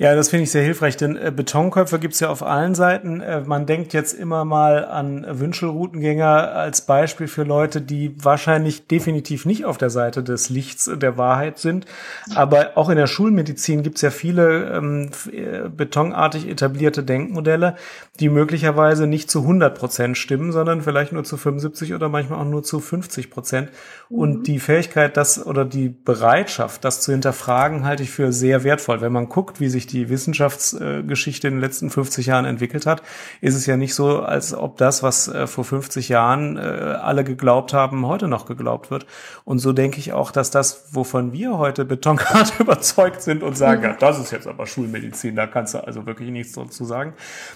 Ja, 0.01 0.15
das 0.15 0.29
finde 0.29 0.43
ich 0.43 0.51
sehr 0.51 0.63
hilfreich, 0.63 0.95
denn 0.95 1.17
äh, 1.17 1.29
Betonköpfe 1.29 1.99
gibt's 1.99 2.21
ja 2.21 2.29
auf 2.29 2.41
allen 2.41 2.73
Seiten. 2.73 3.19
Äh, 3.19 3.41
man 3.41 3.65
denkt 3.65 3.91
jetzt 3.91 4.13
immer 4.13 4.45
mal 4.45 4.85
an 4.85 5.25
Wünschelroutengänger 5.29 6.53
als 6.53 6.85
Beispiel 6.85 7.27
für 7.27 7.43
Leute, 7.43 7.81
die 7.81 8.15
wahrscheinlich 8.23 8.87
definitiv 8.87 9.45
nicht 9.45 9.65
auf 9.65 9.77
der 9.77 9.89
Seite 9.89 10.23
des 10.23 10.49
Lichts 10.49 10.89
der 10.95 11.17
Wahrheit 11.17 11.59
sind. 11.59 11.85
Aber 12.33 12.77
auch 12.77 12.89
in 12.89 12.95
der 12.95 13.07
Schulmedizin 13.07 13.83
gibt's 13.83 14.01
ja 14.01 14.09
viele 14.09 14.73
ähm, 14.73 15.09
äh, 15.33 15.67
betonartig 15.67 16.47
etablierte 16.47 17.03
Denkmodelle, 17.03 17.75
die 18.21 18.29
möglicherweise 18.29 19.05
nicht 19.05 19.29
zu 19.29 19.41
100 19.41 19.77
Prozent 19.77 20.17
stimmen, 20.17 20.53
sondern 20.53 20.81
vielleicht 20.81 21.11
nur 21.11 21.25
zu 21.25 21.35
75 21.35 21.93
oder 21.93 22.07
manchmal 22.07 22.39
auch 22.39 22.49
nur 22.49 22.63
zu 22.63 22.79
50 22.79 23.29
Prozent. 23.29 23.69
Mhm. 24.09 24.17
Und 24.17 24.47
die 24.47 24.59
Fähigkeit, 24.59 25.17
das 25.17 25.45
oder 25.45 25.65
die 25.65 25.89
Bereitschaft, 25.89 26.85
das 26.85 27.01
zu 27.01 27.11
hinterfragen, 27.11 27.83
halte 27.83 28.03
ich 28.03 28.11
für 28.11 28.31
sehr 28.31 28.63
wertvoll. 28.63 29.01
Wenn 29.01 29.11
man 29.11 29.27
guckt, 29.27 29.48
wie 29.57 29.69
sich 29.69 29.87
die 29.87 30.09
Wissenschaftsgeschichte 30.09 31.47
in 31.47 31.55
den 31.55 31.61
letzten 31.61 31.89
50 31.89 32.27
Jahren 32.27 32.45
entwickelt 32.45 32.85
hat, 32.85 33.01
ist 33.41 33.55
es 33.55 33.65
ja 33.65 33.77
nicht 33.77 33.95
so, 33.95 34.19
als 34.19 34.53
ob 34.53 34.77
das, 34.77 35.03
was 35.03 35.27
äh, 35.27 35.47
vor 35.47 35.63
50 35.63 36.09
Jahren 36.09 36.57
äh, 36.57 36.59
alle 36.59 37.23
geglaubt 37.23 37.73
haben, 37.73 38.05
heute 38.05 38.27
noch 38.27 38.45
geglaubt 38.45 38.91
wird. 38.91 39.05
Und 39.45 39.59
so 39.59 39.73
denke 39.73 39.99
ich 39.99 40.13
auch, 40.13 40.31
dass 40.31 40.51
das, 40.51 40.89
wovon 40.91 41.33
wir 41.33 41.57
heute 41.57 41.85
betonkart 41.85 42.53
überzeugt 42.59 43.21
sind 43.21 43.43
und 43.43 43.57
sagen, 43.57 43.83
ja, 43.83 43.93
das 43.93 44.19
ist 44.19 44.31
jetzt 44.31 44.47
aber 44.47 44.67
Schulmedizin, 44.67 45.35
da 45.35 45.47
kannst 45.47 45.73
du 45.73 45.79
also 45.79 46.05
wirklich 46.05 46.29
nichts 46.29 46.53
dazu 46.53 46.85
sagen. 46.85 47.13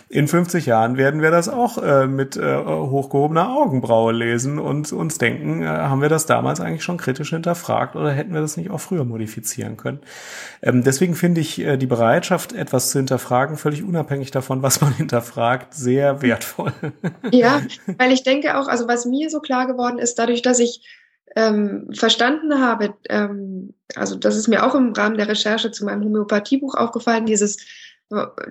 In 0.10 0.28
50 0.28 0.66
Jahren 0.66 0.98
werden 0.98 1.22
wir 1.22 1.32
das 1.32 1.50
auch 1.50 1.78
äh, 1.78 2.08
mit 2.08 2.36
hochgehobener 2.36 3.50
Augenbraue 3.50 4.12
lesen 4.12 4.60
und 4.60 4.92
uns 4.92 5.18
denken, 5.18 5.68
haben 5.68 6.02
wir 6.02 6.10
das 6.10 6.26
damals 6.26 6.60
eigentlich 6.60 6.84
schon 6.84 6.98
kritisch 6.98 7.30
hinterfragt 7.30 7.96
oder 7.96 8.12
hätten 8.12 8.34
wir 8.34 8.42
das 8.42 8.58
nicht 8.58 8.72
auch 8.72 8.80
früher 8.80 9.06
modifizieren 9.06 9.78
können? 9.78 10.00
Ähm, 10.62 10.84
deswegen 10.84 11.16
finde 11.16 11.42
ich 11.42 11.64
die 11.78 11.88
Bereitschaft, 11.88 12.34
Bereitschaft, 12.34 12.54
etwas 12.54 12.90
zu 12.90 13.00
hinterfragen, 13.00 13.58
völlig 13.58 13.84
unabhängig 13.84 14.32
davon, 14.32 14.62
was 14.62 14.82
man 14.82 14.94
hinterfragt, 14.98 15.74
sehr 15.74 16.22
wertvoll. 16.22 16.74
Ja, 17.32 17.62
weil 17.98 18.12
ich 18.12 18.24
denke 18.24 18.58
auch, 18.58 18.68
also 18.68 18.88
was 18.88 19.06
mir 19.06 19.30
so 19.30 19.40
klar 19.40 19.68
geworden 19.68 20.00
ist, 20.00 20.16
dadurch, 20.16 20.42
dass 20.42 20.60
ich 20.60 20.88
ähm, 21.36 21.90
verstanden 21.94 22.62
habe, 22.62 22.94
ähm, 23.10 23.74
also 23.96 24.16
das 24.16 24.36
ist 24.36 24.48
mir 24.48 24.66
auch 24.66 24.76
im 24.76 24.94
Rahmen 24.94 25.18
der 25.18 25.28
Recherche 25.28 25.72
zu 25.72 25.86
meinem 25.86 26.04
Homöopathiebuch 26.04 26.76
aufgefallen, 26.76 27.26
dieses 27.26 27.58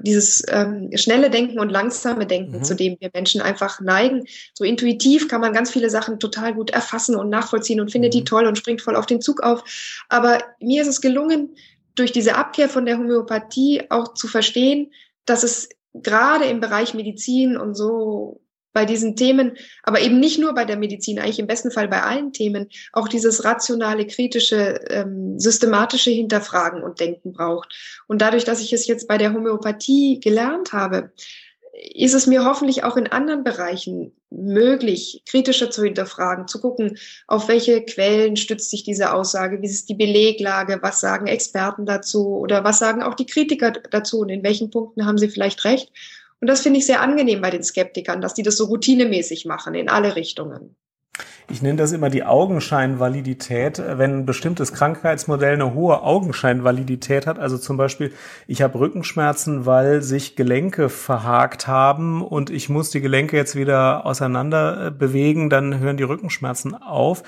dieses 0.00 0.42
ähm, 0.48 0.90
schnelle 0.94 1.30
Denken 1.30 1.58
und 1.58 1.70
langsame 1.70 2.26
Denken, 2.26 2.58
mhm. 2.58 2.64
zu 2.64 2.74
dem 2.74 2.96
wir 3.00 3.10
Menschen 3.14 3.40
einfach 3.40 3.80
neigen. 3.80 4.24
So 4.54 4.64
intuitiv 4.64 5.28
kann 5.28 5.40
man 5.40 5.52
ganz 5.52 5.70
viele 5.70 5.90
Sachen 5.90 6.18
total 6.18 6.54
gut 6.54 6.70
erfassen 6.70 7.14
und 7.14 7.30
nachvollziehen 7.30 7.80
und 7.80 7.92
findet 7.92 8.12
mhm. 8.12 8.18
die 8.18 8.24
toll 8.24 8.46
und 8.46 8.58
springt 8.58 8.82
voll 8.82 8.96
auf 8.96 9.06
den 9.06 9.20
Zug 9.20 9.42
auf. 9.42 9.62
Aber 10.08 10.38
mir 10.60 10.82
ist 10.82 10.88
es 10.88 11.00
gelungen, 11.00 11.54
durch 11.94 12.12
diese 12.12 12.36
Abkehr 12.36 12.68
von 12.68 12.86
der 12.86 12.98
Homöopathie 12.98 13.90
auch 13.90 14.14
zu 14.14 14.28
verstehen, 14.28 14.92
dass 15.24 15.42
es 15.42 15.68
gerade 15.94 16.46
im 16.46 16.60
Bereich 16.60 16.94
Medizin 16.94 17.56
und 17.56 17.74
so 17.74 18.40
bei 18.72 18.86
diesen 18.86 19.16
Themen, 19.16 19.52
aber 19.82 20.00
eben 20.00 20.18
nicht 20.18 20.38
nur 20.38 20.54
bei 20.54 20.64
der 20.64 20.78
Medizin, 20.78 21.18
eigentlich 21.18 21.38
im 21.38 21.46
besten 21.46 21.70
Fall 21.70 21.88
bei 21.88 22.02
allen 22.02 22.32
Themen, 22.32 22.68
auch 22.92 23.06
dieses 23.06 23.44
rationale, 23.44 24.06
kritische, 24.06 24.80
ähm, 24.88 25.38
systematische 25.38 26.10
Hinterfragen 26.10 26.82
und 26.82 27.00
Denken 27.00 27.32
braucht. 27.32 27.74
Und 28.06 28.22
dadurch, 28.22 28.44
dass 28.44 28.62
ich 28.62 28.72
es 28.72 28.86
jetzt 28.86 29.08
bei 29.08 29.18
der 29.18 29.34
Homöopathie 29.34 30.20
gelernt 30.20 30.72
habe, 30.72 31.12
ist 31.94 32.14
es 32.14 32.26
mir 32.26 32.44
hoffentlich 32.44 32.84
auch 32.84 32.96
in 32.96 33.08
anderen 33.08 33.42
Bereichen 33.42 34.12
möglich, 34.30 35.22
kritischer 35.28 35.70
zu 35.70 35.82
hinterfragen, 35.82 36.46
zu 36.46 36.60
gucken, 36.60 36.96
auf 37.26 37.48
welche 37.48 37.82
Quellen 37.84 38.36
stützt 38.36 38.70
sich 38.70 38.84
diese 38.84 39.12
Aussage, 39.12 39.60
wie 39.60 39.66
ist 39.66 39.88
die 39.88 39.94
Beleglage, 39.94 40.78
was 40.80 41.00
sagen 41.00 41.26
Experten 41.26 41.84
dazu 41.84 42.36
oder 42.36 42.62
was 42.62 42.78
sagen 42.78 43.02
auch 43.02 43.14
die 43.14 43.26
Kritiker 43.26 43.72
dazu 43.72 44.20
und 44.20 44.28
in 44.28 44.44
welchen 44.44 44.70
Punkten 44.70 45.06
haben 45.06 45.18
sie 45.18 45.28
vielleicht 45.28 45.64
recht. 45.64 45.90
Und 46.40 46.48
das 46.48 46.60
finde 46.60 46.78
ich 46.78 46.86
sehr 46.86 47.00
angenehm 47.00 47.40
bei 47.40 47.50
den 47.50 47.62
Skeptikern, 47.62 48.20
dass 48.20 48.34
die 48.34 48.42
das 48.42 48.56
so 48.56 48.66
routinemäßig 48.66 49.44
machen 49.44 49.74
in 49.74 49.88
alle 49.88 50.16
Richtungen 50.16 50.76
ich 51.52 51.60
nenne 51.60 51.76
das 51.76 51.92
immer 51.92 52.08
die 52.08 52.24
Augenscheinvalidität, 52.24 53.82
wenn 53.86 54.20
ein 54.20 54.26
bestimmtes 54.26 54.72
Krankheitsmodell 54.72 55.54
eine 55.54 55.74
hohe 55.74 56.02
Augenscheinvalidität 56.02 57.26
hat. 57.26 57.38
Also 57.38 57.58
zum 57.58 57.76
Beispiel, 57.76 58.12
ich 58.46 58.62
habe 58.62 58.78
Rückenschmerzen, 58.78 59.66
weil 59.66 60.02
sich 60.02 60.34
Gelenke 60.34 60.88
verhakt 60.88 61.66
haben 61.66 62.22
und 62.22 62.48
ich 62.48 62.70
muss 62.70 62.90
die 62.90 63.02
Gelenke 63.02 63.36
jetzt 63.36 63.54
wieder 63.54 64.06
auseinander 64.06 64.86
äh, 64.86 64.90
bewegen, 64.90 65.50
dann 65.50 65.78
hören 65.78 65.98
die 65.98 66.04
Rückenschmerzen 66.04 66.74
auf. 66.74 67.22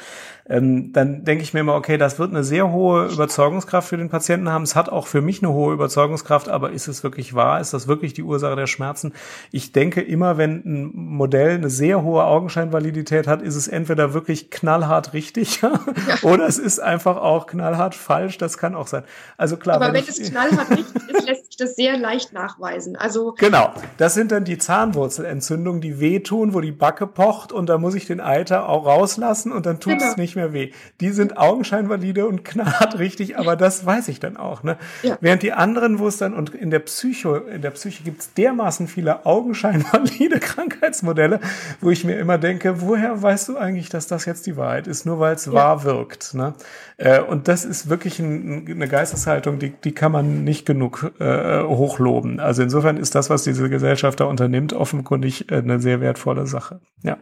Ähm, 0.46 0.92
dann 0.92 1.24
denke 1.24 1.42
ich 1.42 1.54
mir 1.54 1.60
immer, 1.60 1.74
okay, 1.74 1.96
das 1.96 2.18
wird 2.18 2.30
eine 2.30 2.44
sehr 2.44 2.70
hohe 2.70 3.06
Überzeugungskraft 3.06 3.88
für 3.88 3.96
den 3.96 4.10
Patienten 4.10 4.50
haben. 4.50 4.62
Es 4.62 4.76
hat 4.76 4.90
auch 4.90 5.06
für 5.06 5.22
mich 5.22 5.42
eine 5.42 5.52
hohe 5.52 5.72
Überzeugungskraft, 5.72 6.50
aber 6.50 6.72
ist 6.72 6.86
es 6.86 7.02
wirklich 7.02 7.34
wahr? 7.34 7.60
Ist 7.60 7.72
das 7.72 7.88
wirklich 7.88 8.12
die 8.12 8.22
Ursache 8.22 8.54
der 8.54 8.66
Schmerzen? 8.66 9.14
Ich 9.52 9.72
denke 9.72 10.02
immer, 10.02 10.36
wenn 10.36 10.62
ein 10.64 10.90
Modell 10.94 11.54
eine 11.54 11.70
sehr 11.70 12.02
hohe 12.02 12.24
Augenscheinvalidität 12.24 13.26
hat, 13.26 13.40
ist 13.40 13.56
es 13.56 13.68
entweder 13.68 14.12
wirklich 14.12 14.50
knallhart 14.50 15.14
richtig 15.14 15.62
oder 16.22 16.46
es 16.46 16.58
ist 16.58 16.78
einfach 16.78 17.16
auch 17.16 17.46
knallhart 17.46 17.94
falsch. 17.94 18.36
Das 18.36 18.58
kann 18.58 18.74
auch 18.74 18.86
sein. 18.86 19.04
Also 19.38 19.56
klar. 19.56 19.76
Aber 19.76 19.86
wenn, 19.86 19.94
wenn 19.94 20.08
es 20.08 20.30
knallhart 20.30 20.70
richtig 20.70 21.08
ist, 21.08 21.26
lässt 21.26 21.43
sich 21.54 21.66
das 21.66 21.76
sehr 21.76 21.96
leicht 21.96 22.32
nachweisen. 22.32 22.96
Also 22.96 23.34
genau. 23.38 23.72
Das 23.96 24.14
sind 24.14 24.32
dann 24.32 24.44
die 24.44 24.58
Zahnwurzelentzündungen, 24.58 25.80
die 25.80 26.00
wehtun, 26.00 26.54
wo 26.54 26.60
die 26.60 26.72
Backe 26.72 27.06
pocht 27.06 27.52
und 27.52 27.68
da 27.68 27.78
muss 27.78 27.94
ich 27.94 28.06
den 28.06 28.20
Eiter 28.20 28.68
auch 28.68 28.86
rauslassen 28.86 29.52
und 29.52 29.66
dann 29.66 29.80
tut 29.80 29.98
genau. 29.98 30.10
es 30.10 30.16
nicht 30.16 30.36
mehr 30.36 30.52
weh. 30.52 30.72
Die 31.00 31.10
sind 31.10 31.38
augenscheinvalide 31.38 32.26
und 32.26 32.44
knarrt 32.44 32.98
richtig, 32.98 33.38
aber 33.38 33.56
das 33.56 33.86
weiß 33.86 34.08
ich 34.08 34.20
dann 34.20 34.36
auch. 34.36 34.62
Ne? 34.62 34.76
Ja. 35.02 35.16
Während 35.20 35.42
die 35.42 35.52
anderen, 35.52 35.98
wo 35.98 36.08
es 36.08 36.18
dann, 36.18 36.34
und 36.34 36.54
in 36.54 36.70
der 36.70 36.80
Psycho, 36.80 37.36
in 37.36 37.62
der 37.62 37.70
Psyche 37.70 38.02
gibt 38.02 38.20
es 38.20 38.34
dermaßen 38.34 38.88
viele 38.88 39.24
augenscheinvalide 39.26 40.40
Krankheitsmodelle, 40.40 41.40
wo 41.80 41.90
ich 41.90 42.04
mir 42.04 42.18
immer 42.18 42.38
denke, 42.38 42.80
woher 42.80 43.22
weißt 43.22 43.48
du 43.48 43.56
eigentlich, 43.56 43.88
dass 43.88 44.06
das 44.06 44.24
jetzt 44.24 44.46
die 44.46 44.56
Wahrheit 44.56 44.86
ist? 44.86 45.06
Nur 45.06 45.20
weil 45.20 45.34
es 45.34 45.46
ja. 45.46 45.52
wahr 45.52 45.84
wirkt. 45.84 46.34
Ne? 46.34 46.54
Äh, 46.96 47.20
und 47.20 47.48
das 47.48 47.64
ist 47.64 47.88
wirklich 47.88 48.18
ein, 48.18 48.66
eine 48.68 48.88
Geisteshaltung, 48.88 49.58
die, 49.58 49.70
die 49.70 49.92
kann 49.92 50.12
man 50.12 50.44
nicht 50.44 50.66
genug 50.66 51.12
äh, 51.20 51.43
hochloben. 51.44 52.40
Also 52.40 52.62
insofern 52.62 52.96
ist 52.96 53.14
das, 53.14 53.30
was 53.30 53.44
diese 53.44 53.68
Gesellschaft 53.68 54.20
da 54.20 54.24
unternimmt, 54.24 54.72
offenkundig 54.72 55.50
äh, 55.50 55.56
eine 55.56 55.80
sehr 55.80 56.00
wertvolle 56.00 56.46
Sache. 56.46 56.80
Ja. 57.02 57.18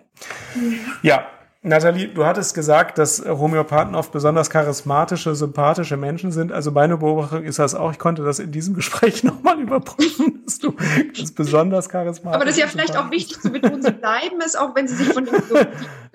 Ja, 1.03 1.27
Nathalie, 1.65 2.09
du 2.09 2.27
hattest 2.27 2.55
gesagt, 2.55 2.99
dass 2.99 3.25
Homöopathen 3.25 3.95
oft 3.95 4.11
besonders 4.11 4.51
charismatische, 4.51 5.37
sympathische 5.37 5.97
Menschen 5.97 6.33
sind. 6.33 6.51
Also 6.51 6.73
meine 6.73 6.97
Beobachtung 6.97 7.45
ist 7.45 7.61
das 7.61 7.77
auch. 7.77 7.93
Ich 7.93 8.01
konnte 8.01 8.25
das 8.25 8.41
in 8.41 8.51
diesem 8.51 8.75
Gespräch 8.83 9.23
nochmal 9.23 9.61
überprüfen, 9.61 10.43
dass 10.45 10.59
du 10.59 10.73
ganz 10.73 11.31
besonders 11.31 11.89
charismatisch 11.89 12.35
Aber 12.35 12.45
das 12.45 12.57
ist 12.57 12.61
ja 12.61 12.67
vielleicht 12.67 12.97
auch 12.97 13.13
wichtig 13.13 13.41
zu 13.41 13.51
betonen, 13.51 13.81
sie 13.81 13.93
bleiben 13.93 14.41
es, 14.45 14.57
auch 14.57 14.75
wenn 14.75 14.89
sie 14.89 14.97
sich 14.97 15.13
von 15.13 15.25
dem 15.25 15.35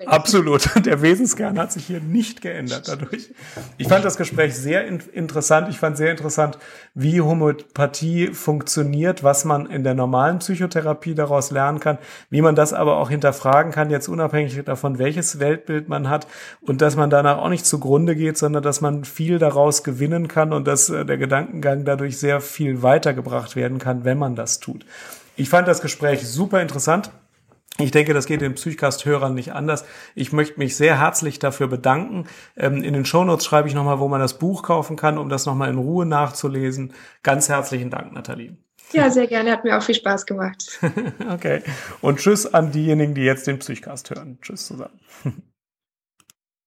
Absolut. 0.04 0.68
Der 0.84 1.00
Wesenskern 1.00 1.58
hat 1.58 1.72
sich 1.72 1.86
hier 1.86 2.00
nicht 2.00 2.42
geändert 2.42 2.86
dadurch. 2.86 3.30
Ich 3.78 3.88
fand 3.88 4.04
das 4.04 4.18
Gespräch 4.18 4.54
sehr 4.54 4.86
in 4.86 5.00
interessant. 5.12 5.68
Ich 5.70 5.78
fand 5.78 5.96
sehr 5.96 6.10
interessant, 6.10 6.58
wie 6.94 7.22
Homöopathie 7.22 8.28
funktioniert, 8.28 9.24
was 9.24 9.46
man 9.46 9.64
in 9.66 9.82
der 9.82 9.94
normalen 9.94 10.40
Psychotherapie 10.40 11.14
daraus 11.14 11.50
lernen 11.50 11.80
kann, 11.80 11.96
wie 12.28 12.42
man 12.42 12.54
das 12.54 12.74
aber 12.74 12.98
auch 12.98 13.08
hinterfragen 13.08 13.72
kann, 13.72 13.88
jetzt 13.88 14.08
unabhängig 14.08 14.62
davon, 14.64 14.98
welches 14.98 15.37
Weltbild 15.40 15.88
man 15.88 16.08
hat 16.08 16.26
und 16.60 16.80
dass 16.80 16.96
man 16.96 17.10
danach 17.10 17.38
auch 17.38 17.48
nicht 17.48 17.66
zugrunde 17.66 18.16
geht, 18.16 18.38
sondern 18.38 18.62
dass 18.62 18.80
man 18.80 19.04
viel 19.04 19.38
daraus 19.38 19.84
gewinnen 19.84 20.28
kann 20.28 20.52
und 20.52 20.66
dass 20.66 20.90
äh, 20.90 21.04
der 21.04 21.18
Gedankengang 21.18 21.84
dadurch 21.84 22.18
sehr 22.18 22.40
viel 22.40 22.82
weitergebracht 22.82 23.56
werden 23.56 23.78
kann, 23.78 24.04
wenn 24.04 24.18
man 24.18 24.36
das 24.36 24.60
tut. 24.60 24.84
Ich 25.36 25.48
fand 25.48 25.68
das 25.68 25.80
Gespräch 25.80 26.26
super 26.26 26.60
interessant. 26.60 27.10
Ich 27.80 27.92
denke, 27.92 28.12
das 28.12 28.26
geht 28.26 28.40
den 28.40 28.54
Psychcast-Hörern 28.54 29.34
nicht 29.34 29.52
anders. 29.52 29.84
Ich 30.16 30.32
möchte 30.32 30.58
mich 30.58 30.76
sehr 30.76 30.98
herzlich 30.98 31.38
dafür 31.38 31.68
bedanken. 31.68 32.26
Ähm, 32.56 32.82
in 32.82 32.92
den 32.92 33.04
Shownotes 33.04 33.44
schreibe 33.44 33.68
ich 33.68 33.74
nochmal, 33.74 34.00
wo 34.00 34.08
man 34.08 34.20
das 34.20 34.38
Buch 34.38 34.64
kaufen 34.64 34.96
kann, 34.96 35.16
um 35.16 35.28
das 35.28 35.46
nochmal 35.46 35.70
in 35.70 35.78
Ruhe 35.78 36.04
nachzulesen. 36.04 36.92
Ganz 37.22 37.48
herzlichen 37.48 37.90
Dank, 37.90 38.12
Nathalie. 38.12 38.56
Ja, 38.92 39.10
sehr 39.10 39.26
gerne. 39.26 39.50
Hat 39.50 39.64
mir 39.64 39.76
auch 39.76 39.82
viel 39.82 39.94
Spaß 39.94 40.26
gemacht. 40.26 40.78
okay. 41.30 41.62
Und 42.00 42.18
tschüss 42.18 42.46
an 42.46 42.72
diejenigen, 42.72 43.14
die 43.14 43.22
jetzt 43.22 43.46
den 43.46 43.58
Psychcast 43.58 44.10
hören. 44.10 44.38
Tschüss 44.42 44.66
zusammen. 44.66 44.98